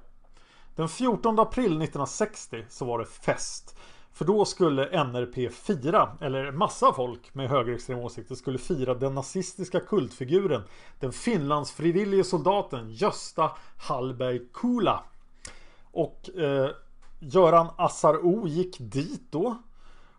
Den 0.79 0.89
14 0.89 1.39
april 1.39 1.65
1960 1.65 2.65
så 2.69 2.85
var 2.85 2.99
det 2.99 3.05
fest. 3.05 3.79
För 4.13 4.25
då 4.25 4.45
skulle 4.45 5.05
NRP 5.05 5.53
fira, 5.53 6.17
eller 6.21 6.53
massa 6.53 6.93
folk 6.93 7.35
med 7.35 7.49
högerextrema 7.49 8.03
åsikter 8.03 8.35
skulle 8.35 8.59
fira 8.59 8.95
den 8.95 9.15
nazistiska 9.15 9.81
kultfiguren 9.81 10.63
den 11.01 11.13
finlandsfrivillige 11.13 12.25
soldaten 12.25 12.91
Gösta 12.91 13.51
Hallberg 13.77 14.41
Kula. 14.55 15.05
Och 15.93 16.31
eh, 16.39 16.71
Göran 17.19 17.69
Assar 17.77 18.27
O 18.27 18.49
gick 18.49 18.77
dit 18.79 19.23
då. 19.31 19.57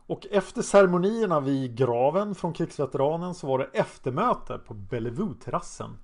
Och 0.08 0.28
efter 0.32 0.62
ceremonierna 0.62 1.40
vid 1.40 1.78
graven 1.78 2.36
från 2.36 2.54
krigsveteranen 2.54 3.34
så 3.34 3.48
var 3.48 3.58
det 3.60 3.70
eftermöte 3.74 4.58
på 4.58 4.74
Bellevue-terrassen. 4.74 5.98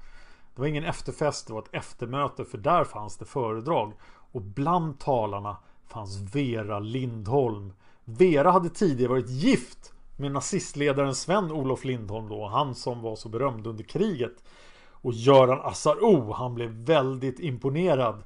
Det 0.55 0.61
var 0.61 0.67
ingen 0.67 0.83
efterfest, 0.85 1.47
det 1.47 1.53
var 1.53 1.61
ett 1.61 1.73
eftermöte 1.73 2.45
för 2.45 2.57
där 2.57 2.83
fanns 2.83 3.17
det 3.17 3.25
föredrag. 3.25 3.93
Och 4.35 4.41
bland 4.41 4.99
talarna 4.99 5.57
fanns 5.87 6.35
Vera 6.35 6.79
Lindholm. 6.79 7.73
Vera 8.05 8.51
hade 8.51 8.69
tidigare 8.69 9.09
varit 9.09 9.29
gift 9.29 9.93
med 10.17 10.31
nazistledaren 10.31 11.15
Sven-Olof 11.15 11.85
Lindholm 11.85 12.29
då, 12.29 12.47
han 12.47 12.75
som 12.75 13.01
var 13.01 13.15
så 13.15 13.29
berömd 13.29 13.67
under 13.67 13.83
kriget. 13.83 14.43
Och 14.91 15.13
Göran 15.13 15.59
Assar 15.61 16.03
O, 16.03 16.31
han 16.31 16.55
blev 16.55 16.69
väldigt 16.69 17.39
imponerad. 17.39 18.23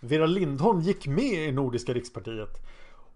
Vera 0.00 0.26
Lindholm 0.26 0.80
gick 0.80 1.06
med 1.06 1.48
i 1.48 1.52
Nordiska 1.52 1.94
rikspartiet. 1.94 2.66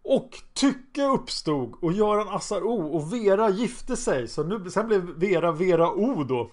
Och 0.02 0.30
tycke 0.54 1.04
uppstod 1.04 1.74
och 1.80 1.92
Göran 1.92 2.28
Assar 2.28 2.62
O 2.62 2.96
och 2.96 3.12
Vera 3.12 3.50
gifte 3.50 3.96
sig. 3.96 4.28
Så 4.28 4.42
nu, 4.44 4.70
sen 4.70 4.86
blev 4.86 5.02
Vera 5.02 5.52
Vera 5.52 5.90
O 5.90 6.24
då. 6.24 6.50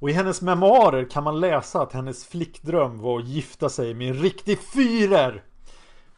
Och 0.00 0.10
i 0.10 0.12
hennes 0.12 0.42
memoarer 0.42 1.10
kan 1.10 1.24
man 1.24 1.40
läsa 1.40 1.82
att 1.82 1.92
hennes 1.92 2.24
flickdröm 2.26 2.98
var 2.98 3.18
att 3.18 3.28
gifta 3.28 3.68
sig 3.68 3.94
med 3.94 4.08
en 4.08 4.22
riktig 4.22 4.58
fyrer. 4.58 5.44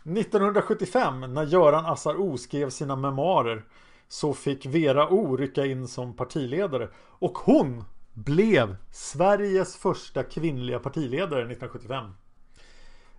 1975 0.04 1.34
när 1.34 1.44
Göran 1.44 1.86
Assar 1.86 2.20
O 2.20 2.38
skrev 2.38 2.70
sina 2.70 2.96
memoarer 2.96 3.64
så 4.08 4.34
fick 4.34 4.66
Vera 4.66 5.08
O 5.08 5.36
rycka 5.36 5.66
in 5.66 5.88
som 5.88 6.16
partiledare 6.16 6.88
och 6.96 7.38
hon 7.38 7.84
blev 8.12 8.76
Sveriges 8.92 9.76
första 9.76 10.22
kvinnliga 10.22 10.78
partiledare 10.78 11.40
1975. 11.40 12.04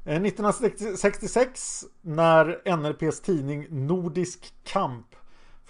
1966 0.05 1.83
eh, 1.83 1.89
när 2.01 2.75
NLPs 2.77 3.21
tidning 3.21 3.67
Nordisk 3.69 4.53
Kamp 4.63 5.15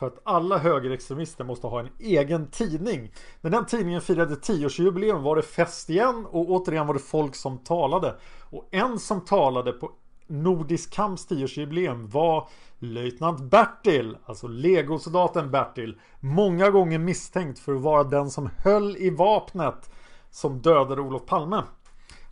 för 0.04 0.08
att 0.08 0.22
alla 0.24 0.58
högerextremister 0.58 1.44
måste 1.44 1.68
ha 1.68 1.80
en 1.80 1.90
egen 2.00 2.48
tidning. 2.48 3.12
När 3.42 3.52
den 3.52 3.66
tidningen 3.66 4.02
firade 4.02 4.36
10-årsjubileum 4.36 5.22
var 5.22 5.36
det 5.36 5.42
fest 5.42 5.90
igen 5.90 6.26
och 6.30 6.50
återigen 6.50 6.88
var 6.88 6.94
det 6.94 7.00
folk 7.00 7.36
som 7.36 7.58
talade. 7.58 8.16
Och 8.50 8.68
en 8.72 9.00
som 9.00 9.22
talade 9.22 9.72
på 9.72 9.92
Nordisk 10.28 10.94
Kamps 10.94 11.28
10-årsjubileum 11.30 12.12
var 12.12 12.48
Löjtnant 12.80 13.40
Bertil, 13.52 14.18
alltså 14.26 14.48
legosoldaten 14.48 15.52
Bertil. 15.52 16.00
Många 16.20 16.70
gånger 16.70 17.00
misstänkt 17.00 17.60
för 17.60 17.76
att 17.76 17.82
vara 17.82 18.04
den 18.04 18.30
som 18.30 18.50
höll 18.58 18.98
i 18.98 19.10
vapnet 19.10 19.92
som 20.30 20.62
dödade 20.62 21.02
Olof 21.02 21.26
Palme. 21.26 21.64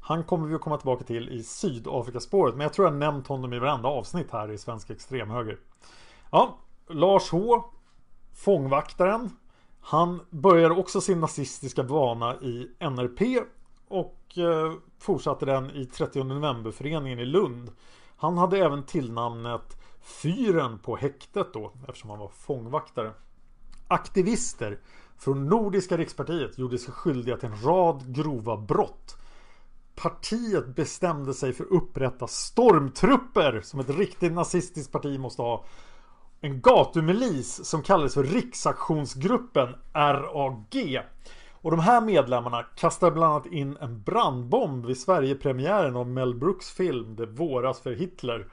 Han 0.02 0.24
kommer 0.24 0.48
vi 0.48 0.56
att 0.56 0.62
komma 0.62 0.78
tillbaka 0.78 1.04
till 1.04 1.30
i 1.30 1.44
Sydafrikaspåret 1.44 2.56
men 2.56 2.62
jag 2.62 2.74
tror 2.74 2.88
jag 2.88 2.96
nämnt 2.96 3.28
honom 3.28 3.54
i 3.54 3.60
varenda 3.60 3.90
avsnitt 3.90 4.32
här 4.32 4.52
i 4.52 4.58
Svensk 4.58 4.90
Extremhöger. 4.90 5.58
Ja, 6.32 6.58
Lars 6.94 7.30
H 7.32 7.64
Fångvaktaren 8.34 9.30
Han 9.82 10.22
började 10.30 10.76
också 10.76 11.02
sin 11.02 11.20
nazistiska 11.20 11.84
bana 11.84 12.36
i 12.36 12.72
NRP 12.80 13.44
och 13.88 14.38
eh, 14.38 14.74
fortsatte 15.00 15.46
den 15.46 15.72
i 15.72 15.86
30 15.86 16.24
novemberföreningen 16.24 17.20
i 17.20 17.26
Lund. 17.26 17.72
Han 18.18 18.38
hade 18.38 18.58
även 18.58 18.84
tillnamnet 18.84 19.78
Fyren 20.02 20.80
på 20.80 20.96
häktet 20.96 21.54
då 21.54 21.72
eftersom 21.88 22.10
han 22.10 22.20
var 22.20 22.28
fångvaktare. 22.28 23.14
Aktivister 23.88 24.80
från 25.18 25.48
Nordiska 25.48 25.98
rikspartiet 25.98 26.58
gjorde 26.58 26.78
sig 26.78 26.94
skyldiga 26.94 27.38
till 27.38 27.50
en 27.50 27.62
rad 27.62 28.16
grova 28.16 28.58
brott. 28.58 29.18
Partiet 29.96 30.76
bestämde 30.76 31.34
sig 31.34 31.54
för 31.54 31.64
att 31.64 31.72
upprätta 31.72 32.28
stormtrupper 32.28 33.62
som 33.62 33.80
ett 33.80 33.90
riktigt 33.90 34.34
nazistiskt 34.34 34.92
parti 34.92 35.20
måste 35.20 35.42
ha 35.42 35.66
en 36.42 36.62
gatumilis 36.62 37.66
som 37.66 37.84
kallades 37.84 38.14
för 38.14 38.24
Riksaktionsgruppen 38.24 39.76
RAG. 39.94 41.02
Och 41.52 41.72
de 41.72 41.80
här 41.80 42.02
medlemmarna 42.02 42.64
kastade 42.64 43.12
bland 43.12 43.34
annat 43.34 43.46
in 43.46 43.78
en 43.82 44.04
brandbomb 44.04 44.86
vid 44.86 44.98
Sverigepremiären 44.98 45.96
av 45.96 46.08
Mel 46.08 46.36
Brooks 46.36 46.72
film 46.72 47.16
Det 47.16 47.26
våras 47.26 47.80
för 47.80 47.94
Hitler. 47.94 48.48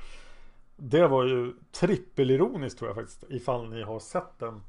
Det 0.77 1.07
var 1.07 1.25
ju 1.25 1.55
trippelironiskt 1.73 2.79
tror 2.79 2.89
jag 2.89 2.97
faktiskt 2.97 3.25
ifall 3.29 3.71
ni 3.71 3.83
har 3.83 4.01
sett 4.01 4.39
den. 4.39 4.63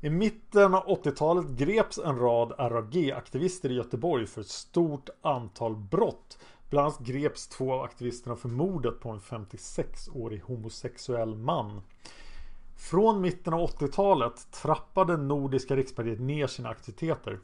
I 0.00 0.10
mitten 0.10 0.74
av 0.74 0.86
80-talet 0.86 1.48
greps 1.48 1.98
en 1.98 2.18
rad 2.18 2.52
RAG-aktivister 2.58 3.70
i 3.70 3.74
Göteborg 3.74 4.26
för 4.26 4.40
ett 4.40 4.48
stort 4.48 5.08
antal 5.22 5.76
brott. 5.76 6.38
Bland 6.70 6.86
annat 6.86 7.00
greps 7.00 7.48
två 7.48 7.72
av 7.72 7.82
aktivisterna 7.82 8.36
för 8.36 8.48
mordet 8.48 9.00
på 9.00 9.10
en 9.10 9.20
56-årig 9.20 10.42
homosexuell 10.42 11.34
man. 11.34 11.80
Från 12.82 13.20
mitten 13.20 13.54
av 13.54 13.70
80-talet 13.70 14.52
trappade 14.52 15.16
Nordiska 15.16 15.76
rikspartiet 15.76 16.20
ner 16.20 16.46
sina 16.46 16.68
aktiviteter. 16.68 17.38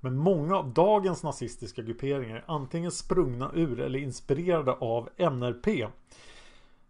Men 0.00 0.16
många 0.16 0.56
av 0.56 0.72
dagens 0.72 1.22
nazistiska 1.22 1.82
grupperingar 1.82 2.36
är 2.36 2.44
antingen 2.46 2.90
sprungna 2.90 3.50
ur 3.54 3.80
eller 3.80 3.98
inspirerade 3.98 4.72
av 4.72 5.08
NRP. 5.16 5.86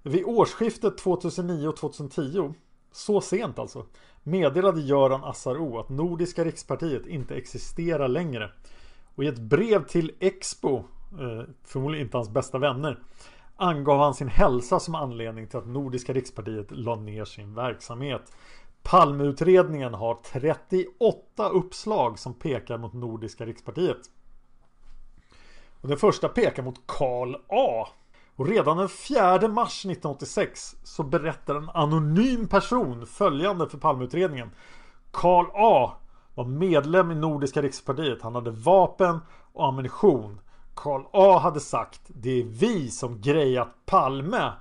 Vid 0.03 0.25
årsskiftet 0.25 0.99
2009 0.99 1.73
2010, 1.73 2.55
så 2.93 3.21
sent 3.21 3.59
alltså, 3.59 3.87
meddelade 4.23 4.81
Göran 4.81 5.25
Assaro 5.25 5.79
att 5.79 5.89
Nordiska 5.89 6.45
rikspartiet 6.45 7.07
inte 7.07 7.35
existerar 7.35 8.09
längre. 8.09 8.51
Och 9.15 9.25
i 9.25 9.27
ett 9.27 9.41
brev 9.41 9.87
till 9.87 10.13
Expo, 10.21 10.77
eh, 10.77 11.43
förmodligen 11.65 12.07
inte 12.07 12.17
hans 12.17 12.31
bästa 12.31 12.59
vänner, 12.59 13.03
angav 13.57 13.99
han 13.99 14.15
sin 14.15 14.29
hälsa 14.29 14.81
som 14.81 14.95
anledning 14.95 15.47
till 15.47 15.59
att 15.59 15.67
Nordiska 15.67 16.13
rikspartiet 16.13 16.71
la 16.71 16.97
ner 16.97 17.25
sin 17.25 17.55
verksamhet. 17.55 18.33
Palmeutredningen 18.83 19.95
har 19.95 20.15
38 20.15 21.49
uppslag 21.49 22.19
som 22.19 22.35
pekar 22.35 22.79
mot 22.79 22.93
Nordiska 22.93 23.47
rikspartiet. 23.47 23.99
Och 25.81 25.89
den 25.89 25.99
första 25.99 26.29
pekar 26.29 26.63
mot 26.63 26.81
Karl 26.87 27.35
A. 27.49 27.89
Och 28.37 28.49
redan 28.49 28.77
den 28.77 28.89
4 28.89 29.49
mars 29.49 29.85
1986 29.85 30.77
så 30.83 31.03
berättar 31.03 31.55
en 31.55 31.71
anonym 31.75 32.49
person 32.49 33.07
följande 33.07 33.69
för 33.69 33.79
Palmeutredningen. 33.79 34.51
Karl 35.11 35.47
A 35.55 35.93
var 36.35 36.45
medlem 36.45 37.11
i 37.11 37.15
Nordiska 37.15 37.63
rikspartiet. 37.63 38.23
Han 38.23 38.35
hade 38.35 38.51
vapen 38.51 39.21
och 39.53 39.67
ammunition. 39.67 40.41
Karl 40.75 41.03
A 41.13 41.39
hade 41.39 41.61
sagt 41.61 42.01
Det 42.07 42.41
är 42.41 42.45
vi 42.45 42.91
som 42.91 43.21
grejat 43.21 43.69
Palme. 43.87 44.53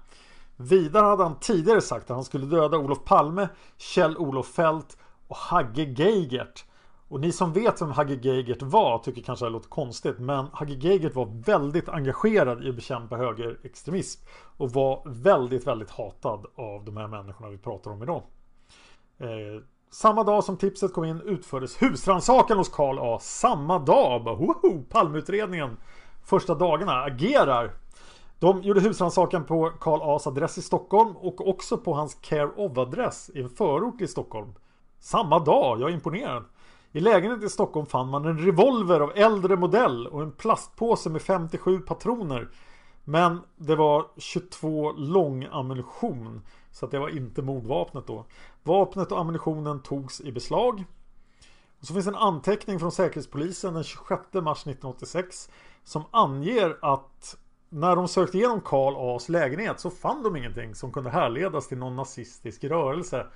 Vidare 0.55 1.05
hade 1.05 1.23
han 1.23 1.39
tidigare 1.39 1.81
sagt 1.81 2.11
att 2.11 2.15
han 2.15 2.23
skulle 2.23 2.45
döda 2.45 2.77
Olof 2.77 3.03
Palme, 3.03 3.47
Kjell-Olof 3.77 4.47
Fält 4.47 4.97
och 5.27 5.35
Hagge 5.35 5.83
Geigert. 5.83 6.65
Och 7.07 7.19
ni 7.19 7.31
som 7.31 7.53
vet 7.53 7.81
vem 7.81 7.91
Hagge 7.91 8.19
Geigert 8.21 8.61
var 8.61 8.97
tycker 8.97 9.21
kanske 9.21 9.45
det 9.45 9.49
låter 9.49 9.69
konstigt 9.69 10.19
men 10.19 10.45
Hagge 10.53 10.73
Geigert 10.73 11.15
var 11.15 11.43
väldigt 11.45 11.89
engagerad 11.89 12.65
i 12.65 12.69
att 12.69 12.75
bekämpa 12.75 13.17
högerextremism 13.17 14.25
och 14.57 14.71
var 14.71 15.01
väldigt, 15.05 15.67
väldigt 15.67 15.89
hatad 15.89 16.45
av 16.55 16.85
de 16.85 16.97
här 16.97 17.07
människorna 17.07 17.49
vi 17.49 17.57
pratar 17.57 17.91
om 17.91 18.03
idag. 18.03 18.23
Eh, 19.17 19.63
samma 19.91 20.23
dag 20.23 20.43
som 20.43 20.57
tipset 20.57 20.93
kom 20.93 21.05
in 21.05 21.21
utfördes 21.21 21.81
husrannsakan 21.81 22.57
hos 22.57 22.69
Karl 22.69 22.99
A. 22.99 23.19
Samma 23.21 23.79
dag. 23.79 24.23
Bara, 24.23 24.35
woho, 24.35 24.83
Palmeutredningen 24.89 25.77
första 26.23 26.55
dagarna 26.55 27.03
agerar. 27.03 27.73
De 28.39 28.61
gjorde 28.61 28.81
husrannsakan 28.81 29.45
på 29.45 29.71
Karl 29.79 30.01
A's 30.01 30.27
adress 30.27 30.57
i 30.57 30.61
Stockholm 30.61 31.17
och 31.17 31.47
också 31.49 31.77
på 31.77 31.93
hans 31.93 32.17
care 32.21 32.51
of-adress 32.55 33.31
i 33.33 33.41
en 33.41 33.49
förort 33.49 34.01
i 34.01 34.07
Stockholm. 34.07 34.53
Samma 34.99 35.39
dag, 35.39 35.81
jag 35.81 35.89
är 35.89 35.93
imponerad. 35.93 36.43
I 36.91 36.99
lägenheten 36.99 37.47
i 37.47 37.49
Stockholm 37.49 37.85
fann 37.85 38.09
man 38.09 38.25
en 38.25 38.39
revolver 38.39 38.99
av 38.99 39.11
äldre 39.15 39.55
modell 39.55 40.07
och 40.07 40.21
en 40.21 40.31
plastpåse 40.31 41.09
med 41.09 41.21
57 41.21 41.79
patroner. 41.79 42.49
Men 43.03 43.41
det 43.55 43.75
var 43.75 44.07
22 44.17 44.91
lång 44.91 45.47
ammunition. 45.51 46.41
Så 46.71 46.85
att 46.85 46.91
det 46.91 46.99
var 46.99 47.09
inte 47.09 47.41
mordvapnet 47.41 48.07
då. 48.07 48.25
Vapnet 48.63 49.11
och 49.11 49.19
ammunitionen 49.19 49.81
togs 49.81 50.21
i 50.21 50.31
beslag. 50.31 50.83
Och 51.79 51.87
så 51.87 51.93
finns 51.93 52.07
en 52.07 52.15
anteckning 52.15 52.79
från 52.79 52.91
Säkerhetspolisen 52.91 53.73
den 53.73 53.83
26 53.83 54.21
mars 54.33 54.61
1986 54.61 55.49
som 55.83 56.03
anger 56.11 56.77
att 56.81 57.37
när 57.69 57.95
de 57.95 58.07
sökte 58.07 58.37
igenom 58.37 58.61
Karl 58.61 58.93
A's 58.95 59.31
lägenhet 59.31 59.79
så 59.79 59.89
fann 59.89 60.23
de 60.23 60.35
ingenting 60.35 60.75
som 60.75 60.91
kunde 60.91 61.09
härledas 61.09 61.67
till 61.67 61.77
någon 61.77 61.95
nazistisk 61.95 62.63
rörelse. 62.63 63.27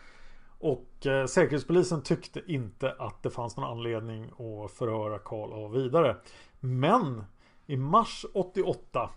Och 0.59 1.05
eh, 1.05 1.25
Säkerhetspolisen 1.25 2.01
tyckte 2.01 2.41
inte 2.47 2.95
att 2.99 3.23
det 3.23 3.29
fanns 3.29 3.57
någon 3.57 3.71
anledning 3.71 4.25
att 4.25 4.71
förhöra 4.71 5.19
Karl 5.19 5.49
A 5.53 5.67
vidare. 5.67 6.15
Men 6.59 7.23
i 7.65 7.77
mars 7.77 8.25
88 8.33 9.09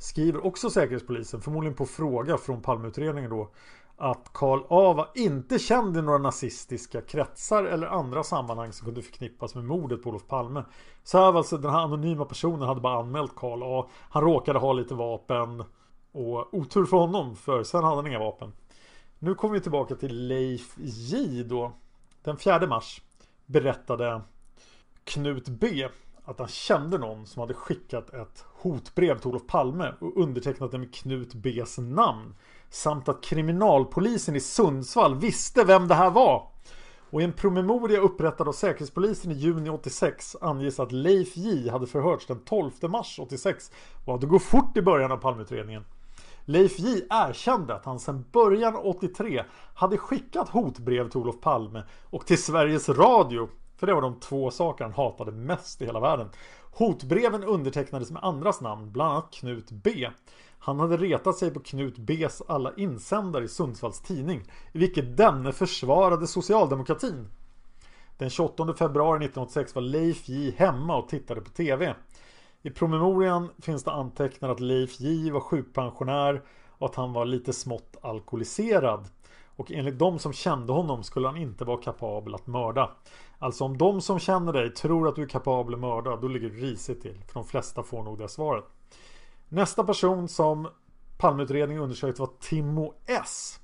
skriver 0.00 0.46
också 0.46 0.70
Säkerhetspolisen, 0.70 1.40
förmodligen 1.40 1.76
på 1.76 1.86
fråga 1.86 2.38
från 2.38 2.62
Palmeutredningen 2.62 3.30
då, 3.30 3.50
att 3.96 4.32
Karl 4.32 4.60
A 4.68 4.92
var 4.92 5.08
inte 5.14 5.58
känd 5.58 5.96
i 5.96 6.02
några 6.02 6.18
nazistiska 6.18 7.00
kretsar 7.00 7.64
eller 7.64 7.86
andra 7.86 8.22
sammanhang 8.22 8.72
som 8.72 8.84
kunde 8.84 9.02
förknippas 9.02 9.54
med 9.54 9.64
mordet 9.64 10.02
på 10.02 10.08
Olof 10.08 10.26
Palme. 10.26 10.64
Så 11.02 11.18
här 11.18 11.32
var 11.32 11.38
alltså 11.38 11.56
den 11.56 11.70
här 11.70 11.80
anonyma 11.80 12.24
personen 12.24 12.68
hade 12.68 12.80
bara 12.80 12.98
anmält 12.98 13.36
Karl 13.36 13.62
A. 13.62 13.88
Han 14.10 14.22
råkade 14.22 14.58
ha 14.58 14.72
lite 14.72 14.94
vapen 14.94 15.64
och 16.12 16.54
otur 16.54 16.84
för 16.84 16.96
honom 16.96 17.36
för 17.36 17.62
sen 17.62 17.84
hade 17.84 17.96
han 17.96 18.06
inga 18.06 18.18
vapen. 18.18 18.52
Nu 19.18 19.34
kommer 19.34 19.54
vi 19.54 19.60
tillbaka 19.60 19.94
till 19.94 20.26
Leif 20.28 20.74
J 20.78 21.42
då. 21.44 21.72
Den 22.22 22.36
4 22.36 22.66
mars 22.66 23.02
berättade 23.46 24.20
Knut 25.04 25.48
B 25.48 25.88
att 26.24 26.38
han 26.38 26.48
kände 26.48 26.98
någon 26.98 27.26
som 27.26 27.40
hade 27.40 27.54
skickat 27.54 28.14
ett 28.14 28.44
hotbrev 28.54 29.18
till 29.18 29.28
Olof 29.28 29.46
Palme 29.46 29.94
och 30.00 30.16
undertecknat 30.16 30.70
det 30.70 30.78
med 30.78 30.94
Knut 30.94 31.34
B's 31.34 31.80
namn. 31.80 32.34
Samt 32.70 33.08
att 33.08 33.24
kriminalpolisen 33.24 34.36
i 34.36 34.40
Sundsvall 34.40 35.14
visste 35.14 35.64
vem 35.64 35.88
det 35.88 35.94
här 35.94 36.10
var. 36.10 36.48
Och 37.10 37.20
i 37.20 37.24
en 37.24 37.32
promemoria 37.32 38.00
upprättad 38.00 38.48
av 38.48 38.52
Säkerhetspolisen 38.52 39.32
i 39.32 39.34
juni 39.34 39.70
86 39.70 40.36
anges 40.40 40.80
att 40.80 40.92
Leif 40.92 41.36
J 41.36 41.68
hade 41.70 41.86
förhörts 41.86 42.26
den 42.26 42.40
12 42.44 42.70
mars 42.82 43.18
86 43.18 43.70
och 44.04 44.14
att 44.14 44.20
det 44.20 44.26
går 44.26 44.38
fort 44.38 44.76
i 44.76 44.82
början 44.82 45.12
av 45.12 45.16
Palmeutredningen. 45.16 45.84
Leif 46.44 46.78
J 46.78 47.06
erkände 47.10 47.74
att 47.74 47.84
han 47.84 48.00
sedan 48.00 48.24
början 48.32 48.76
83 48.76 49.44
hade 49.74 49.98
skickat 49.98 50.48
hotbrev 50.48 51.08
till 51.08 51.20
Olof 51.20 51.40
Palme 51.40 51.82
och 52.10 52.26
till 52.26 52.42
Sveriges 52.42 52.88
Radio. 52.88 53.48
För 53.82 53.86
det 53.86 53.94
var 53.94 54.02
de 54.02 54.20
två 54.20 54.50
saker 54.50 54.84
han 54.84 54.92
hatade 54.92 55.32
mest 55.32 55.82
i 55.82 55.86
hela 55.86 56.00
världen. 56.00 56.28
Hotbreven 56.72 57.44
undertecknades 57.44 58.10
med 58.10 58.24
andras 58.24 58.60
namn, 58.60 58.92
bland 58.92 59.10
annat 59.10 59.32
Knut 59.32 59.70
B. 59.70 60.08
Han 60.58 60.80
hade 60.80 60.96
retat 60.96 61.36
sig 61.36 61.50
på 61.50 61.60
Knut 61.60 61.98
B's 61.98 62.42
alla 62.48 62.72
insändare 62.76 63.44
i 63.44 63.48
Sundsvalls 63.48 64.00
tidning 64.00 64.40
i 64.72 64.78
vilket 64.78 65.16
denne 65.16 65.52
försvarade 65.52 66.26
socialdemokratin. 66.26 67.28
Den 68.18 68.30
28 68.30 68.74
februari 68.74 69.16
1986 69.16 69.74
var 69.74 69.82
Leif 69.82 70.28
J 70.28 70.54
hemma 70.56 70.96
och 70.96 71.08
tittade 71.08 71.40
på 71.40 71.50
TV. 71.50 71.94
I 72.62 72.70
promemorian 72.70 73.50
finns 73.58 73.84
det 73.84 73.92
antecknat 73.92 74.50
att 74.50 74.60
Leif 74.60 75.00
J 75.00 75.30
var 75.30 75.40
sjukpensionär 75.40 76.42
och 76.68 76.86
att 76.88 76.94
han 76.94 77.12
var 77.12 77.24
lite 77.24 77.52
smått 77.52 77.96
alkoholiserad. 78.02 79.08
Och 79.56 79.72
enligt 79.72 79.98
de 79.98 80.18
som 80.18 80.32
kände 80.32 80.72
honom 80.72 81.02
skulle 81.02 81.28
han 81.28 81.36
inte 81.36 81.64
vara 81.64 81.82
kapabel 81.82 82.34
att 82.34 82.46
mörda. 82.46 82.90
Alltså 83.42 83.64
om 83.64 83.78
de 83.78 84.00
som 84.00 84.18
känner 84.18 84.52
dig 84.52 84.70
tror 84.70 85.08
att 85.08 85.16
du 85.16 85.22
är 85.22 85.26
kapabel 85.26 85.74
att 85.74 85.80
mörda, 85.80 86.16
då 86.16 86.28
ligger 86.28 86.50
du 86.50 86.56
risigt 86.56 87.02
till. 87.02 87.22
För 87.26 87.34
de 87.34 87.44
flesta 87.44 87.82
får 87.82 88.02
nog 88.02 88.18
det 88.18 88.28
svaret. 88.28 88.64
Nästa 89.48 89.84
person 89.84 90.28
som 90.28 90.68
Palmeutredningen 91.18 91.82
undersökte 91.82 92.22
var 92.22 92.30
Timo 92.40 92.94
S. 93.06 93.60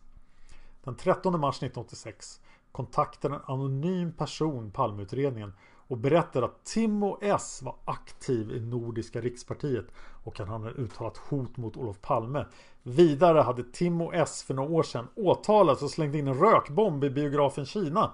Den 0.85 0.95
13 0.97 1.41
mars 1.41 1.57
1986 1.57 2.41
kontaktade 2.73 3.35
en 3.35 3.41
anonym 3.45 4.13
person 4.13 4.71
Palmeutredningen 4.71 5.53
och 5.89 5.99
berättade 5.99 6.47
att 6.47 6.65
Timo 6.65 7.19
S 7.23 7.61
var 7.63 7.75
aktiv 7.85 8.53
i 8.53 8.61
Nordiska 8.61 9.21
rikspartiet 9.21 9.87
och 10.25 10.39
han 10.39 10.49
hade 10.63 10.75
uttalat 10.75 11.17
hot 11.17 11.57
mot 11.57 11.77
Olof 11.77 12.01
Palme. 12.01 12.47
Vidare 12.83 13.41
hade 13.41 13.63
Timo 13.63 14.13
S 14.13 14.43
för 14.43 14.55
några 14.55 14.71
år 14.71 14.83
sedan 14.83 15.09
åtalats 15.15 15.83
och 15.83 15.91
slängt 15.91 16.15
in 16.15 16.29
en 16.29 16.35
rökbomb 16.35 17.05
i 17.05 17.11
biografen 17.11 17.67
Kina 17.67 18.13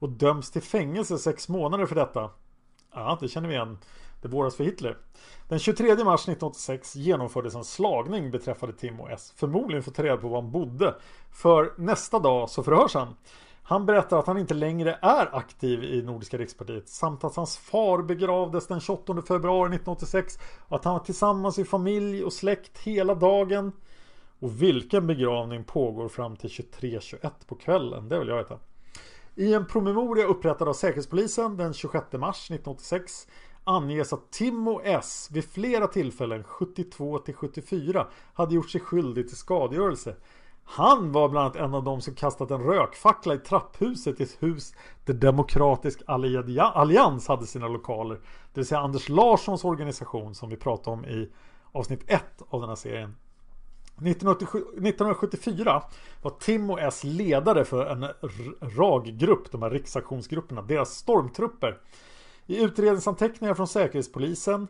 och 0.00 0.08
döms 0.08 0.50
till 0.50 0.62
fängelse 0.62 1.18
sex 1.18 1.48
månader 1.48 1.86
för 1.86 1.94
detta. 1.94 2.30
Ja, 2.94 3.18
det 3.20 3.28
känner 3.28 3.48
vi 3.48 3.54
igen. 3.54 3.78
Det 4.22 4.28
våras 4.28 4.56
för 4.56 4.64
Hitler. 4.64 4.96
Den 5.48 5.58
23 5.58 5.86
mars 5.86 6.20
1986 6.20 6.96
genomfördes 6.96 7.54
en 7.54 7.64
slagning 7.64 8.30
beträffande 8.30 8.76
Tim 8.76 9.00
och 9.00 9.10
S. 9.10 9.32
Förmodligen 9.36 9.82
för 9.82 9.90
att 9.90 9.96
ta 9.96 10.02
reda 10.02 10.16
på 10.16 10.28
var 10.28 10.42
han 10.42 10.50
bodde. 10.50 10.94
För 11.30 11.72
nästa 11.76 12.18
dag 12.18 12.50
så 12.50 12.62
förhörs 12.62 12.94
han. 12.94 13.14
Han 13.62 13.86
berättar 13.86 14.18
att 14.18 14.26
han 14.26 14.38
inte 14.38 14.54
längre 14.54 14.98
är 15.02 15.36
aktiv 15.36 15.84
i 15.84 16.02
Nordiska 16.02 16.38
rikspartiet 16.38 16.88
samt 16.88 17.24
att 17.24 17.36
hans 17.36 17.58
far 17.58 18.02
begravdes 18.02 18.66
den 18.66 18.80
28 18.80 19.22
februari 19.22 19.74
1986 19.74 20.38
och 20.68 20.76
att 20.76 20.84
han 20.84 20.94
var 20.94 21.00
tillsammans 21.00 21.58
i 21.58 21.64
familj 21.64 22.24
och 22.24 22.32
släkt 22.32 22.78
hela 22.78 23.14
dagen. 23.14 23.72
Och 24.38 24.62
vilken 24.62 25.06
begravning 25.06 25.64
pågår 25.64 26.08
fram 26.08 26.36
till 26.36 26.50
23.21 26.50 27.30
på 27.46 27.54
kvällen? 27.54 28.08
Det 28.08 28.18
vill 28.18 28.28
jag 28.28 28.36
veta. 28.36 28.58
I 29.34 29.54
en 29.54 29.66
promemoria 29.66 30.26
upprättad 30.26 30.68
av 30.68 30.72
Säkerhetspolisen 30.72 31.56
den 31.56 31.74
26 31.74 32.12
mars 32.12 32.50
1986 32.50 33.26
anges 33.64 34.12
att 34.12 34.30
Timo 34.30 34.80
S 34.84 35.28
vid 35.32 35.44
flera 35.44 35.86
tillfällen 35.86 36.44
72 36.44 37.18
till 37.18 37.34
74 37.34 38.06
hade 38.34 38.54
gjort 38.54 38.70
sig 38.70 38.80
skyldig 38.80 39.28
till 39.28 39.36
skadegörelse. 39.36 40.16
Han 40.64 41.12
var 41.12 41.28
bland 41.28 41.44
annat 41.46 41.56
en 41.56 41.74
av 41.74 41.84
dem 41.84 42.00
som 42.00 42.14
kastat 42.14 42.50
en 42.50 42.62
rökfackla 42.62 43.34
i 43.34 43.38
trapphuset 43.38 44.20
i 44.20 44.22
ett 44.22 44.42
hus 44.42 44.74
där 45.04 45.14
Demokratisk 45.14 46.02
Allians 46.06 47.28
hade 47.28 47.46
sina 47.46 47.68
lokaler. 47.68 48.14
Det 48.14 48.60
vill 48.60 48.66
säga 48.66 48.80
Anders 48.80 49.08
Larssons 49.08 49.64
organisation 49.64 50.34
som 50.34 50.50
vi 50.50 50.56
pratade 50.56 50.96
om 50.96 51.04
i 51.04 51.32
avsnitt 51.72 52.04
1 52.06 52.22
av 52.48 52.60
den 52.60 52.68
här 52.68 52.76
serien. 52.76 53.16
1974 54.06 55.82
var 56.22 56.30
Tim 56.30 56.70
och 56.70 56.80
S 56.80 57.04
ledare 57.04 57.64
för 57.64 57.86
en 57.86 58.06
RAG-grupp, 58.60 59.52
de 59.52 59.62
här 59.62 59.70
riksaktionsgrupperna, 59.70 60.62
deras 60.62 60.94
stormtrupper. 60.96 61.78
I 62.46 62.62
utredningsanteckningar 62.62 63.54
från 63.54 63.68
Säkerhetspolisen 63.68 64.68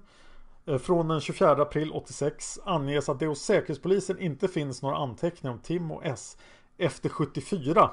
eh, 0.67 0.79
från 0.79 1.09
den 1.09 1.21
24 1.21 1.53
april 1.53 1.93
86 1.93 2.59
anges 2.65 3.09
att 3.09 3.19
det 3.19 3.27
hos 3.27 3.43
Säkerhetspolisen 3.43 4.19
inte 4.19 4.49
finns 4.49 4.83
några 4.83 4.97
anteckningar 4.97 5.55
om 5.55 5.61
Tim 5.61 5.91
och 5.91 6.05
S 6.05 6.37
efter 6.79 7.09
74 7.09 7.91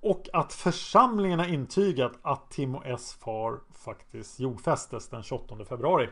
och 0.00 0.28
att 0.32 0.52
församlingarna 0.52 1.48
intygat 1.48 2.12
att 2.22 2.50
Tim 2.50 2.74
och 2.74 2.86
S 2.86 3.16
far 3.20 3.60
faktiskt 3.72 4.40
jordfästes 4.40 5.08
den 5.08 5.22
28 5.22 5.64
februari. 5.64 6.08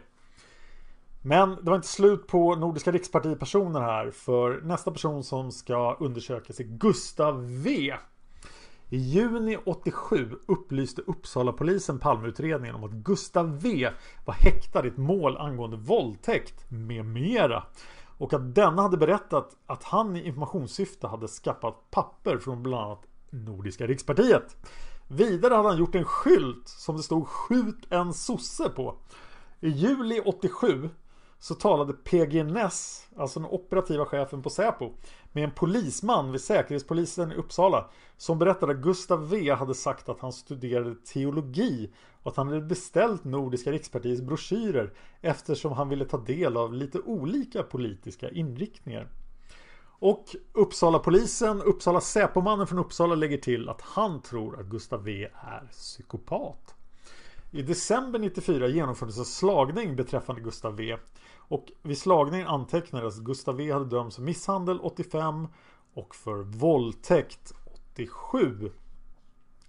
Men 1.27 1.51
det 1.51 1.71
var 1.71 1.77
inte 1.77 1.89
slut 1.89 2.27
på 2.27 2.55
Nordiska 2.55 2.93
rikspartipersoner 2.93 3.81
här 3.81 4.11
för 4.11 4.61
nästa 4.61 4.91
person 4.91 5.25
som 5.25 5.53
ska 5.53 5.97
undersökas 6.01 6.61
är 6.61 6.65
Gustav 6.65 7.63
V. 7.63 7.95
I 8.89 8.97
juni 8.97 9.57
87 9.67 10.31
upplyste 10.47 11.03
Uppsala-polisen 11.03 11.99
Palmeutredningen 11.99 12.75
om 12.75 12.85
att 12.85 12.91
Gustav 12.91 13.61
V 13.61 13.91
var 14.25 14.35
häktad 14.35 14.85
i 14.85 14.89
ett 14.89 14.97
mål 14.97 15.37
angående 15.37 15.77
våldtäkt 15.77 16.71
med 16.71 17.05
mera. 17.05 17.63
Och 18.19 18.33
att 18.33 18.55
denna 18.55 18.83
hade 18.83 18.97
berättat 18.97 19.57
att 19.67 19.85
han 19.85 20.17
i 20.17 20.27
informationssyfte 20.27 21.07
hade 21.07 21.29
skaffat 21.29 21.91
papper 21.91 22.39
från 22.39 22.63
bland 22.63 22.85
annat 22.85 23.07
Nordiska 23.31 23.87
rikspartiet. 23.87 24.57
Vidare 25.09 25.55
hade 25.55 25.69
han 25.69 25.79
gjort 25.79 25.95
en 25.95 26.05
skylt 26.05 26.69
som 26.69 26.97
det 26.97 27.03
stod 27.03 27.29
Skjut 27.29 27.87
en 27.91 28.13
sosse 28.13 28.69
på. 28.69 28.97
I 29.61 29.69
juli 29.69 30.21
87 30.25 30.91
så 31.39 31.55
talade 31.55 31.93
PG 31.93 32.45
Ness, 32.45 33.07
alltså 33.17 33.41
den 33.41 33.49
operativa 33.51 34.07
chefen 34.07 34.43
på 34.43 34.51
Säpo, 34.51 34.93
med 35.33 35.45
en 35.45 35.51
polisman 35.51 36.33
vid 36.33 36.41
Säkerhetspolisen 36.41 37.33
i 37.33 37.35
Uppsala 37.35 37.91
som 38.17 38.39
berättade 38.39 38.73
att 38.73 38.79
Gustav 38.79 39.31
V 39.31 39.51
hade 39.51 39.75
sagt 39.75 40.09
att 40.09 40.21
han 40.21 40.33
studerade 40.33 40.95
teologi 40.95 41.91
och 42.23 42.31
att 42.31 42.37
han 42.37 42.49
hade 42.49 42.61
beställt 42.61 43.25
Nordiska 43.25 43.73
rikspartiets 43.73 44.23
broschyrer 44.23 44.93
eftersom 45.21 45.73
han 45.73 45.89
ville 45.89 46.05
ta 46.05 46.19
del 46.19 46.57
av 46.57 46.75
lite 46.75 47.01
olika 47.01 47.63
politiska 47.63 48.31
inriktningar. 48.31 49.09
Och 49.99 50.37
Uppsala 50.53 50.99
polisen, 50.99 51.63
Uppsala 51.63 52.01
Säpomannen 52.01 52.67
från 52.67 52.79
Uppsala 52.79 53.15
lägger 53.15 53.39
till 53.39 53.69
att 53.69 53.81
han 53.81 54.23
tror 54.23 54.61
att 54.61 54.67
Gustav 54.67 55.05
V 55.05 55.29
är 55.35 55.69
psykopat. 55.71 56.75
I 57.51 57.63
december 57.63 58.19
94 58.19 58.69
genomfördes 58.69 59.19
en 59.19 59.25
slagning 59.25 59.97
beträffande 59.97 60.41
Gustav 60.41 60.77
V. 60.77 60.97
Och 61.49 61.73
vid 61.83 61.99
slagningen 61.99 62.47
antecknades 62.47 63.19
att 63.19 63.25
Gustav 63.25 63.57
V 63.57 63.73
hade 63.73 63.85
dömts 63.85 64.17
för 64.17 64.23
misshandel 64.23 64.81
85 64.81 65.49
och 65.95 66.15
för 66.15 66.37
våldtäkt 66.43 67.53
87. 67.95 68.71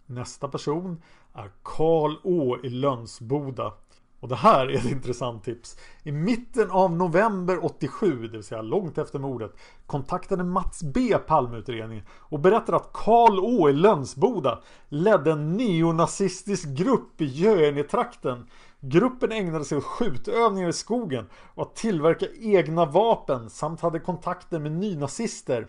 Nästa 0.05 0.47
person 0.47 1.01
är 1.33 1.51
Karl 1.63 2.15
Å 2.23 2.57
i 2.63 2.69
Lönsboda. 2.69 3.73
Och 4.19 4.27
det 4.27 4.35
här 4.35 4.67
är 4.67 4.75
ett 4.75 4.91
intressant 4.91 5.43
tips. 5.43 5.77
I 6.03 6.11
mitten 6.11 6.71
av 6.71 6.91
november 6.91 7.65
87, 7.65 8.27
det 8.27 8.37
vill 8.37 8.43
säga 8.43 8.61
långt 8.61 8.97
efter 8.97 9.19
mordet, 9.19 9.55
kontaktade 9.85 10.43
Mats 10.43 10.83
B 10.83 11.17
Palmeutredningen 11.27 12.05
och 12.11 12.39
berättade 12.39 12.77
att 12.77 12.93
Karl 12.93 13.39
Å 13.39 13.69
i 13.69 13.73
Lönsboda 13.73 14.59
ledde 14.89 15.31
en 15.31 15.57
neonazistisk 15.57 16.67
grupp 16.67 17.21
i 17.21 17.25
Göingetrakten. 17.25 18.47
Gruppen 18.79 19.31
ägnade 19.31 19.65
sig 19.65 19.77
åt 19.77 19.83
skjutövningar 19.83 20.69
i 20.69 20.73
skogen 20.73 21.25
och 21.55 21.63
att 21.63 21.75
tillverka 21.75 22.25
egna 22.39 22.85
vapen 22.85 23.49
samt 23.49 23.81
hade 23.81 23.99
kontakter 23.99 24.59
med 24.59 24.71
nynazister. 24.71 25.67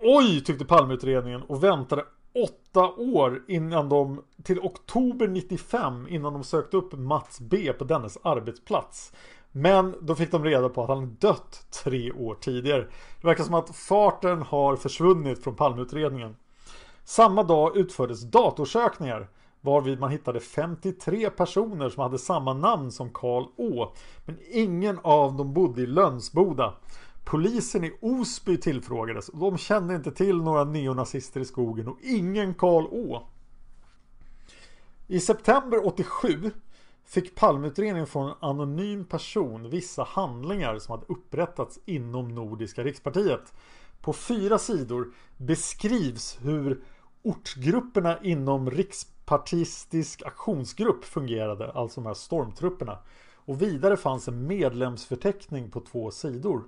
Oj, 0.00 0.44
tyckte 0.44 0.64
Palmeutredningen 0.64 1.42
och 1.42 1.64
väntade 1.64 2.04
åtta 2.44 2.88
år 2.90 3.44
innan 3.48 3.88
de 3.88 4.24
till 4.42 4.60
oktober 4.60 5.28
95 5.28 6.08
innan 6.08 6.32
de 6.32 6.44
sökte 6.44 6.76
upp 6.76 6.92
Mats 6.92 7.40
B 7.40 7.72
på 7.72 7.84
dennes 7.84 8.18
arbetsplats. 8.22 9.12
Men 9.52 9.94
då 10.00 10.14
fick 10.14 10.30
de 10.30 10.44
reda 10.44 10.68
på 10.68 10.82
att 10.82 10.88
han 10.88 11.16
dött 11.20 11.66
tre 11.84 12.12
år 12.12 12.34
tidigare. 12.34 12.86
Det 13.20 13.26
verkar 13.26 13.44
som 13.44 13.54
att 13.54 13.76
farten 13.76 14.42
har 14.42 14.76
försvunnit 14.76 15.44
från 15.44 15.56
Palmeutredningen. 15.56 16.36
Samma 17.04 17.42
dag 17.42 17.76
utfördes 17.76 18.22
datorsökningar 18.22 19.28
varvid 19.60 20.00
man 20.00 20.10
hittade 20.10 20.40
53 20.40 21.30
personer 21.30 21.88
som 21.88 22.02
hade 22.02 22.18
samma 22.18 22.54
namn 22.54 22.92
som 22.92 23.10
Karl 23.10 23.44
Å. 23.56 23.92
Men 24.24 24.38
ingen 24.50 24.98
av 25.02 25.36
dem 25.36 25.54
bodde 25.54 25.82
i 25.82 25.86
Lönsboda. 25.86 26.74
Polisen 27.24 27.84
i 27.84 27.98
Osby 28.00 28.56
tillfrågades 28.56 29.28
och 29.28 29.38
de 29.38 29.58
kände 29.58 29.94
inte 29.94 30.12
till 30.12 30.36
några 30.36 30.64
neonazister 30.64 31.40
i 31.40 31.44
skogen 31.44 31.88
och 31.88 31.98
ingen 32.02 32.54
Karl 32.54 32.84
Å. 32.84 33.28
I 35.06 35.20
september 35.20 35.86
87 35.86 36.50
fick 37.04 37.34
Palmeutredningen 37.34 38.06
från 38.06 38.28
en 38.28 38.34
anonym 38.40 39.04
person 39.04 39.70
vissa 39.70 40.02
handlingar 40.02 40.78
som 40.78 40.92
hade 40.92 41.06
upprättats 41.12 41.78
inom 41.84 42.34
Nordiska 42.34 42.84
rikspartiet. 42.84 43.52
På 44.00 44.12
fyra 44.12 44.58
sidor 44.58 45.12
beskrivs 45.36 46.38
hur 46.42 46.82
ortgrupperna 47.22 48.18
inom 48.22 48.70
Partistisk 49.28 50.22
aktionsgrupp 50.26 51.04
fungerade, 51.04 51.72
alltså 51.72 52.00
de 52.00 52.06
här 52.06 52.14
stormtrupperna. 52.14 52.98
Och 53.34 53.62
vidare 53.62 53.96
fanns 53.96 54.28
en 54.28 54.46
medlemsförteckning 54.46 55.70
på 55.70 55.80
två 55.80 56.10
sidor. 56.10 56.62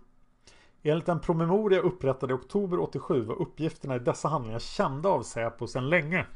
Enligt 0.82 1.08
en 1.08 1.20
promemoria 1.20 1.80
upprättad 1.80 2.30
i 2.30 2.34
oktober 2.34 2.80
87 2.80 3.24
var 3.24 3.42
uppgifterna 3.42 3.96
i 3.96 3.98
dessa 3.98 4.28
handlingar 4.28 4.58
kända 4.58 5.08
av 5.08 5.22
Säpo 5.22 5.66
sedan 5.66 5.88
länge. 5.88 6.26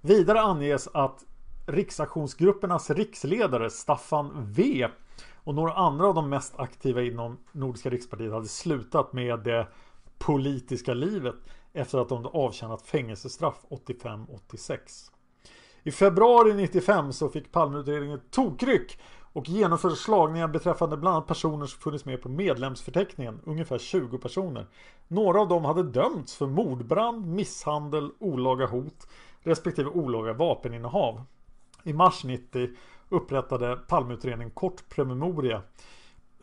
Vidare 0.00 0.40
anges 0.40 0.88
att 0.88 1.24
riksaktionsgruppernas 1.66 2.90
riksledare 2.90 3.70
Staffan 3.70 4.46
V 4.52 4.88
och 5.44 5.54
några 5.54 5.72
andra 5.72 6.06
av 6.06 6.14
de 6.14 6.28
mest 6.28 6.58
aktiva 6.58 7.02
inom 7.02 7.38
Nordiska 7.52 7.90
rikspartiet 7.90 8.32
hade 8.32 8.48
slutat 8.48 9.12
med 9.12 9.40
det 9.40 9.68
politiska 10.18 10.94
livet 10.94 11.34
efter 11.72 11.98
att 11.98 12.08
de 12.08 12.26
avtjänat 12.26 12.82
fängelsestraff 12.82 13.64
85-86. 13.70 15.11
I 15.84 15.90
februari 15.90 16.54
95 16.54 17.12
så 17.12 17.28
fick 17.28 17.52
Palmeutredningen 17.52 18.18
ett 18.18 18.30
tokryck 18.30 18.98
och 19.32 19.48
genomförde 19.48 19.96
slagningar 19.96 20.48
beträffande 20.48 20.96
bland 20.96 21.16
annat 21.16 21.28
personer 21.28 21.66
som 21.66 21.80
funnits 21.80 22.04
med 22.04 22.22
på 22.22 22.28
medlemsförteckningen, 22.28 23.40
ungefär 23.44 23.78
20 23.78 24.18
personer. 24.18 24.66
Några 25.08 25.40
av 25.40 25.48
dem 25.48 25.64
hade 25.64 25.82
dömts 25.82 26.36
för 26.36 26.46
mordbrand, 26.46 27.26
misshandel, 27.26 28.10
olaga 28.18 28.66
hot 28.66 29.06
respektive 29.40 29.90
olaga 29.90 30.32
vapeninnehav. 30.32 31.22
I 31.82 31.92
mars 31.92 32.24
90 32.24 32.68
upprättade 33.08 33.76
Palmeutredningen 33.76 34.50
kort 34.50 34.88
promemoria 34.88 35.62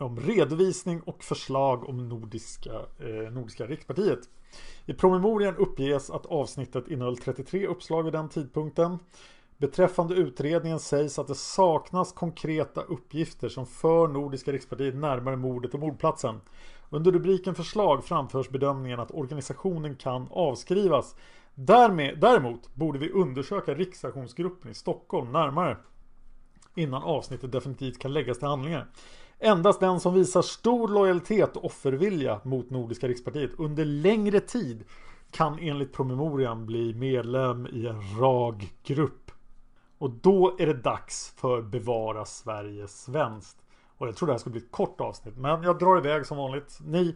om 0.02 0.20
redovisning 0.20 1.02
och 1.02 1.24
förslag 1.24 1.90
om 1.90 2.10
Nordiska, 2.10 2.74
eh, 3.00 3.32
Nordiska 3.32 3.66
rikspartiet. 3.66 4.20
I 4.86 4.94
promemorian 4.94 5.56
uppges 5.56 6.10
att 6.10 6.26
avsnittet 6.26 6.88
innehöll 6.88 7.18
33 7.18 7.68
uppslag 7.68 8.04
vid 8.04 8.14
den 8.14 8.30
tidpunkten. 8.30 9.00
Beträffande 9.58 10.16
utredningen 10.16 10.80
sägs 10.80 11.20
att 11.20 11.28
det 11.28 11.36
saknas 11.36 12.12
konkreta 12.14 12.82
uppgifter 12.82 13.50
som 13.50 13.66
för 13.66 14.08
Nordiska 14.08 14.52
rikspartiet 14.52 14.96
närmare 14.96 15.36
mordet 15.36 15.74
och 15.74 15.80
mordplatsen. 15.80 16.42
Under 16.90 17.12
rubriken 17.12 17.56
förslag 17.56 18.06
framförs 18.06 18.50
bedömningen 18.50 19.00
att 19.00 19.12
organisationen 19.12 19.96
kan 19.96 20.28
avskrivas. 20.32 21.16
Därmed, 21.56 22.20
däremot 22.20 22.76
borde 22.76 23.00
vi 23.00 23.10
undersöka 23.10 23.74
riksaktionsgruppen 23.74 24.72
i 24.72 24.74
Stockholm 24.74 25.32
närmare 25.32 25.78
innan 26.76 27.04
avsnittet 27.04 27.52
definitivt 27.52 28.00
kan 28.00 28.14
läggas 28.14 28.40
till 28.40 28.48
handlingar. 28.48 28.88
Endast 29.40 29.80
den 29.80 30.00
som 30.00 30.14
visar 30.14 30.42
stor 30.42 30.88
lojalitet 30.88 31.58
och 31.58 31.66
offervilja 31.66 32.42
mot 32.44 32.70
Nordiska 32.70 33.08
rikspartiet 33.08 33.52
under 33.58 33.86
längre 33.86 34.40
tid 34.40 34.84
kan 35.32 35.60
enligt 35.60 35.94
promemorian 35.94 36.66
bli 36.66 36.94
medlem 36.94 37.68
i 37.68 37.88
en 37.88 38.02
RAG-grupp. 38.20 39.32
Och 39.98 40.10
då 40.10 40.56
är 40.60 40.68
det 40.68 40.74
dags 40.74 41.34
för 41.38 41.62
Bevara 41.62 42.26
Sverige 42.26 42.88
svenskt. 42.88 43.58
Och 43.98 44.08
jag 44.08 44.16
tror 44.16 44.28
det 44.28 44.34
här 44.34 44.38
ska 44.38 44.50
bli 44.50 44.62
ett 44.62 44.72
kort 44.72 45.02
avsnitt. 45.02 45.38
Men 45.38 45.64
jag 45.64 45.80
drar 45.80 45.98
iväg 45.98 46.26
som 46.26 46.38
vanligt. 46.38 46.80
Ni, 46.86 47.16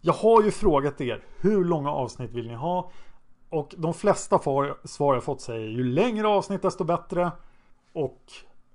jag 0.00 0.12
har 0.12 0.42
ju 0.42 0.50
frågat 0.50 1.00
er. 1.00 1.24
Hur 1.40 1.64
långa 1.64 1.90
avsnitt 1.90 2.30
vill 2.30 2.46
ni 2.46 2.54
ha? 2.54 2.90
Och 3.48 3.74
de 3.78 3.94
flesta 3.94 4.38
svar 4.84 5.14
jag 5.14 5.24
fått 5.24 5.40
säger 5.40 5.68
ju 5.68 5.84
längre 5.84 6.28
avsnitt 6.28 6.62
desto 6.62 6.84
bättre. 6.84 7.30
Och 7.92 8.20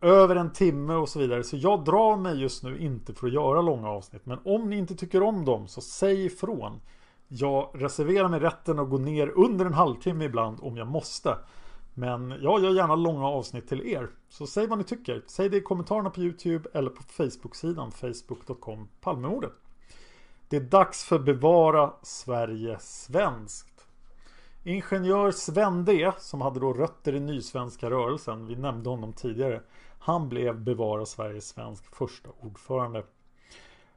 över 0.01 0.35
en 0.35 0.53
timme 0.53 0.93
och 0.93 1.09
så 1.09 1.19
vidare. 1.19 1.43
Så 1.43 1.57
jag 1.57 1.85
drar 1.85 2.17
mig 2.17 2.41
just 2.41 2.63
nu 2.63 2.77
inte 2.79 3.13
för 3.13 3.27
att 3.27 3.33
göra 3.33 3.61
långa 3.61 3.89
avsnitt. 3.89 4.25
Men 4.25 4.39
om 4.45 4.69
ni 4.69 4.77
inte 4.77 4.95
tycker 4.95 5.23
om 5.23 5.45
dem 5.45 5.67
så 5.67 5.81
säg 5.81 6.25
ifrån. 6.25 6.81
Jag 7.27 7.69
reserverar 7.73 8.29
mig 8.29 8.39
rätten 8.39 8.79
att 8.79 8.89
gå 8.89 8.97
ner 8.97 9.27
under 9.35 9.65
en 9.65 9.73
halvtimme 9.73 10.25
ibland 10.25 10.57
om 10.61 10.77
jag 10.77 10.87
måste. 10.87 11.37
Men 11.93 12.33
jag 12.41 12.63
gör 12.63 12.73
gärna 12.73 12.95
långa 12.95 13.27
avsnitt 13.27 13.67
till 13.67 13.87
er. 13.87 14.09
Så 14.29 14.47
säg 14.47 14.67
vad 14.67 14.77
ni 14.77 14.83
tycker. 14.83 15.23
Säg 15.27 15.49
det 15.49 15.57
i 15.57 15.61
kommentarerna 15.61 16.09
på 16.09 16.21
YouTube 16.21 16.69
eller 16.73 16.89
på 16.89 17.03
Facebook-sidan 17.03 17.91
facebook.com 17.91 18.87
Palmemordet. 19.01 19.53
Det 20.49 20.57
är 20.57 20.61
dags 20.61 21.03
för 21.03 21.19
Bevara 21.19 21.93
Sverige 22.01 22.77
svenskt. 22.79 23.87
Ingenjör 24.63 25.31
Sven 25.31 25.85
D 25.85 26.01
e, 26.01 26.11
som 26.17 26.41
hade 26.41 26.59
då 26.59 26.73
rötter 26.73 27.15
i 27.15 27.19
nysvenska 27.19 27.89
rörelsen. 27.89 28.47
Vi 28.47 28.55
nämnde 28.55 28.89
honom 28.89 29.13
tidigare. 29.13 29.61
Han 29.99 30.29
blev 30.29 30.59
Bevara 30.59 31.05
Sverige 31.05 31.41
svensk 31.41 31.95
första 31.95 32.29
ordförande. 32.41 33.03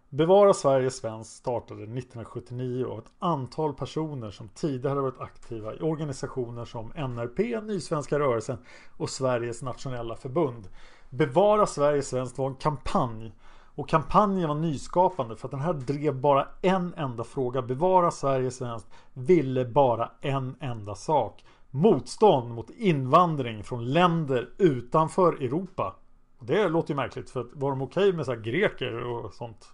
Bevara 0.08 0.54
Sverige 0.54 0.90
svensk 0.90 1.30
startade 1.30 1.82
1979 1.82 2.86
av 2.86 2.98
ett 2.98 3.12
antal 3.18 3.74
personer 3.74 4.30
som 4.30 4.48
tidigare 4.48 4.88
hade 4.90 5.00
varit 5.00 5.20
aktiva 5.20 5.74
i 5.74 5.80
organisationer 5.80 6.64
som 6.64 6.92
NRP, 6.96 7.62
Nysvenska 7.62 8.18
rörelsen 8.18 8.58
och 8.96 9.10
Sveriges 9.10 9.62
nationella 9.62 10.16
förbund. 10.16 10.68
Bevara 11.10 11.66
Sverige 11.66 12.02
svenskt 12.02 12.38
var 12.38 12.46
en 12.46 12.54
kampanj 12.54 13.32
och 13.74 13.88
kampanjen 13.88 14.48
var 14.48 14.54
nyskapande 14.54 15.36
för 15.36 15.48
att 15.48 15.50
den 15.50 15.60
här 15.60 15.72
drev 15.72 16.20
bara 16.20 16.48
en 16.62 16.94
enda 16.96 17.24
fråga. 17.24 17.62
Bevara 17.62 18.10
Sverige 18.10 18.50
svenskt 18.50 18.88
ville 19.14 19.64
bara 19.64 20.10
en 20.20 20.56
enda 20.60 20.94
sak. 20.94 21.44
Motstånd 21.70 22.54
mot 22.54 22.70
invandring 22.70 23.64
från 23.64 23.92
länder 23.92 24.48
utanför 24.58 25.32
Europa. 25.32 25.96
Och 26.38 26.46
det 26.46 26.68
låter 26.68 26.90
ju 26.90 26.96
märkligt 26.96 27.30
för 27.30 27.40
att 27.40 27.50
var 27.52 27.70
de 27.70 27.82
okej 27.82 28.08
okay 28.08 28.16
med 28.16 28.26
så 28.26 28.34
greker 28.34 29.04
och 29.04 29.34
sånt? 29.34 29.68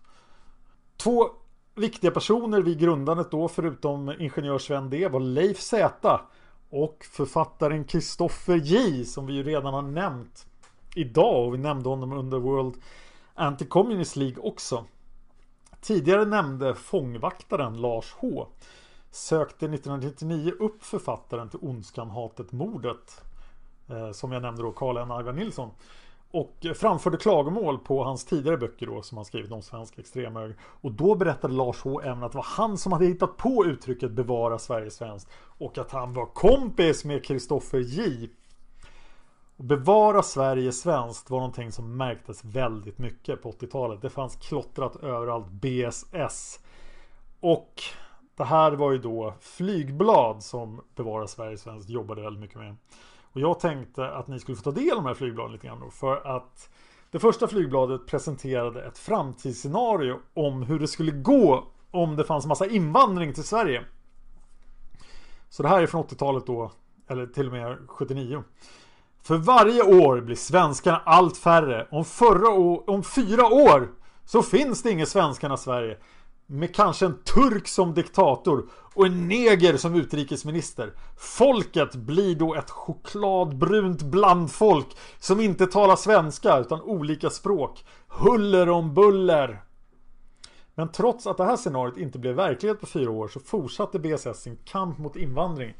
Två 0.96 1.30
viktiga 1.74 2.10
personer 2.10 2.62
vid 2.62 2.78
grundandet 2.78 3.30
då 3.30 3.48
förutom 3.48 4.14
ingenjör 4.18 4.58
Sven 4.58 4.90
D 4.90 5.08
var 5.08 5.20
Leif 5.20 5.60
Z 5.60 6.20
och 6.70 7.06
författaren 7.10 7.84
Kristoffer 7.84 8.56
J 8.56 9.04
som 9.04 9.26
vi 9.26 9.32
ju 9.32 9.42
redan 9.42 9.74
har 9.74 9.82
nämnt 9.82 10.46
idag 10.94 11.46
och 11.46 11.54
vi 11.54 11.58
nämnde 11.58 11.88
honom 11.88 12.12
under 12.12 12.38
World 12.38 12.74
Anti-Communist 13.34 14.16
League 14.16 14.42
också. 14.42 14.84
Tidigare 15.80 16.24
nämnde 16.24 16.74
fångvaktaren 16.74 17.80
Lars 17.80 18.14
H 18.18 18.46
sökte 19.16 19.66
1999 19.66 20.52
upp 20.60 20.84
författaren 20.84 21.48
till 21.48 21.58
Ondskan, 21.62 22.10
hatet, 22.10 22.52
mordet. 22.52 23.22
Eh, 23.88 24.10
som 24.10 24.32
jag 24.32 24.42
nämnde 24.42 24.62
då, 24.62 24.72
Karl 24.72 24.96
N. 24.96 25.20
Ivar 25.20 25.32
Nilsson. 25.32 25.70
Och 26.30 26.66
framförde 26.74 27.16
klagomål 27.16 27.78
på 27.78 28.04
hans 28.04 28.24
tidigare 28.24 28.56
böcker 28.56 28.86
då 28.86 29.02
som 29.02 29.18
han 29.18 29.24
skrivit 29.24 29.52
om 29.52 29.62
svensk 29.62 29.98
extremhöger. 29.98 30.56
Och 30.60 30.92
då 30.92 31.14
berättade 31.14 31.54
Lars 31.54 31.82
H 31.82 32.00
även 32.00 32.22
att 32.22 32.32
det 32.32 32.38
var 32.38 32.46
han 32.48 32.78
som 32.78 32.92
hade 32.92 33.06
hittat 33.06 33.36
på 33.36 33.64
uttrycket 33.66 34.10
bevara 34.10 34.58
Sverige 34.58 34.90
svenskt. 34.90 35.30
Och 35.58 35.78
att 35.78 35.90
han 35.90 36.12
var 36.12 36.26
kompis 36.26 37.04
med 37.04 37.24
Kristoffer 37.24 37.78
J. 37.78 38.28
Och 39.56 39.64
bevara 39.64 40.22
Sverige 40.22 40.72
svenskt 40.72 41.30
var 41.30 41.38
någonting 41.38 41.72
som 41.72 41.96
märktes 41.96 42.44
väldigt 42.44 42.98
mycket 42.98 43.42
på 43.42 43.52
80-talet. 43.52 44.02
Det 44.02 44.10
fanns 44.10 44.36
klottrat 44.36 44.96
överallt 44.96 45.48
BSS. 45.50 46.60
Och 47.40 47.82
det 48.36 48.44
här 48.44 48.72
var 48.72 48.92
ju 48.92 48.98
då 48.98 49.34
flygblad 49.40 50.42
som 50.42 50.80
Bevara 50.94 51.26
Sverige 51.26 51.58
svenskt 51.58 51.90
jobbade 51.90 52.22
väldigt 52.22 52.40
mycket 52.40 52.58
med. 52.58 52.76
Och 53.32 53.40
jag 53.40 53.60
tänkte 53.60 54.08
att 54.10 54.28
ni 54.28 54.38
skulle 54.38 54.56
få 54.56 54.62
ta 54.62 54.70
del 54.70 54.90
av 54.90 54.96
de 54.96 55.06
här 55.06 55.14
flygbladen 55.14 55.52
lite 55.52 55.66
grann 55.66 55.80
då, 55.80 55.90
för 55.90 56.36
att 56.36 56.70
det 57.10 57.18
första 57.18 57.48
flygbladet 57.48 58.06
presenterade 58.06 58.84
ett 58.84 58.98
framtidsscenario 58.98 60.18
om 60.34 60.62
hur 60.62 60.78
det 60.78 60.88
skulle 60.88 61.12
gå 61.12 61.64
om 61.90 62.16
det 62.16 62.24
fanns 62.24 62.46
massa 62.46 62.66
invandring 62.66 63.34
till 63.34 63.44
Sverige. 63.44 63.84
Så 65.48 65.62
det 65.62 65.68
här 65.68 65.82
är 65.82 65.86
från 65.86 66.04
80-talet 66.04 66.46
då, 66.46 66.72
eller 67.08 67.26
till 67.26 67.46
och 67.46 67.52
med 67.52 67.78
79. 67.88 68.42
För 69.22 69.36
varje 69.36 69.82
år 69.82 70.20
blir 70.20 70.36
svenskarna 70.36 71.02
allt 71.04 71.36
färre. 71.36 71.86
Om, 71.90 72.04
förra 72.04 72.48
om 72.86 73.02
fyra 73.02 73.46
år 73.46 73.88
så 74.24 74.42
finns 74.42 74.82
det 74.82 74.90
inget 74.90 75.08
svenskarna 75.08 75.54
i 75.54 75.58
Sverige. 75.58 75.98
Med 76.46 76.74
kanske 76.74 77.06
en 77.06 77.18
turk 77.18 77.68
som 77.68 77.94
diktator 77.94 78.68
och 78.94 79.06
en 79.06 79.28
neger 79.28 79.76
som 79.76 79.94
utrikesminister. 79.94 80.92
Folket 81.16 81.94
blir 81.94 82.34
då 82.34 82.54
ett 82.54 82.70
chokladbrunt 82.70 84.02
blandfolk 84.02 84.96
som 85.18 85.40
inte 85.40 85.66
talar 85.66 85.96
svenska 85.96 86.58
utan 86.58 86.80
olika 86.80 87.30
språk. 87.30 87.84
Huller 88.08 88.68
om 88.68 88.94
buller. 88.94 89.62
Men 90.74 90.92
trots 90.92 91.26
att 91.26 91.36
det 91.36 91.44
här 91.44 91.56
scenariot 91.56 91.98
inte 91.98 92.18
blev 92.18 92.34
verklighet 92.34 92.80
på 92.80 92.86
fyra 92.86 93.10
år 93.10 93.28
så 93.28 93.40
fortsatte 93.40 93.98
BSS 93.98 94.42
sin 94.42 94.58
kamp 94.64 94.98
mot 94.98 95.16
invandring. 95.16 95.74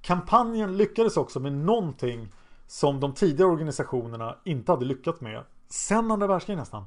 Kampanjen 0.00 0.76
lyckades 0.76 1.16
också 1.16 1.40
med 1.40 1.52
någonting 1.52 2.28
som 2.66 3.00
de 3.00 3.14
tidigare 3.14 3.50
organisationerna 3.50 4.36
inte 4.44 4.72
hade 4.72 4.84
lyckats 4.84 5.20
med. 5.20 5.44
Sen 5.68 6.10
andra 6.10 6.26
världskriget 6.26 6.58
nästan. 6.58 6.84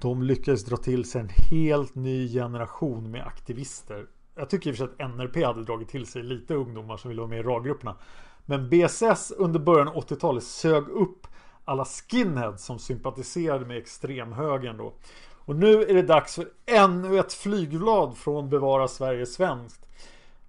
De 0.00 0.22
lyckades 0.22 0.64
dra 0.64 0.76
till 0.76 1.10
sig 1.10 1.20
en 1.20 1.28
helt 1.28 1.94
ny 1.94 2.28
generation 2.32 3.10
med 3.10 3.26
aktivister. 3.26 4.06
Jag 4.34 4.50
tycker 4.50 4.70
i 4.70 4.72
och 4.72 4.76
för 4.76 4.86
sig 4.86 4.94
att 4.94 5.10
NRP 5.10 5.44
hade 5.44 5.64
dragit 5.64 5.88
till 5.88 6.06
sig 6.06 6.22
lite 6.22 6.54
ungdomar 6.54 6.96
som 6.96 7.08
ville 7.08 7.20
vara 7.20 7.30
med 7.30 7.38
i 7.38 7.42
raggrupperna. 7.42 7.96
Men 8.46 8.68
BSS 8.68 9.30
under 9.30 9.60
början 9.60 9.88
av 9.88 9.94
80-talet 9.94 10.44
sög 10.44 10.88
upp 10.88 11.26
alla 11.64 11.84
skinheads 11.84 12.64
som 12.64 12.78
sympatiserade 12.78 13.66
med 13.66 13.76
extremhögern 13.78 14.76
då. 14.76 14.92
Och 15.48 15.56
nu 15.56 15.82
är 15.82 15.94
det 15.94 16.02
dags 16.02 16.34
för 16.34 16.48
ännu 16.66 17.18
ett 17.18 17.32
flygblad 17.32 18.16
från 18.16 18.50
Bevara 18.50 18.88
Sverige 18.88 19.26
Svenskt. 19.26 19.88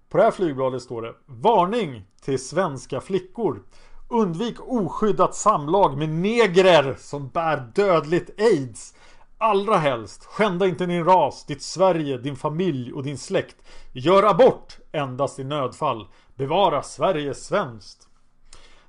På 0.08 0.18
det 0.18 0.24
här 0.24 0.30
flygbladet 0.30 0.82
står 0.82 1.02
det 1.02 1.14
Varning 1.26 2.02
till 2.20 2.38
svenska 2.38 3.00
flickor. 3.00 3.62
Undvik 4.08 4.56
oskyddat 4.60 5.34
samlag 5.34 5.98
med 5.98 6.08
negrer 6.08 6.96
som 6.98 7.28
bär 7.28 7.72
dödligt 7.74 8.40
aids. 8.40 8.94
Allra 9.42 9.76
helst, 9.76 10.24
skända 10.24 10.66
inte 10.66 10.86
din 10.86 11.04
ras, 11.04 11.44
ditt 11.46 11.62
Sverige, 11.62 12.18
din 12.18 12.36
familj 12.36 12.92
och 12.92 13.02
din 13.02 13.18
släkt. 13.18 13.56
Gör 13.92 14.22
abort 14.22 14.78
endast 14.92 15.38
i 15.38 15.44
nödfall. 15.44 16.08
Bevara 16.34 16.82
Sverige 16.82 17.34
svenskt. 17.34 18.08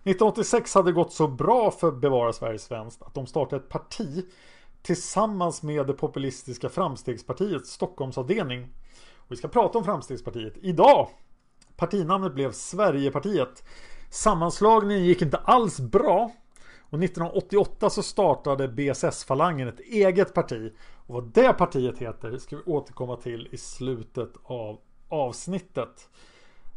1986 0.04 0.76
hade 0.76 0.90
det 0.90 0.94
gått 0.94 1.14
så 1.14 1.28
bra 1.28 1.72
för 1.72 1.92
Bevara 1.92 2.34
Sverige 2.34 2.60
svenskt 2.60 3.02
att 3.02 3.14
de 3.14 3.28
startade 3.28 3.64
ett 3.64 3.70
parti 3.70 4.26
tillsammans 4.82 5.64
med 5.64 5.88
det 5.88 5.94
populistiska 5.94 6.70
Framstegspartiets 6.70 7.72
Stockholmsavdelning. 7.72 8.68
Och 9.18 9.32
vi 9.32 9.36
ska 9.36 9.48
prata 9.48 9.78
om 9.78 9.84
Framstegspartiet 9.84 10.54
idag. 10.62 11.08
Partinamnet 11.76 12.34
blev 12.34 12.52
Sverigepartiet. 12.52 13.64
Sammanslagningen 14.10 15.06
gick 15.06 15.22
inte 15.22 15.38
alls 15.38 15.80
bra 15.80 16.32
och 16.92 17.04
1988 17.04 17.90
så 17.90 18.04
startade 18.04 18.68
BSS-falangen 18.68 19.68
ett 19.68 19.80
eget 19.80 20.34
parti. 20.34 20.74
Och 21.08 21.14
vad 21.16 21.24
det 21.24 21.54
partiet 21.54 21.98
heter 21.98 22.38
ska 22.38 22.56
vi 22.56 22.64
återkomma 22.66 23.16
till 23.16 23.48
i 23.52 23.58
slutet 23.58 24.34
av 24.44 24.80
avsnittet. 25.10 26.10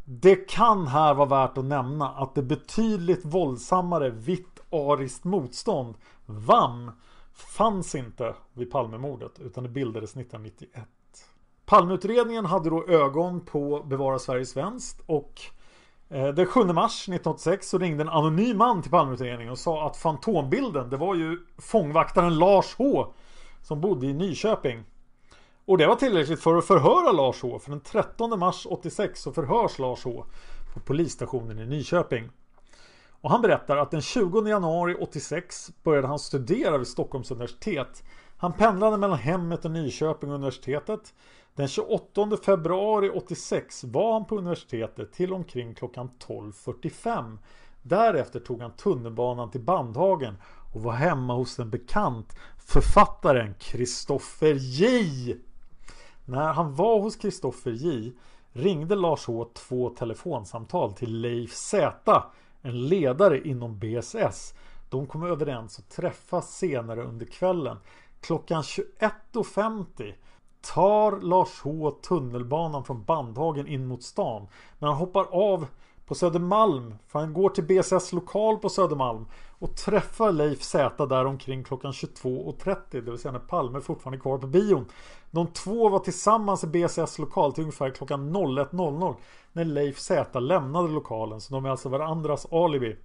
Det 0.04 0.36
kan 0.36 0.86
här 0.86 1.14
vara 1.14 1.28
värt 1.28 1.58
att 1.58 1.64
nämna 1.64 2.08
att 2.08 2.34
det 2.34 2.42
betydligt 2.42 3.24
våldsammare 3.24 4.10
vitt 4.10 4.60
ariskt 4.70 5.24
motstånd, 5.24 5.94
VAM, 6.26 6.90
fanns 7.32 7.94
inte 7.94 8.34
vid 8.52 8.70
Palmemordet 8.70 9.40
utan 9.40 9.64
det 9.64 9.70
bildades 9.70 10.10
1991. 10.10 10.88
Palmeutredningen 11.66 12.46
hade 12.46 12.70
då 12.70 12.86
ögon 12.88 13.40
på 13.40 13.84
Bevara 13.86 14.18
Sverige 14.18 14.46
svenskt 14.46 15.00
och 15.06 15.40
Eh, 16.14 16.28
den 16.28 16.46
7 16.46 16.64
mars 16.64 17.02
1986 17.02 17.68
så 17.68 17.78
ringde 17.78 18.02
en 18.02 18.08
anonym 18.08 18.58
man 18.58 18.82
till 18.82 18.90
Palmeutredningen 18.90 19.52
och 19.52 19.58
sa 19.58 19.86
att 19.86 19.96
fantombilden 19.96 20.90
det 20.90 20.96
var 20.96 21.14
ju 21.14 21.38
fångvaktaren 21.58 22.38
Lars 22.38 22.74
H 22.78 23.06
som 23.62 23.80
bodde 23.80 24.06
i 24.06 24.12
Nyköping. 24.12 24.84
Och 25.64 25.78
det 25.78 25.86
var 25.86 25.94
tillräckligt 25.96 26.40
för 26.40 26.56
att 26.56 26.64
förhöra 26.64 27.12
Lars 27.12 27.42
H. 27.42 27.58
För 27.58 27.70
den 27.70 27.80
13 27.80 28.38
mars 28.38 28.66
86 28.70 29.20
så 29.20 29.32
förhörs 29.32 29.78
Lars 29.78 30.04
H 30.04 30.24
på 30.74 30.80
polisstationen 30.80 31.58
i 31.58 31.66
Nyköping. 31.66 32.30
Och 33.20 33.30
han 33.30 33.42
berättar 33.42 33.76
att 33.76 33.90
den 33.90 34.02
20 34.02 34.48
januari 34.48 34.96
86 35.00 35.70
började 35.82 36.08
han 36.08 36.18
studera 36.18 36.78
vid 36.78 36.86
Stockholms 36.86 37.30
universitet. 37.30 38.02
Han 38.36 38.52
pendlade 38.52 38.96
mellan 38.96 39.18
hemmet 39.18 39.64
och 39.64 39.70
Nyköping 39.70 40.30
och 40.30 40.34
universitetet. 40.34 41.14
Den 41.56 41.68
28 41.68 42.36
februari 42.36 43.10
86 43.10 43.84
var 43.84 44.12
han 44.12 44.24
på 44.24 44.38
universitetet 44.38 45.12
till 45.12 45.32
omkring 45.32 45.74
klockan 45.74 46.10
12.45. 46.26 47.38
Därefter 47.82 48.40
tog 48.40 48.60
han 48.60 48.76
tunnelbanan 48.76 49.50
till 49.50 49.60
Bandhagen 49.60 50.36
och 50.72 50.82
var 50.82 50.92
hemma 50.92 51.34
hos 51.34 51.58
en 51.58 51.70
bekant, 51.70 52.36
författaren 52.66 53.54
Kristoffer 53.58 54.54
J. 54.54 55.36
När 56.24 56.52
han 56.52 56.74
var 56.74 57.00
hos 57.00 57.16
Kristoffer 57.16 57.70
J 57.70 58.12
ringde 58.52 58.94
Lars 58.94 59.26
H 59.26 59.50
två 59.54 59.90
telefonsamtal 59.90 60.92
till 60.92 61.20
Leif 61.20 61.52
Z, 61.52 62.22
en 62.62 62.88
ledare 62.88 63.48
inom 63.48 63.78
BSS. 63.78 64.54
De 64.88 65.06
kom 65.06 65.22
överens 65.22 65.78
att 65.78 65.90
träffas 65.90 66.56
senare 66.56 67.02
under 67.02 67.26
kvällen. 67.26 67.76
Klockan 68.20 68.62
21.50 68.62 70.14
tar 70.64 71.20
Lars 71.20 71.60
H 71.62 71.90
tunnelbanan 71.90 72.84
från 72.84 73.04
Bandhagen 73.04 73.66
in 73.66 73.86
mot 73.86 74.02
stan. 74.02 74.46
Men 74.78 74.88
han 74.88 74.98
hoppar 74.98 75.24
av 75.24 75.66
på 76.06 76.14
Södermalm. 76.14 76.94
För 77.08 77.18
han 77.18 77.32
går 77.32 77.50
till 77.50 77.64
BSS 77.64 78.12
lokal 78.12 78.58
på 78.58 78.68
Södermalm. 78.68 79.26
Och 79.58 79.76
träffar 79.76 80.32
Leif 80.32 80.62
Z 80.62 81.06
där 81.06 81.24
omkring 81.24 81.64
klockan 81.64 81.92
22.30. 81.92 82.76
Det 82.90 83.00
vill 83.00 83.18
säga 83.18 83.32
när 83.32 83.38
Palme 83.38 83.80
fortfarande 83.80 84.18
är 84.18 84.20
kvar 84.20 84.38
på 84.38 84.46
bion. 84.46 84.86
De 85.30 85.46
två 85.46 85.88
var 85.88 85.98
tillsammans 85.98 86.64
i 86.64 86.66
BSS 86.66 87.18
lokal 87.18 87.52
till 87.52 87.62
ungefär 87.62 87.90
klockan 87.90 88.36
01.00. 88.36 89.14
När 89.52 89.64
Leif 89.64 89.98
Z 89.98 90.40
lämnade 90.40 90.88
lokalen. 90.88 91.40
Så 91.40 91.54
de 91.54 91.64
är 91.64 91.70
alltså 91.70 91.88
varandras 91.88 92.52
alibi. 92.52 92.96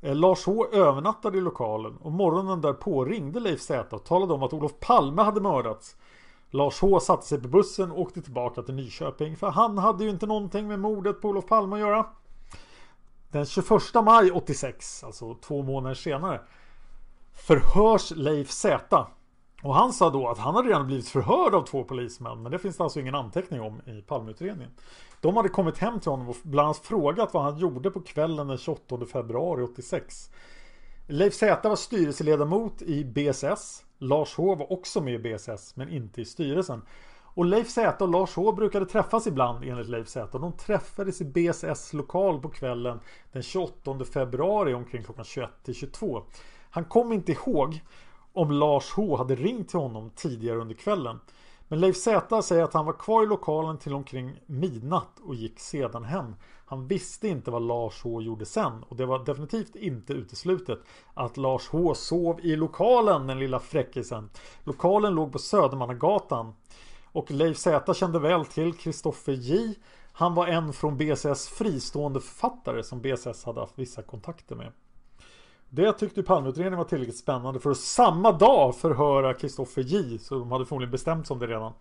Eh, 0.00 0.14
Lars 0.14 0.46
H 0.46 0.66
övernattade 0.72 1.38
i 1.38 1.40
lokalen 1.40 1.96
och 1.96 2.12
morgonen 2.12 2.60
därpå 2.60 3.04
ringde 3.04 3.40
Leif 3.40 3.60
Z 3.60 3.96
och 3.96 4.04
talade 4.04 4.34
om 4.34 4.42
att 4.42 4.52
Olof 4.52 4.72
Palme 4.80 5.22
hade 5.22 5.40
mördats. 5.40 5.96
Lars 6.54 6.80
H 6.80 7.00
satte 7.00 7.26
sig 7.26 7.42
på 7.42 7.48
bussen 7.48 7.90
och 7.90 8.00
åkte 8.00 8.22
tillbaka 8.22 8.62
till 8.62 8.74
Nyköping 8.74 9.36
för 9.36 9.50
han 9.50 9.78
hade 9.78 10.04
ju 10.04 10.10
inte 10.10 10.26
någonting 10.26 10.68
med 10.68 10.80
mordet 10.80 11.20
på 11.20 11.28
Olof 11.28 11.46
Palme 11.46 11.74
att 11.74 11.80
göra. 11.80 12.06
Den 13.28 13.46
21 13.46 13.70
maj 14.04 14.30
86, 14.30 15.04
alltså 15.04 15.34
två 15.34 15.62
månader 15.62 15.94
senare, 15.94 16.40
förhörs 17.32 18.10
Leif 18.10 18.50
Z. 18.50 19.06
Och 19.62 19.74
han 19.74 19.92
sa 19.92 20.10
då 20.10 20.28
att 20.28 20.38
han 20.38 20.54
hade 20.54 20.68
redan 20.68 20.86
blivit 20.86 21.08
förhörd 21.08 21.54
av 21.54 21.62
två 21.62 21.84
polismän 21.84 22.42
men 22.42 22.52
det 22.52 22.58
finns 22.58 22.76
det 22.76 22.82
alltså 22.82 23.00
ingen 23.00 23.14
anteckning 23.14 23.60
om 23.60 23.80
i 23.86 24.02
Palmeutredningen. 24.02 24.72
De 25.20 25.36
hade 25.36 25.48
kommit 25.48 25.78
hem 25.78 26.00
till 26.00 26.10
honom 26.10 26.28
och 26.28 26.36
bland 26.42 26.66
annat 26.66 26.78
frågat 26.78 27.34
vad 27.34 27.42
han 27.42 27.58
gjorde 27.58 27.90
på 27.90 28.00
kvällen 28.00 28.46
den 28.46 28.58
28 28.58 29.06
februari 29.12 29.62
86. 29.62 30.30
Leif 31.06 31.34
Z 31.34 31.68
var 31.68 31.76
styrelseledamot 31.76 32.82
i 32.82 33.04
BSS 33.04 33.84
Lars 34.02 34.34
H 34.36 34.54
var 34.54 34.72
också 34.72 35.00
med 35.00 35.14
i 35.14 35.18
BSS 35.18 35.76
men 35.76 35.88
inte 35.88 36.20
i 36.20 36.24
styrelsen. 36.24 36.82
Och 37.34 37.44
Leif 37.44 37.70
Z 37.70 38.04
och 38.04 38.10
Lars 38.10 38.36
H 38.36 38.52
brukade 38.52 38.86
träffas 38.86 39.26
ibland 39.26 39.64
enligt 39.64 39.88
Leif 39.88 40.08
Z. 40.08 40.38
De 40.38 40.52
träffades 40.52 41.20
i 41.20 41.24
BSS 41.24 41.92
lokal 41.92 42.40
på 42.40 42.48
kvällen 42.48 43.00
den 43.32 43.42
28 43.42 44.04
februari 44.04 44.74
omkring 44.74 45.02
klockan 45.02 45.24
21 45.24 45.50
till 45.64 45.74
22. 45.74 46.22
Han 46.70 46.84
kom 46.84 47.12
inte 47.12 47.32
ihåg 47.32 47.80
om 48.32 48.50
Lars 48.50 48.92
H 48.92 49.16
hade 49.16 49.34
ringt 49.34 49.68
till 49.68 49.78
honom 49.78 50.10
tidigare 50.16 50.58
under 50.58 50.74
kvällen. 50.74 51.20
Men 51.68 51.80
Leif 51.80 51.96
Z 51.96 52.42
säger 52.42 52.64
att 52.64 52.74
han 52.74 52.86
var 52.86 52.92
kvar 52.92 53.22
i 53.22 53.26
lokalen 53.26 53.78
till 53.78 53.94
omkring 53.94 54.40
midnatt 54.46 55.18
och 55.24 55.34
gick 55.34 55.60
sedan 55.60 56.04
hem. 56.04 56.34
Han 56.72 56.86
visste 56.86 57.28
inte 57.28 57.50
vad 57.50 57.62
Lars 57.62 58.02
H 58.02 58.22
gjorde 58.22 58.46
sen 58.46 58.82
och 58.82 58.96
det 58.96 59.06
var 59.06 59.24
definitivt 59.24 59.76
inte 59.76 60.12
uteslutet 60.12 60.78
att 61.14 61.36
Lars 61.36 61.68
H 61.68 61.94
sov 61.94 62.40
i 62.40 62.56
lokalen 62.56 63.26
den 63.26 63.38
lilla 63.38 63.58
fräckisen. 63.58 64.30
Lokalen 64.64 65.14
låg 65.14 65.32
på 65.32 65.38
Södermannagatan 65.38 66.54
och 67.12 67.30
Leif 67.30 67.58
Z 67.58 67.94
kände 67.94 68.18
väl 68.18 68.44
till 68.44 68.74
Kristoffer 68.74 69.32
J. 69.32 69.74
Han 70.12 70.34
var 70.34 70.46
en 70.46 70.72
från 70.72 70.96
BCS 70.96 71.48
fristående 71.48 72.20
författare 72.20 72.82
som 72.82 73.00
BCS 73.00 73.44
hade 73.44 73.60
haft 73.60 73.78
vissa 73.78 74.02
kontakter 74.02 74.56
med. 74.56 74.72
Det 75.68 75.92
tyckte 75.92 76.22
Palmeutredningen 76.22 76.78
var 76.78 76.84
tillräckligt 76.84 77.18
spännande 77.18 77.60
för 77.60 77.70
att 77.70 77.78
samma 77.78 78.32
dag 78.32 78.76
förhöra 78.76 79.34
Kristoffer 79.34 79.82
J. 79.82 80.18
Så 80.18 80.38
de 80.38 80.52
hade 80.52 80.66
förmodligen 80.66 80.92
bestämt 80.92 81.26
sig 81.26 81.34
om 81.34 81.40
det 81.40 81.46
redan. 81.46 81.72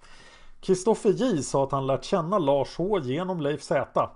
Kristoffer 0.61 1.09
J 1.09 1.43
sa 1.43 1.63
att 1.63 1.71
han 1.71 1.87
lärt 1.87 2.03
känna 2.03 2.37
Lars 2.39 2.77
H 2.77 2.99
genom 2.99 3.41
Leif 3.41 3.63
Z. 3.63 4.09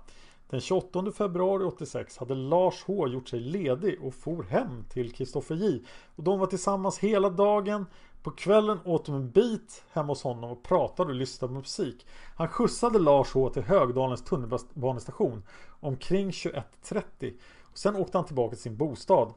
Den 0.50 0.60
28 0.60 1.12
februari 1.12 1.64
86 1.64 2.18
hade 2.18 2.34
Lars 2.34 2.84
H 2.86 3.08
gjort 3.08 3.28
sig 3.28 3.40
ledig 3.40 4.02
och 4.02 4.14
for 4.14 4.42
hem 4.42 4.84
till 4.88 5.12
Kristoffer 5.12 5.54
J. 5.54 5.82
Och 6.16 6.24
de 6.24 6.38
var 6.38 6.46
tillsammans 6.46 6.98
hela 6.98 7.30
dagen. 7.30 7.86
På 8.22 8.30
kvällen 8.30 8.78
åt 8.84 9.04
de 9.04 9.14
en 9.14 9.30
bit 9.30 9.84
hemma 9.92 10.08
hos 10.08 10.22
honom 10.22 10.50
och 10.50 10.62
pratade 10.62 11.10
och 11.10 11.14
lyssnade 11.16 11.54
på 11.54 11.58
musik. 11.58 12.06
Han 12.36 12.48
skjutsade 12.48 12.98
Lars 12.98 13.34
H 13.34 13.50
till 13.50 13.62
Högdalens 13.62 14.24
tunnelbanestation 14.24 15.42
omkring 15.80 16.30
21.30. 16.30 17.34
Sen 17.74 17.96
åkte 17.96 18.18
han 18.18 18.26
tillbaka 18.26 18.54
till 18.54 18.62
sin 18.62 18.76
bostad. 18.76 19.34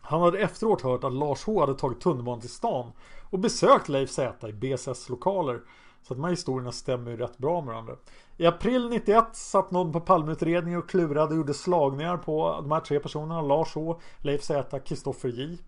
Han 0.00 0.20
hade 0.20 0.38
efteråt 0.38 0.82
hört 0.82 1.04
att 1.04 1.12
Lars 1.12 1.44
H 1.44 1.60
hade 1.60 1.74
tagit 1.74 2.00
tunnelbanan 2.00 2.40
till 2.40 2.50
stan 2.50 2.92
och 3.30 3.38
besökt 3.38 3.88
Leif 3.88 4.10
Z 4.10 4.48
i 4.48 4.52
BSS 4.52 5.08
lokaler. 5.08 5.60
Så 6.06 6.14
att 6.14 6.18
de 6.18 6.24
här 6.24 6.30
historierna 6.30 6.72
stämmer 6.72 7.10
ju 7.10 7.16
rätt 7.16 7.38
bra 7.38 7.60
med 7.60 7.66
varandra. 7.74 7.96
I 8.36 8.46
april 8.46 8.88
91 8.88 9.24
satt 9.32 9.70
någon 9.70 9.92
på 9.92 10.00
Palmeutredningen 10.00 10.78
och 10.78 10.88
klurade 10.88 11.30
och 11.30 11.36
gjorde 11.36 11.54
slagningar 11.54 12.16
på 12.16 12.60
de 12.62 12.72
här 12.72 12.80
tre 12.80 13.00
personerna. 13.00 13.42
Lars 13.42 13.74
H, 13.74 14.00
Leif 14.18 14.42
Z, 14.42 14.78
Kristoffer 14.78 15.28
J. 15.28 15.58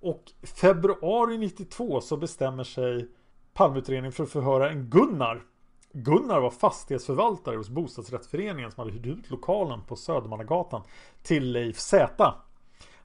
Och 0.00 0.22
februari 0.42 1.38
92 1.38 2.00
så 2.00 2.16
bestämmer 2.16 2.64
sig 2.64 3.08
Palmeutredningen 3.54 4.12
för 4.12 4.24
att 4.24 4.30
förhöra 4.30 4.70
en 4.70 4.90
Gunnar. 4.90 5.42
Gunnar 5.92 6.40
var 6.40 6.50
fastighetsförvaltare 6.50 7.56
hos 7.56 7.68
bostadsrättsföreningen 7.68 8.72
som 8.72 8.80
hade 8.80 8.92
hyrt 8.92 9.06
ut 9.06 9.30
lokalen 9.30 9.80
på 9.86 9.96
Södermannagatan 9.96 10.82
till 11.22 11.52
Leif 11.52 11.78
Z. 11.78 12.34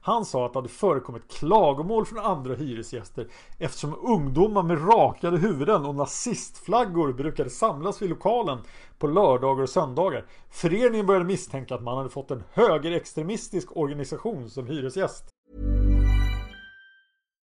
Han 0.06 0.24
sa 0.24 0.46
att 0.46 0.52
det 0.52 0.58
hade 0.58 0.68
förekommit 0.68 1.32
klagomål 1.32 2.06
från 2.06 2.18
andra 2.18 2.54
hyresgäster 2.54 3.28
eftersom 3.58 3.94
ungdomar 4.02 4.62
med 4.62 4.88
rakade 4.88 5.38
huvuden 5.38 5.84
och 5.84 5.94
nazistflaggor 5.94 7.12
brukade 7.12 7.50
samlas 7.50 8.02
vid 8.02 8.10
lokalen 8.10 8.58
på 8.98 9.06
lördagar 9.06 9.62
och 9.62 9.68
söndagar. 9.68 10.26
Föreningen 10.50 11.06
började 11.06 11.24
misstänka 11.24 11.74
att 11.74 11.82
man 11.82 11.96
hade 11.96 12.10
fått 12.10 12.30
en 12.30 12.42
högerextremistisk 12.52 13.76
organisation 13.76 14.50
som 14.50 14.66
hyresgäst. 14.66 15.33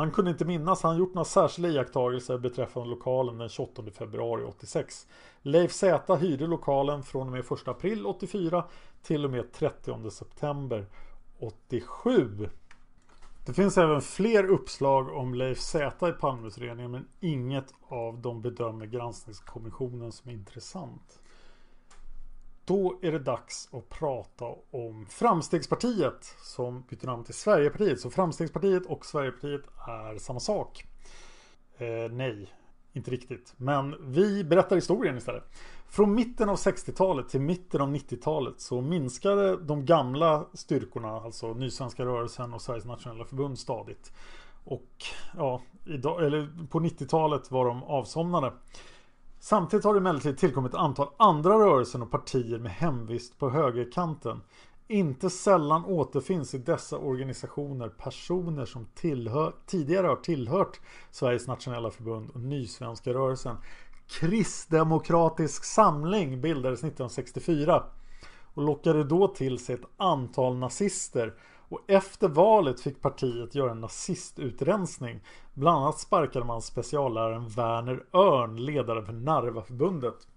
Han 0.00 0.10
kunde 0.10 0.30
inte 0.30 0.44
minnas 0.44 0.82
han 0.82 0.98
gjort 0.98 1.14
några 1.14 1.24
särskilda 1.24 1.68
iakttagelser 1.68 2.38
beträffande 2.38 2.88
lokalen 2.88 3.38
den 3.38 3.48
28 3.48 3.82
februari 3.92 4.44
86. 4.44 5.06
Leif 5.42 5.72
Z 5.72 6.16
hyrde 6.16 6.46
lokalen 6.46 7.02
från 7.02 7.26
och 7.26 7.32
med 7.32 7.40
1 7.40 7.68
april 7.68 8.06
84 8.06 8.64
till 9.02 9.24
och 9.24 9.30
med 9.30 9.52
30 9.52 10.10
september 10.10 10.86
87. 11.38 12.48
Det 13.46 13.54
finns 13.54 13.78
även 13.78 14.00
fler 14.00 14.44
uppslag 14.44 15.08
om 15.08 15.34
Leif 15.34 15.60
Z 15.60 16.08
i 16.08 16.12
Palmeutredningen 16.12 16.90
men 16.90 17.08
inget 17.20 17.74
av 17.88 18.20
dem 18.20 18.42
bedömer 18.42 18.86
granskningskommissionen 18.86 20.12
som 20.12 20.30
intressant. 20.30 21.19
Då 22.64 22.98
är 23.02 23.12
det 23.12 23.18
dags 23.18 23.68
att 23.72 23.88
prata 23.88 24.44
om 24.70 25.06
Framstegspartiet 25.06 26.34
som 26.42 26.84
bytte 26.88 27.06
namn 27.06 27.24
till 27.24 27.34
Sverigepartiet. 27.34 28.00
Så 28.00 28.10
Framstegspartiet 28.10 28.86
och 28.86 29.06
Sverigepartiet 29.06 29.62
är 29.88 30.18
samma 30.18 30.40
sak. 30.40 30.84
Eh, 31.78 32.12
nej, 32.12 32.48
inte 32.92 33.10
riktigt. 33.10 33.54
Men 33.56 34.12
vi 34.12 34.44
berättar 34.44 34.76
historien 34.76 35.16
istället. 35.16 35.44
Från 35.88 36.14
mitten 36.14 36.48
av 36.48 36.56
60-talet 36.56 37.28
till 37.28 37.40
mitten 37.40 37.80
av 37.80 37.94
90-talet 37.94 38.60
så 38.60 38.80
minskade 38.80 39.56
de 39.56 39.84
gamla 39.84 40.46
styrkorna, 40.54 41.08
alltså 41.08 41.54
Nysvenska 41.54 42.04
rörelsen 42.04 42.54
och 42.54 42.62
Sveriges 42.62 42.84
nationella 42.84 43.24
förbund 43.24 43.58
stadigt. 43.58 44.12
Och 44.64 45.04
ja, 45.36 45.62
idag, 45.86 46.24
eller 46.24 46.66
på 46.70 46.80
90-talet 46.80 47.50
var 47.50 47.66
de 47.66 47.82
avsomnade. 47.82 48.52
Samtidigt 49.42 49.84
har 49.84 49.94
det 49.94 50.00
emellertid 50.00 50.38
tillkommit 50.38 50.74
ett 50.74 50.80
antal 50.80 51.08
andra 51.16 51.50
rörelser 51.50 52.02
och 52.02 52.10
partier 52.10 52.58
med 52.58 52.72
hemvist 52.72 53.38
på 53.38 53.50
högerkanten. 53.50 54.40
Inte 54.88 55.30
sällan 55.30 55.84
återfinns 55.84 56.54
i 56.54 56.58
dessa 56.58 56.98
organisationer 56.98 57.88
personer 57.88 58.64
som 58.64 58.86
tillhör, 58.94 59.54
tidigare 59.66 60.06
har 60.06 60.16
tillhört 60.16 60.80
Sveriges 61.10 61.46
nationella 61.46 61.90
förbund 61.90 62.30
och 62.30 62.40
Nysvenska 62.40 63.14
rörelsen. 63.14 63.56
Kristdemokratisk 64.06 65.64
samling 65.64 66.40
bildades 66.40 66.78
1964 66.78 67.82
och 68.54 68.62
lockade 68.62 69.04
då 69.04 69.28
till 69.28 69.58
sig 69.58 69.74
ett 69.74 69.88
antal 69.96 70.56
nazister 70.56 71.34
och 71.70 71.80
efter 71.86 72.28
valet 72.28 72.80
fick 72.80 73.00
partiet 73.02 73.54
göra 73.54 73.70
en 73.70 73.80
nazistutrensning. 73.80 75.20
Bland 75.54 75.78
annat 75.78 75.98
sparkade 75.98 76.44
man 76.44 76.62
specialläraren 76.62 77.48
Werner 77.48 78.04
Örn, 78.12 78.56
ledare 78.56 79.02
för 79.02 79.12
Narvaförbundet. 79.12 80.28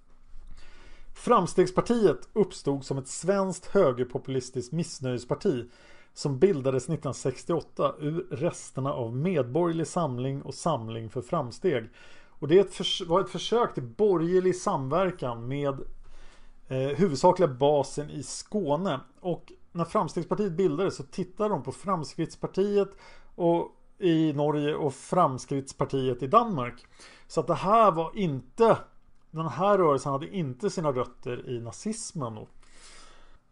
Framstegspartiet 1.14 2.30
uppstod 2.34 2.86
som 2.86 2.98
ett 2.98 3.08
svenskt 3.08 3.66
högerpopulistiskt 3.66 4.72
missnöjesparti 4.72 5.70
som 6.14 6.40
bildades 6.40 6.84
1968 6.84 7.96
ur 8.00 8.28
resterna 8.32 8.94
av 8.94 9.16
Medborgerlig 9.16 9.88
Samling 9.88 10.42
och 10.42 10.54
Samling 10.54 11.10
för 11.10 11.22
Framsteg. 11.22 11.90
Och 12.40 12.48
det 12.48 12.80
var 13.08 13.22
ett 13.22 13.30
försök 13.30 13.74
till 13.74 13.84
borgerlig 13.84 14.56
samverkan 14.56 15.48
med 15.48 15.80
eh, 16.68 16.78
huvudsakliga 16.78 17.48
basen 17.48 18.10
i 18.10 18.24
Skåne. 18.24 19.00
Och 19.20 19.52
när 19.74 19.86
Framstegspartiet 19.86 20.52
bildades 20.52 20.96
så 20.96 21.04
tittade 21.04 21.50
de 21.50 21.64
på 21.64 21.72
Framskrittspartiet 21.72 22.90
och 23.36 23.72
i 24.00 24.34
Norge 24.34 24.76
och 24.76 24.94
Framskrittspartiet 24.94 26.24
i 26.24 26.28
Danmark. 26.28 26.86
Så 27.28 27.40
att 27.40 27.48
det 27.48 27.54
här 27.54 27.92
var 27.92 28.12
inte 28.18 28.78
Den 29.32 29.48
här 29.48 29.78
rörelsen 29.78 30.12
hade 30.12 30.36
inte 30.36 30.70
sina 30.70 30.92
rötter 30.92 31.50
i 31.50 31.60
nazismen. 31.60 32.46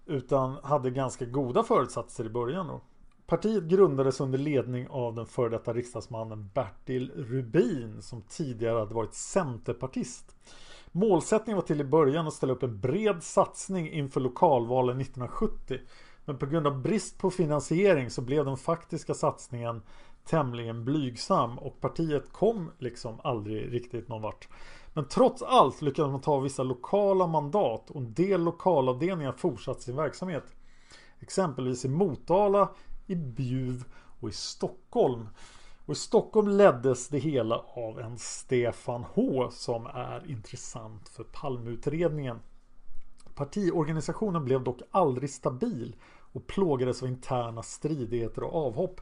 Utan 0.05 0.57
hade 0.63 0.91
ganska 0.91 1.25
goda 1.25 1.63
förutsatser 1.63 2.25
i 2.25 2.29
början 2.29 2.67
då. 2.67 2.81
Partiet 3.25 3.63
grundades 3.63 4.21
under 4.21 4.37
ledning 4.37 4.87
av 4.89 5.15
den 5.15 5.25
före 5.25 5.49
detta 5.49 5.73
riksdagsmannen 5.73 6.49
Bertil 6.53 7.11
Rubin 7.15 8.01
som 8.01 8.21
tidigare 8.21 8.79
hade 8.79 8.93
varit 8.93 9.13
centerpartist. 9.13 10.35
Målsättningen 10.91 11.55
var 11.55 11.67
till 11.67 11.81
i 11.81 11.83
början 11.83 12.27
att 12.27 12.33
ställa 12.33 12.53
upp 12.53 12.63
en 12.63 12.79
bred 12.79 13.23
satsning 13.23 13.91
inför 13.91 14.21
lokalvalen 14.21 15.01
1970. 15.01 15.79
Men 16.25 16.37
på 16.37 16.45
grund 16.45 16.67
av 16.67 16.81
brist 16.81 17.17
på 17.17 17.31
finansiering 17.31 18.09
så 18.09 18.21
blev 18.21 18.45
den 18.45 18.57
faktiska 18.57 19.13
satsningen 19.13 19.81
tämligen 20.25 20.85
blygsam 20.85 21.59
och 21.59 21.81
partiet 21.81 22.31
kom 22.31 22.71
liksom 22.77 23.19
aldrig 23.23 23.73
riktigt 23.73 24.07
någon 24.07 24.21
vart. 24.21 24.47
Men 24.93 25.07
trots 25.07 25.41
allt 25.41 25.81
lyckades 25.81 26.11
man 26.11 26.21
ta 26.21 26.39
vissa 26.39 26.63
lokala 26.63 27.27
mandat 27.27 27.89
och 27.89 28.01
en 28.01 28.13
del 28.13 28.43
lokalavdelningar 28.43 29.31
fortsatte 29.31 29.81
sin 29.81 29.95
verksamhet. 29.95 30.55
Exempelvis 31.19 31.85
i 31.85 31.89
Motala, 31.89 32.69
i 33.07 33.15
Bjuv 33.15 33.83
och 34.19 34.29
i 34.29 34.31
Stockholm. 34.31 35.29
Och 35.85 35.93
i 35.93 35.97
Stockholm 35.97 36.47
leddes 36.47 37.07
det 37.07 37.19
hela 37.19 37.55
av 37.57 37.99
en 37.99 38.17
Stefan 38.17 39.05
H 39.13 39.49
som 39.51 39.85
är 39.85 40.31
intressant 40.31 41.09
för 41.09 41.23
Palmeutredningen. 41.23 42.39
Partiorganisationen 43.35 44.45
blev 44.45 44.63
dock 44.63 44.81
aldrig 44.91 45.29
stabil 45.29 45.95
och 46.33 46.47
plågades 46.47 47.03
av 47.03 47.07
interna 47.07 47.63
stridigheter 47.63 48.43
och 48.43 48.67
avhopp. 48.67 49.01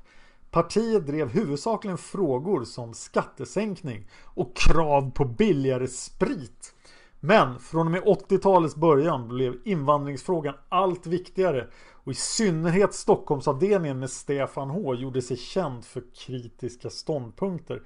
Partiet 0.52 1.08
drev 1.08 1.30
huvudsakligen 1.30 1.98
frågor 1.98 2.64
som 2.64 2.94
skattesänkning 2.94 4.08
och 4.24 4.56
krav 4.56 5.12
på 5.12 5.26
billigare 5.26 5.88
sprit. 5.88 6.74
Men 7.20 7.60
från 7.60 7.88
och 7.88 7.92
med 7.92 8.04
80-talets 8.04 8.76
början 8.76 9.28
blev 9.28 9.56
invandringsfrågan 9.66 10.56
allt 10.70 11.08
viktigare 11.08 11.68
och 11.92 12.12
i 12.12 12.16
synnerhet 12.16 12.94
Stockholmsavdelningen 12.94 14.00
med 14.00 14.10
Stefan 14.10 14.70
H 14.70 14.96
gjorde 14.96 15.22
sig 15.22 15.38
känd 15.38 15.86
för 15.86 16.04
kritiska 16.16 16.90
ståndpunkter. 16.90 17.82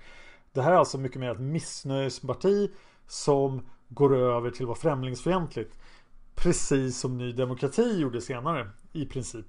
Det 0.51 0.61
här 0.61 0.71
är 0.71 0.75
alltså 0.75 0.97
mycket 0.97 1.19
mer 1.19 1.31
ett 1.31 1.39
missnöjesparti 1.39 2.71
som 3.07 3.61
går 3.89 4.15
över 4.15 4.51
till 4.51 4.63
att 4.63 4.67
vara 4.67 4.77
främlingsfientligt. 4.77 5.77
Precis 6.35 6.99
som 6.99 7.17
Ny 7.17 7.31
Demokrati 7.31 7.99
gjorde 7.99 8.21
senare 8.21 8.69
i 8.93 9.05
princip. 9.05 9.45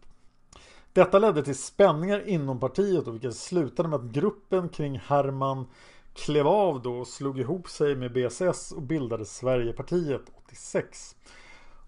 Detta 0.93 1.19
ledde 1.19 1.43
till 1.43 1.59
spänningar 1.59 2.29
inom 2.29 2.61
partiet 2.61 3.07
och 3.07 3.15
vilket 3.15 3.37
slutade 3.37 3.89
med 3.89 4.01
att 4.01 4.13
gruppen 4.13 4.69
kring 4.69 4.99
Herman 4.99 5.67
klev 6.15 6.47
av 6.47 6.83
då 6.83 6.95
och 6.99 7.07
slog 7.07 7.39
ihop 7.39 7.69
sig 7.69 7.97
med 7.97 8.13
BSS 8.13 8.73
och 8.73 8.83
bildade 8.83 9.25
Sverigepartiet 9.25 10.23
86. 10.35 11.17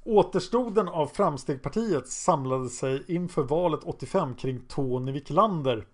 Återstoden 0.04 0.88
av 0.88 1.06
Framstegpartiet 1.06 2.08
samlade 2.08 2.68
sig 2.68 3.04
inför 3.08 3.42
valet 3.42 3.80
85 3.84 4.34
kring 4.34 4.60
Tony 4.68 5.12
Wiklander. 5.12 5.86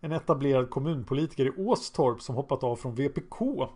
En 0.00 0.12
etablerad 0.12 0.70
kommunpolitiker 0.70 1.46
i 1.46 1.50
Åstorp 1.50 2.22
som 2.22 2.34
hoppat 2.34 2.64
av 2.64 2.76
från 2.76 2.94
VPK 2.94 3.68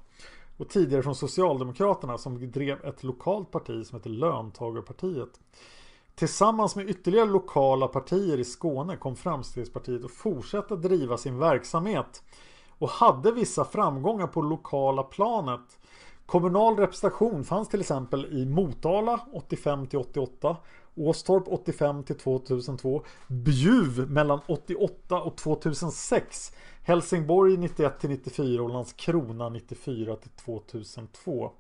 och 0.57 0.69
tidigare 0.69 1.03
från 1.03 1.15
Socialdemokraterna 1.15 2.19
som 2.19 2.51
drev 2.51 2.85
ett 2.85 3.03
lokalt 3.03 3.51
parti 3.51 3.87
som 3.87 3.99
heter 3.99 4.11
Löntagarpartiet. 4.11 5.41
Tillsammans 6.15 6.77
med 6.77 6.91
ytterligare 6.91 7.27
lokala 7.27 7.89
partier 7.89 8.39
i 8.39 8.45
Skåne 8.45 8.97
kom 8.97 9.17
Framstegspartiet 9.17 10.05
att 10.05 10.11
fortsätta 10.11 10.77
driva 10.77 11.17
sin 11.17 11.39
verksamhet 11.39 12.23
och 12.79 12.89
hade 12.89 13.33
vissa 13.33 13.65
framgångar 13.65 14.27
på 14.27 14.43
lokala 14.43 15.03
planet. 15.03 15.79
Kommunal 16.27 16.77
representation 16.77 17.45
fanns 17.45 17.69
till 17.69 17.81
exempel 17.81 18.27
i 18.27 18.47
Motala 18.47 19.21
85 19.33 19.87
till 19.87 19.99
88 19.99 20.57
Åstorp 20.97 21.45
85 21.49 22.05
till 22.05 22.19
2002 22.19 23.05
Bjuv 23.29 24.11
mellan 24.11 24.41
88 24.47 25.23
och 25.23 25.37
2006 25.37 26.53
Helsingborg 26.83 27.57
91 27.57 28.01
till 28.01 28.11
94 28.11 28.63
och 28.63 28.71
Landskrona 28.71 29.49
94 29.49 30.17
till 30.17 30.31
2002 30.31 31.53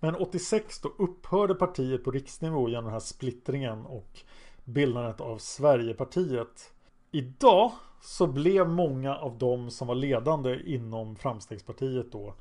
Men 0.00 0.14
86 0.14 0.80
då 0.80 0.88
upphörde 0.98 1.54
partiet 1.54 2.04
på 2.04 2.10
riksnivå 2.10 2.68
genom 2.68 2.84
den 2.84 2.92
här 2.92 3.00
splittringen 3.00 3.86
och 3.86 4.20
bildandet 4.64 5.20
av 5.20 5.38
Sverigepartiet. 5.38 6.72
Idag 7.10 7.72
så 8.02 8.26
blev 8.26 8.68
många 8.68 9.16
av 9.16 9.38
dem 9.38 9.70
som 9.70 9.88
var 9.88 9.94
ledande 9.94 10.60
inom 10.66 11.16
Framstegspartiet 11.16 12.12
då 12.12 12.34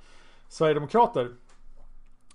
Sverigedemokrater. 0.50 1.36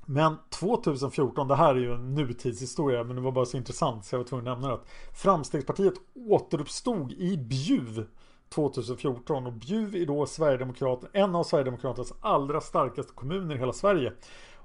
Men 0.09 0.37
2014, 0.51 1.49
det 1.49 1.57
här 1.57 1.75
är 1.75 1.79
ju 1.79 1.95
en 1.95 2.15
nutidshistoria 2.15 3.05
men 3.05 3.17
det 3.17 3.23
var 3.23 3.33
bara 3.33 3.47
så 3.47 3.57
intressant 3.57 4.05
så 4.05 4.15
jag 4.15 4.19
var 4.19 4.27
tvungen 4.27 4.49
att 4.49 4.59
nämna 4.59 4.77
det. 4.77 4.83
Framstegspartiet 5.15 5.95
återuppstod 6.15 7.13
i 7.13 7.37
Bjuv 7.37 8.07
2014 8.49 9.47
och 9.47 9.53
Bjuv 9.53 9.97
är 9.97 10.07
då 10.07 10.27
Sverigedemokraterna, 10.27 11.11
en 11.13 11.35
av 11.35 11.45
Sverigedemokraternas 11.45 12.13
allra 12.21 12.61
starkaste 12.61 13.13
kommuner 13.13 13.55
i 13.55 13.59
hela 13.59 13.73
Sverige. 13.73 14.13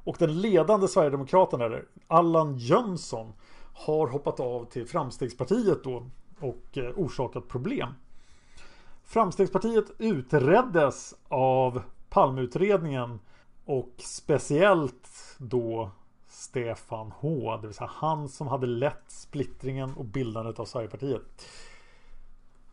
Och 0.04 0.16
den 0.20 0.42
ledande 0.42 0.88
Sverigedemokraten 0.88 1.86
Allan 2.08 2.58
Jönsson 2.58 3.34
har 3.74 4.08
hoppat 4.08 4.40
av 4.40 4.66
till 4.66 4.88
Framstegspartiet 4.88 5.84
då 5.84 6.10
och 6.40 6.78
eh, 6.78 6.92
orsakat 6.96 7.48
problem. 7.48 7.90
Framstegspartiet 9.04 9.86
utreddes 9.98 11.16
av 11.28 11.82
Palmeutredningen 12.10 13.20
och 13.72 13.94
speciellt 13.98 15.10
då 15.38 15.92
Stefan 16.28 17.12
H, 17.20 17.58
det 17.62 17.68
vill 17.68 17.76
säga 17.76 17.90
han 17.94 18.30
som 18.30 18.48
hade 18.48 18.68
lett 18.68 19.04
splittringen 19.08 19.94
och 19.94 20.06
bildandet 20.06 20.60
av 20.60 20.66
Sverigepartiet. 20.66 21.22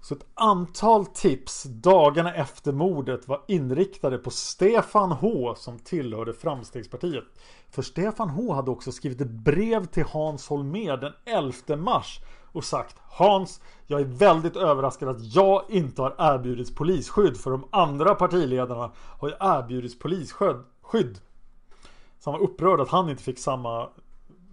Så 0.00 0.14
ett 0.14 0.26
antal 0.34 1.06
tips 1.06 1.62
dagarna 1.62 2.34
efter 2.34 2.72
mordet 2.72 3.28
var 3.28 3.42
inriktade 3.48 4.18
på 4.18 4.30
Stefan 4.30 5.12
H 5.12 5.54
som 5.54 5.78
tillhörde 5.78 6.32
Framstegspartiet. 6.32 7.24
För 7.70 7.82
Stefan 7.82 8.30
H 8.30 8.54
hade 8.54 8.70
också 8.70 8.92
skrivit 8.92 9.20
ett 9.20 9.30
brev 9.30 9.86
till 9.86 10.04
Hans 10.04 10.48
Holmér 10.48 10.96
den 10.96 11.12
11 11.24 11.76
mars 11.76 12.20
och 12.52 12.64
sagt 12.64 12.96
Hans, 12.98 13.60
jag 13.86 14.00
är 14.00 14.04
väldigt 14.04 14.56
överraskad 14.56 15.08
att 15.08 15.34
jag 15.34 15.62
inte 15.68 16.02
har 16.02 16.14
erbjudits 16.18 16.74
polisskydd 16.74 17.36
för 17.36 17.50
de 17.50 17.64
andra 17.70 18.14
partiledarna 18.14 18.90
har 18.96 19.28
ju 19.28 19.34
erbjudits 19.40 19.98
polisskydd 19.98 20.64
skydd. 20.88 21.18
Så 22.18 22.30
han 22.30 22.40
var 22.40 22.46
upprörd 22.46 22.80
att 22.80 22.88
han 22.88 23.10
inte 23.10 23.22
fick 23.22 23.38
samma, 23.38 23.88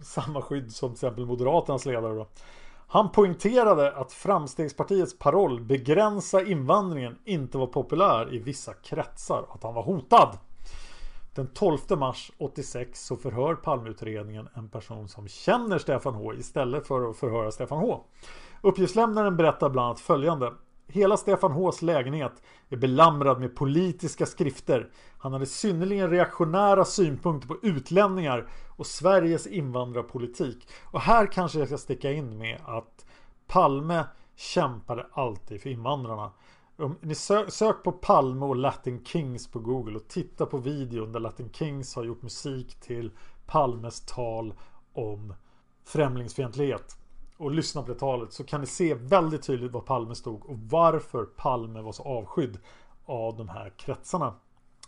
samma 0.02 0.42
skydd 0.42 0.76
som 0.76 0.90
till 0.90 0.96
exempel 0.96 1.26
Moderaternas 1.26 1.86
ledare 1.86 2.16
då. 2.16 2.28
Han 2.88 3.12
poängterade 3.12 3.96
att 3.96 4.12
Framstegspartiets 4.12 5.20
paroll 5.20 5.62
begränsa 5.62 6.44
invandringen 6.44 7.18
inte 7.26 7.58
var 7.58 7.68
populär 7.68 8.34
i 8.34 8.40
vissa 8.40 8.74
kretsar 8.74 9.46
att 9.50 9.64
han 9.64 9.74
var 9.74 9.84
hotad. 9.84 10.38
Den 11.36 11.48
12 11.48 11.78
mars 11.90 12.32
86 12.38 13.06
så 13.06 13.18
förhör 13.18 13.56
Palmeutredningen 13.56 14.50
en 14.54 14.70
person 14.70 15.08
som 15.08 15.28
känner 15.28 15.78
Stefan 15.78 16.14
H 16.14 16.34
istället 16.34 16.88
för 16.88 17.10
att 17.10 17.18
förhöra 17.18 17.52
Stefan 17.52 17.80
H. 17.80 18.04
Uppgiftslämnaren 18.62 19.38
berättar 19.38 19.70
bland 19.70 19.86
annat 19.86 20.00
följande. 20.00 20.54
Hela 20.88 21.18
Stefan 21.18 21.52
Hs 21.52 21.82
lägenhet 21.82 22.44
är 22.70 22.78
belamrad 22.78 23.40
med 23.40 23.56
politiska 23.56 24.26
skrifter. 24.26 24.92
Han 25.18 25.34
hade 25.34 25.46
synnerligen 25.46 26.10
reaktionära 26.10 26.86
synpunkter 26.86 27.48
på 27.48 27.58
utlänningar 27.62 28.50
och 28.78 28.88
Sveriges 28.88 29.48
invandrarpolitik. 29.48 30.68
Och 30.84 31.02
här 31.02 31.32
kanske 31.32 31.60
jag 31.60 31.68
ska 31.68 31.78
sticka 31.78 32.12
in 32.12 32.38
med 32.38 32.62
att 32.66 33.06
Palme 33.48 34.06
kämpade 34.36 35.08
alltid 35.12 35.62
för 35.62 35.70
invandrarna. 35.70 36.32
Om 36.78 36.98
ni 37.02 37.16
sö 37.16 37.50
sök 37.50 37.84
på 37.84 37.92
Palme 37.92 38.46
och 38.46 38.56
Latin 38.56 39.06
Kings 39.06 39.52
på 39.52 39.60
Google 39.60 39.96
och 39.96 40.08
titta 40.08 40.46
på 40.46 40.58
videon 40.58 41.12
där 41.12 41.20
Latin 41.20 41.50
Kings 41.54 41.96
har 41.96 42.04
gjort 42.04 42.22
musik 42.22 42.80
till 42.80 43.12
Palmes 43.46 44.02
tal 44.02 44.54
om 44.94 45.34
främlingsfientlighet 45.84 46.98
och 47.38 47.52
lyssna 47.52 47.82
på 47.82 47.94
det 47.94 48.00
talet 48.00 48.34
så 48.34 48.44
kan 48.44 48.62
ni 48.62 48.68
se 48.68 48.94
väldigt 48.94 49.44
tydligt 49.44 49.72
var 49.72 49.82
Palme 49.82 50.16
stod 50.16 50.46
och 50.46 50.60
varför 50.60 51.26
Palme 51.26 51.82
var 51.82 51.92
så 51.92 52.04
avskydd 52.04 52.58
av 53.06 53.38
de 53.38 53.50
här 53.50 53.74
kretsarna. 53.78 54.34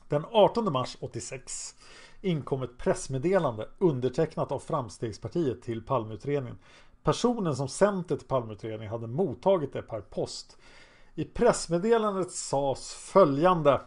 Den 0.07 0.26
18 0.32 0.74
mars 0.74 0.98
86 0.99 1.76
inkom 2.22 2.64
ett 2.64 2.78
pressmeddelande 2.78 3.69
undertecknat 3.78 4.52
av 4.52 4.60
Framstegspartiet 4.60 5.61
till 5.61 5.86
Palmeutredningen. 5.86 6.57
Personen 7.03 7.56
som 7.56 7.68
sänt 7.68 8.10
det 8.10 8.18
till 8.18 8.28
Palmeutredningen 8.28 8.91
hade 8.91 9.07
mottagit 9.07 9.74
det 9.74 9.82
per 9.82 10.02
post. 10.02 10.57
I 11.15 11.26
pressmeddelandet 11.26 12.32
sades 12.32 12.94
följande. 12.94 13.82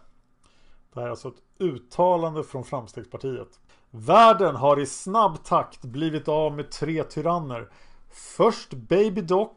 Det 0.92 1.00
här 1.00 1.06
är 1.06 1.10
alltså 1.10 1.28
ett 1.28 1.42
uttalande 1.58 2.44
från 2.44 2.64
Framstegspartiet. 2.64 3.60
Världen 3.90 4.56
har 4.56 4.80
i 4.80 4.86
snabb 4.86 5.44
takt 5.44 5.82
blivit 5.82 6.28
av 6.28 6.56
med 6.56 6.70
tre 6.70 7.04
tyranner. 7.04 7.68
Först 8.10 8.72
Baby 8.72 9.20
Doc, 9.20 9.50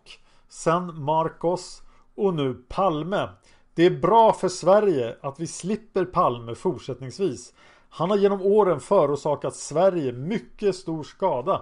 sen 0.49 1.03
Marcos 1.03 1.81
och 2.15 2.33
nu 2.33 2.53
Palme. 2.53 3.29
Det 3.73 3.85
är 3.85 3.99
bra 3.99 4.33
för 4.33 4.49
Sverige 4.49 5.17
att 5.21 5.39
vi 5.39 5.47
slipper 5.47 6.05
Palme 6.05 6.55
fortsättningsvis. 6.55 7.53
Han 7.89 8.09
har 8.09 8.17
genom 8.17 8.41
åren 8.41 8.79
förorsakat 8.79 9.55
Sverige 9.55 10.11
mycket 10.11 10.75
stor 10.75 11.03
skada. 11.03 11.61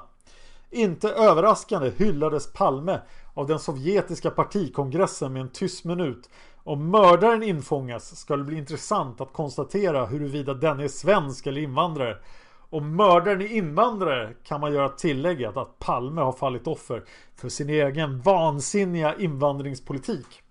Inte 0.70 1.10
överraskande 1.10 1.92
hyllades 1.98 2.54
Palme 2.54 3.02
av 3.34 3.48
den 3.48 3.60
sovjetiska 3.60 4.30
partikongressen 4.30 5.34
med 5.34 5.42
en 5.42 5.50
tyst 5.50 5.86
minut. 5.86 6.30
Om 6.64 6.92
mördaren 6.92 7.44
infångas 7.44 8.20
ska 8.20 8.38
det 8.38 8.44
bli 8.44 8.58
intressant 8.58 9.22
att 9.22 9.34
konstatera 9.34 10.06
huruvida 10.06 10.54
den 10.54 10.80
är 10.80 10.88
svensk 10.88 11.48
eller 11.48 11.62
invandrare. 11.62 12.18
Om 12.74 12.96
mördaren 12.96 13.42
är 13.42 13.52
invandrare 13.52 14.34
kan 14.44 14.62
man 14.62 14.74
göra 14.74 14.90
tillägget 14.90 15.58
att 15.58 15.80
Palme 15.80 16.22
har 16.22 16.32
fallit 16.32 16.68
offer 16.68 17.04
för 17.36 17.50
sin 17.50 17.70
egen 17.70 18.22
vansinniga 18.22 19.16
invandringspolitik. 19.16 20.44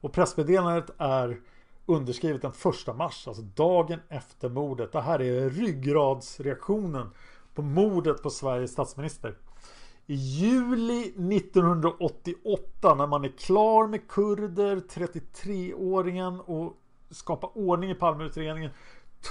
Och 0.00 0.12
pressmeddelandet 0.12 0.90
är 0.98 1.40
underskrivet 1.86 2.42
den 2.42 2.52
1 2.88 2.96
mars, 2.96 3.28
alltså 3.28 3.42
dagen 3.42 4.00
efter 4.08 4.48
mordet. 4.48 4.92
Det 4.92 5.00
här 5.00 5.20
är 5.20 5.50
ryggradsreaktionen 5.50 7.10
på 7.54 7.62
mordet 7.62 8.22
på 8.22 8.30
Sveriges 8.30 8.72
statsminister. 8.72 9.34
I 10.06 10.14
juli 10.14 11.00
1988 11.36 12.94
när 12.94 13.06
man 13.06 13.24
är 13.24 13.38
klar 13.38 13.86
med 13.86 14.08
kurder, 14.08 14.76
33-åringen 14.76 16.40
och 16.40 16.76
skapa 17.10 17.46
ordning 17.46 17.90
i 17.90 17.94
Palmeutredningen. 17.94 18.70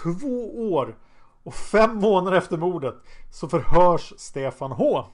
Två 0.04 0.72
år 0.74 0.96
och 1.44 1.54
fem 1.54 1.96
månader 1.96 2.38
efter 2.38 2.58
mordet 2.58 2.96
så 3.32 3.48
förhörs 3.48 4.14
Stefan 4.18 4.72
H. 4.72 5.06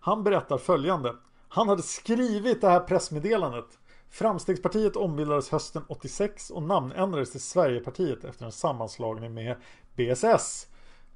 Han 0.00 0.24
berättar 0.24 0.58
följande. 0.58 1.14
Han 1.48 1.68
hade 1.68 1.82
skrivit 1.82 2.60
det 2.60 2.68
här 2.68 2.80
pressmeddelandet. 2.80 3.78
Framstegspartiet 4.10 4.96
ombildades 4.96 5.50
hösten 5.50 5.82
86 5.88 6.50
och 6.50 6.62
namnändrades 6.62 7.30
till 7.30 7.40
Sverigepartiet 7.40 8.24
efter 8.24 8.44
en 8.44 8.52
sammanslagning 8.52 9.34
med 9.34 9.56
BSS. 9.96 10.66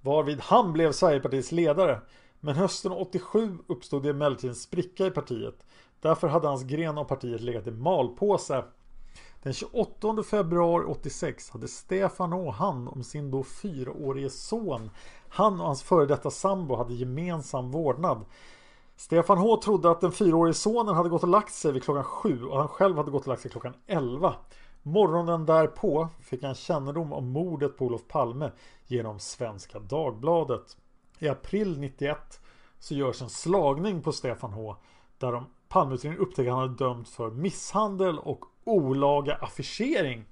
Varvid 0.01 0.41
han 0.41 0.73
blev 0.73 0.93
Sverigepartiets 0.93 1.53
ledare. 1.53 2.01
Men 2.41 2.55
hösten 2.55 2.93
87 2.93 3.59
uppstod 3.67 4.03
det 4.03 4.11
emellertid 4.11 4.51
en 4.51 4.57
spricka 4.57 5.07
i 5.07 5.11
partiet. 5.11 5.67
Därför 6.01 6.29
hade 6.29 6.49
hans 6.49 6.63
gren 6.63 6.99
av 6.99 7.05
partiet 7.05 7.41
legat 7.41 7.67
i 7.67 7.71
malpåse. 7.71 8.65
Den 9.49 9.55
28 9.55 10.23
februari 10.23 10.85
86 10.85 11.51
hade 11.51 11.69
Stefan 11.69 12.33
Å 12.33 12.51
hand 12.51 12.89
om 12.89 13.03
sin 13.03 13.31
då 13.31 13.43
fyraårige 13.43 14.31
son. 14.31 14.91
Han 15.29 15.61
och 15.61 15.66
hans 15.66 15.83
före 15.83 16.07
detta 16.07 16.31
sambo 16.31 16.77
hade 16.77 16.95
gemensam 16.95 17.70
vårdnad. 17.70 18.25
Stefan 18.97 19.39
H 19.39 19.57
trodde 19.57 19.91
att 19.91 20.01
den 20.01 20.12
fyraårige 20.12 20.55
sonen 20.55 20.95
hade 20.95 21.09
gått 21.09 21.23
och 21.23 21.29
lagt 21.29 21.53
sig 21.53 21.73
vid 21.73 21.83
klockan 21.83 22.05
sju 22.05 22.45
och 22.45 22.59
han 22.59 22.69
själv 22.69 22.97
hade 22.97 23.11
gått 23.11 23.23
och 23.23 23.29
lagt 23.29 23.43
sig 23.43 23.51
klockan 23.51 23.75
elva. 23.87 24.35
Morgonen 24.83 25.47
därpå 25.47 26.09
fick 26.20 26.43
han 26.43 26.55
kännedom 26.55 27.12
om 27.12 27.31
mordet 27.31 27.77
på 27.79 27.85
Olof 27.85 28.09
Palme 28.09 28.51
genom 28.87 29.19
Svenska 29.19 29.79
Dagbladet. 29.79 30.77
I 31.19 31.29
april 31.29 31.79
91 31.79 32.41
så 32.79 32.95
görs 32.95 33.23
en 33.23 33.31
slagning 33.31 34.03
på 34.03 34.12
Stefan 34.12 34.53
H 34.53 34.77
där 35.19 35.33
de 35.33 35.47
Palmeutredningen 35.69 36.27
upptäcker 36.27 36.51
att 36.51 36.57
han 36.57 36.70
är 36.70 36.77
dömd 36.79 37.09
för 37.09 37.31
misshandel 37.31 38.19
och 38.19 38.45
olaga 38.69 39.35
affischering. 39.35 40.24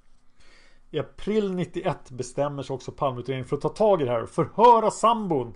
I 0.90 0.98
april 0.98 1.54
91 1.54 2.10
bestämmer 2.10 2.62
sig 2.62 2.74
också 2.74 2.92
Palmeutredningen 2.92 3.48
för 3.48 3.56
att 3.56 3.62
ta 3.62 3.68
tag 3.68 4.02
i 4.02 4.04
det 4.04 4.10
här 4.10 4.22
och 4.22 4.28
förhöra 4.28 4.90
sambon 4.90 5.54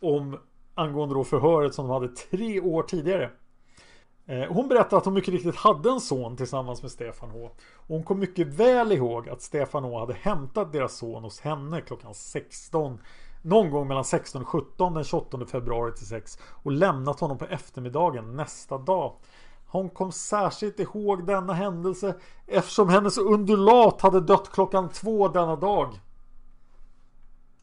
om 0.00 0.38
angående 0.74 1.14
då 1.14 1.24
förhöret 1.24 1.74
som 1.74 1.88
de 1.88 1.92
hade 1.92 2.08
tre 2.08 2.60
år 2.60 2.82
tidigare. 2.82 3.30
Eh, 4.26 4.52
hon 4.52 4.68
berättar 4.68 4.96
att 4.96 5.04
hon 5.04 5.14
mycket 5.14 5.34
riktigt 5.34 5.56
hade 5.56 5.90
en 5.90 6.00
son 6.00 6.36
tillsammans 6.36 6.82
med 6.82 6.90
Stefan 6.90 7.30
H. 7.30 7.50
Och 7.74 7.86
hon 7.86 8.04
kom 8.04 8.18
mycket 8.18 8.46
väl 8.46 8.92
ihåg 8.92 9.28
att 9.28 9.42
Stefan 9.42 9.84
H 9.84 10.00
hade 10.00 10.14
hämtat 10.14 10.72
deras 10.72 10.96
son 10.96 11.22
hos 11.22 11.40
henne 11.40 11.80
klockan 11.80 12.14
16 12.14 12.98
någon 13.42 13.70
gång 13.70 13.88
mellan 13.88 14.04
16 14.04 14.42
och 14.42 14.48
17 14.48 14.94
den 14.94 15.04
28 15.04 15.46
februari 15.46 15.92
till 15.92 16.06
6 16.06 16.38
och 16.62 16.72
lämnat 16.72 17.20
honom 17.20 17.38
på 17.38 17.44
eftermiddagen 17.44 18.36
nästa 18.36 18.78
dag. 18.78 19.12
Hon 19.70 19.88
kom 19.88 20.12
särskilt 20.12 20.80
ihåg 20.80 21.26
denna 21.26 21.52
händelse 21.52 22.14
eftersom 22.46 22.88
hennes 22.88 23.18
undulat 23.18 24.00
hade 24.00 24.20
dött 24.20 24.50
klockan 24.52 24.88
två 24.88 25.28
denna 25.28 25.56
dag. 25.56 26.00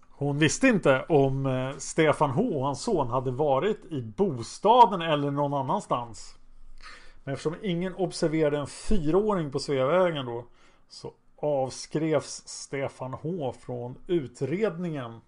Hon 0.10 0.38
visste 0.38 0.68
inte 0.68 1.06
om 1.10 1.46
eh, 1.46 1.78
Stefan 1.78 2.30
H 2.30 2.42
och 2.44 2.66
hans 2.66 2.82
son 2.82 3.10
hade 3.10 3.32
varit 3.32 3.86
i 3.86 4.02
bostaden 4.02 5.02
eller 5.02 5.32
någon 5.32 5.54
annanstans. 5.54 6.36
Men 7.24 7.34
eftersom 7.34 7.56
ingen 7.62 7.96
observerade 7.96 8.58
en 8.58 8.68
fyraåring 8.68 9.52
på 9.52 9.60
Sveavägen 9.60 10.26
då 10.26 10.46
så 10.90 11.12
avskrevs 11.38 12.48
Stefan 12.48 13.14
H 13.14 13.54
från 13.60 13.98
utredningen. 14.08 15.22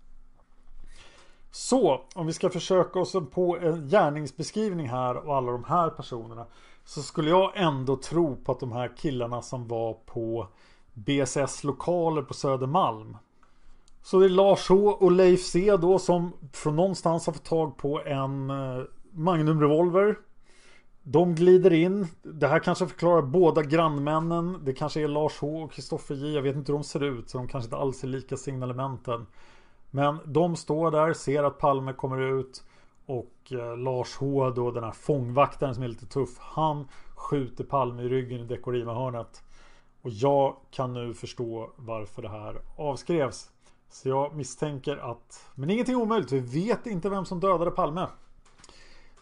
Så 1.57 2.01
om 2.15 2.27
vi 2.27 2.33
ska 2.33 2.49
försöka 2.49 2.99
oss 2.99 3.15
på 3.31 3.57
en 3.57 3.87
gärningsbeskrivning 3.87 4.89
här 4.89 5.27
och 5.27 5.35
alla 5.35 5.51
de 5.51 5.63
här 5.63 5.89
personerna 5.89 6.45
så 6.85 7.01
skulle 7.01 7.29
jag 7.29 7.51
ändå 7.55 7.95
tro 7.95 8.35
på 8.35 8.51
att 8.51 8.59
de 8.59 8.71
här 8.71 8.97
killarna 8.97 9.41
som 9.41 9.67
var 9.67 9.93
på 9.93 10.47
BSS 10.93 11.63
lokaler 11.63 12.21
på 12.21 12.33
Södermalm 12.33 13.17
så 14.01 14.19
det 14.19 14.25
är 14.25 14.29
Lars 14.29 14.69
H 14.69 14.75
och 14.75 15.11
Leif 15.11 15.41
C 15.41 15.77
då 15.77 15.99
som 15.99 16.33
från 16.53 16.75
någonstans 16.75 17.25
har 17.25 17.33
fått 17.33 17.45
tag 17.45 17.77
på 17.77 18.01
en 18.05 18.49
eh, 18.49 18.83
Magnum 19.11 19.61
Revolver. 19.61 20.17
De 21.03 21.35
glider 21.35 21.73
in. 21.73 22.07
Det 22.21 22.47
här 22.47 22.59
kanske 22.59 22.87
förklarar 22.87 23.21
båda 23.21 23.61
grannmännen. 23.63 24.59
Det 24.63 24.73
kanske 24.73 25.01
är 25.01 25.07
Lars 25.07 25.39
H 25.39 25.63
och 25.63 25.71
Kristoffer 25.71 26.15
J. 26.15 26.33
Jag 26.33 26.41
vet 26.41 26.55
inte 26.55 26.71
hur 26.71 26.79
de 26.79 26.83
ser 26.83 27.03
ut. 27.03 27.29
Så 27.29 27.37
de 27.37 27.47
kanske 27.47 27.65
inte 27.65 27.77
alls 27.77 28.03
är 28.03 28.07
lika 28.07 28.37
signalementen. 28.37 29.25
Men 29.91 30.19
de 30.25 30.55
står 30.55 30.91
där, 30.91 31.13
ser 31.13 31.43
att 31.43 31.57
Palme 31.57 31.93
kommer 31.93 32.39
ut. 32.39 32.63
Och 33.05 33.51
eh, 33.51 33.77
Lars 33.77 34.15
H 34.15 34.49
då, 34.49 34.71
den 34.71 34.83
här 34.83 34.91
fångvaktaren 34.91 35.75
som 35.75 35.83
är 35.83 35.87
lite 35.87 36.05
tuff. 36.05 36.37
Han 36.39 36.87
skjuter 37.15 37.63
Palme 37.63 38.03
i 38.03 38.09
ryggen 38.09 38.39
i 38.39 38.43
Dekorima-hörnet. 38.43 39.43
Och 40.01 40.09
jag 40.09 40.55
kan 40.71 40.93
nu 40.93 41.13
förstå 41.13 41.71
varför 41.75 42.21
det 42.21 42.29
här 42.29 42.61
avskrevs. 42.75 43.51
Så 43.89 44.09
jag 44.09 44.35
misstänker 44.35 44.97
att... 44.97 45.49
Men 45.55 45.69
ingenting 45.69 45.95
är 45.95 46.01
omöjligt. 46.01 46.31
Vi 46.31 46.39
vet 46.39 46.87
inte 46.87 47.09
vem 47.09 47.25
som 47.25 47.39
dödade 47.39 47.71
Palme. 47.71 48.07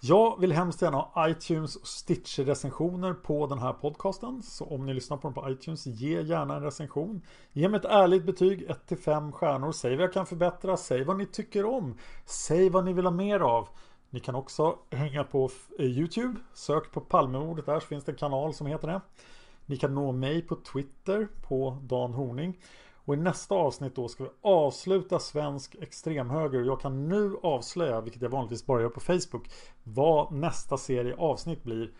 Jag 0.07 0.39
vill 0.39 0.51
hemskt 0.51 0.81
gärna 0.81 0.97
ha 0.97 1.29
iTunes 1.29 1.75
och 1.75 1.87
Stitcher 1.87 2.43
recensioner 2.43 3.13
på 3.13 3.47
den 3.47 3.59
här 3.59 3.73
podcasten. 3.73 4.41
Så 4.43 4.65
om 4.65 4.85
ni 4.85 4.93
lyssnar 4.93 5.17
på 5.17 5.27
den 5.27 5.33
på 5.33 5.49
iTunes, 5.49 5.85
ge 5.85 6.21
gärna 6.21 6.55
en 6.55 6.63
recension. 6.63 7.21
Ge 7.51 7.69
mig 7.69 7.79
ett 7.79 7.85
ärligt 7.85 8.25
betyg, 8.25 8.69
1-5 8.87 9.31
stjärnor. 9.31 9.71
Säg 9.71 9.95
vad 9.95 10.03
jag 10.03 10.13
kan 10.13 10.25
förbättra, 10.25 10.77
säg 10.77 11.03
vad 11.03 11.17
ni 11.17 11.25
tycker 11.25 11.65
om. 11.65 11.97
Säg 12.25 12.69
vad 12.69 12.85
ni 12.85 12.93
vill 12.93 13.05
ha 13.05 13.11
mer 13.11 13.39
av. 13.39 13.67
Ni 14.09 14.19
kan 14.19 14.35
också 14.35 14.77
hänga 14.89 15.23
på 15.23 15.49
eh, 15.79 15.85
YouTube. 15.85 16.39
Sök 16.53 16.91
på 16.91 17.01
Palmemordet 17.01 17.65
där 17.65 17.79
så 17.79 17.87
finns 17.87 18.03
det 18.03 18.11
en 18.11 18.17
kanal 18.17 18.53
som 18.53 18.67
heter 18.67 18.87
det. 18.87 19.01
Ni 19.65 19.77
kan 19.77 19.95
nå 19.95 20.11
mig 20.11 20.41
på 20.41 20.55
Twitter 20.55 21.27
på 21.47 21.77
Dan 21.81 22.13
Horning. 22.13 22.57
Och 23.05 23.13
i 23.13 23.17
nästa 23.17 23.55
avsnitt 23.55 23.95
då 23.95 24.07
ska 24.07 24.23
vi 24.23 24.29
avsluta 24.41 25.19
svensk 25.19 25.75
extremhöger. 25.75 26.61
Jag 26.61 26.81
kan 26.81 27.07
nu 27.07 27.35
avslöja, 27.43 28.01
vilket 28.01 28.21
jag 28.21 28.29
vanligtvis 28.29 28.65
bara 28.65 28.81
gör 28.81 28.89
på 28.89 28.99
Facebook, 28.99 29.49
vad 29.83 30.31
nästa 30.33 30.77
serie 30.77 31.15
avsnitt 31.15 31.63
blir. 31.63 31.91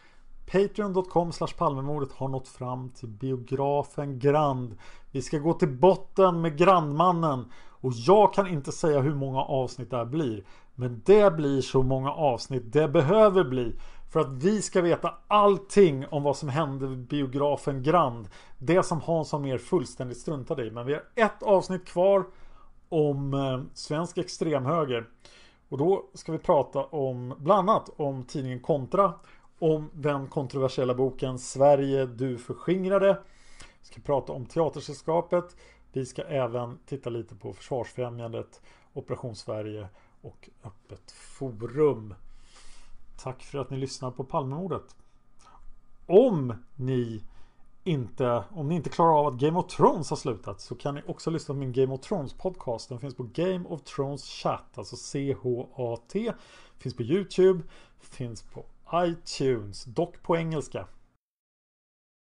Patreon.com 0.52 1.32
Palmemordet 1.58 2.12
har 2.12 2.28
nått 2.28 2.48
fram 2.48 2.90
till 2.90 3.10
biografen 3.10 4.20
Grand. 4.20 4.78
Vi 5.12 5.22
ska 5.22 5.38
gå 5.38 5.54
till 5.54 5.78
botten 5.78 6.42
med 6.42 6.58
Grandmannen. 6.58 7.52
Och 7.82 7.94
jag 7.94 8.34
kan 8.34 8.48
inte 8.48 8.72
säga 8.72 9.00
hur 9.00 9.16
många 9.16 9.42
avsnitt 9.42 9.90
det 9.90 9.98
här 9.98 10.06
blir. 10.06 10.44
Men 10.76 11.02
det 11.06 11.36
blir 11.36 11.62
så 11.62 11.84
många 11.84 12.12
avsnitt 12.12 12.74
det 12.74 12.88
behöver 12.88 13.44
bli. 13.44 13.76
För 14.16 14.20
att 14.22 14.44
vi 14.44 14.62
ska 14.62 14.82
veta 14.82 15.14
allting 15.28 16.08
om 16.08 16.24
vad 16.24 16.38
som 16.38 16.50
hände 16.50 16.88
vid 16.88 17.08
biografen 17.08 17.84
Grand. 17.84 18.28
Det 18.58 18.84
som 18.84 19.02
Hans 19.02 19.34
mer 19.34 19.58
fullständigt 19.58 20.18
struntade 20.18 20.66
i. 20.66 20.72
Men 20.72 20.86
vi 20.86 20.94
har 20.94 21.04
ett 21.16 21.44
avsnitt 21.44 21.86
kvar 21.86 22.26
om 22.90 23.34
eh, 23.34 23.62
svensk 23.74 24.18
extremhöger. 24.18 25.10
Och 25.70 25.78
då 25.78 26.10
ska 26.14 26.32
vi 26.32 26.38
prata 26.38 26.84
om 26.84 27.34
bland 27.38 27.70
annat 27.70 27.90
om 27.96 28.24
tidningen 28.24 28.60
Kontra. 28.60 29.14
Om 29.60 29.90
den 29.94 30.28
kontroversiella 30.28 30.94
boken 30.94 31.40
Sverige 31.40 32.06
du 32.06 32.38
förskingrade. 32.38 33.18
Vi 33.60 33.86
ska 33.88 34.02
prata 34.02 34.34
om 34.34 34.46
Teatersällskapet. 34.46 35.56
Vi 35.94 36.06
ska 36.06 36.22
även 36.22 36.78
titta 36.86 37.10
lite 37.10 37.36
på 37.36 37.54
Försvarsfrämjandet, 37.54 38.62
Operation 38.94 39.36
Sverige 39.36 39.88
och 40.22 40.50
Öppet 40.64 41.12
Forum. 41.12 42.14
Tack 43.18 43.44
för 43.44 43.58
att 43.58 43.70
ni 43.70 43.78
lyssnar 43.78 44.12
på 44.12 44.24
Palmemordet. 44.24 44.96
Om 46.06 46.54
ni 46.76 47.24
inte, 47.84 48.44
om 48.52 48.68
ni 48.68 48.76
inte 48.76 48.90
klarar 48.90 49.20
av 49.20 49.28
att 49.28 49.40
Game 49.40 49.60
of 49.60 49.68
Thrones 49.68 50.10
har 50.10 50.18
slutat 50.18 50.62
så 50.62 50.76
kan 50.76 50.96
ni 50.96 51.02
också 51.08 51.30
lyssna 51.30 51.54
på 51.54 51.60
min 51.60 51.74
Game 51.74 51.94
of 51.94 52.02
Thrones 52.02 52.34
podcast. 52.34 52.90
Den 52.90 53.00
finns 53.00 53.16
på 53.16 53.24
Game 53.34 53.66
of 53.70 53.82
Thrones 53.82 54.24
Chat, 54.24 54.78
alltså 54.78 54.96
C-H-A-T. 54.96 56.34
Finns 56.78 56.96
på 56.96 57.04
YouTube, 57.04 57.64
finns 58.00 58.42
på 58.42 58.66
iTunes, 58.94 59.86
dock 59.86 60.22
på 60.22 60.38
engelska. 60.38 60.88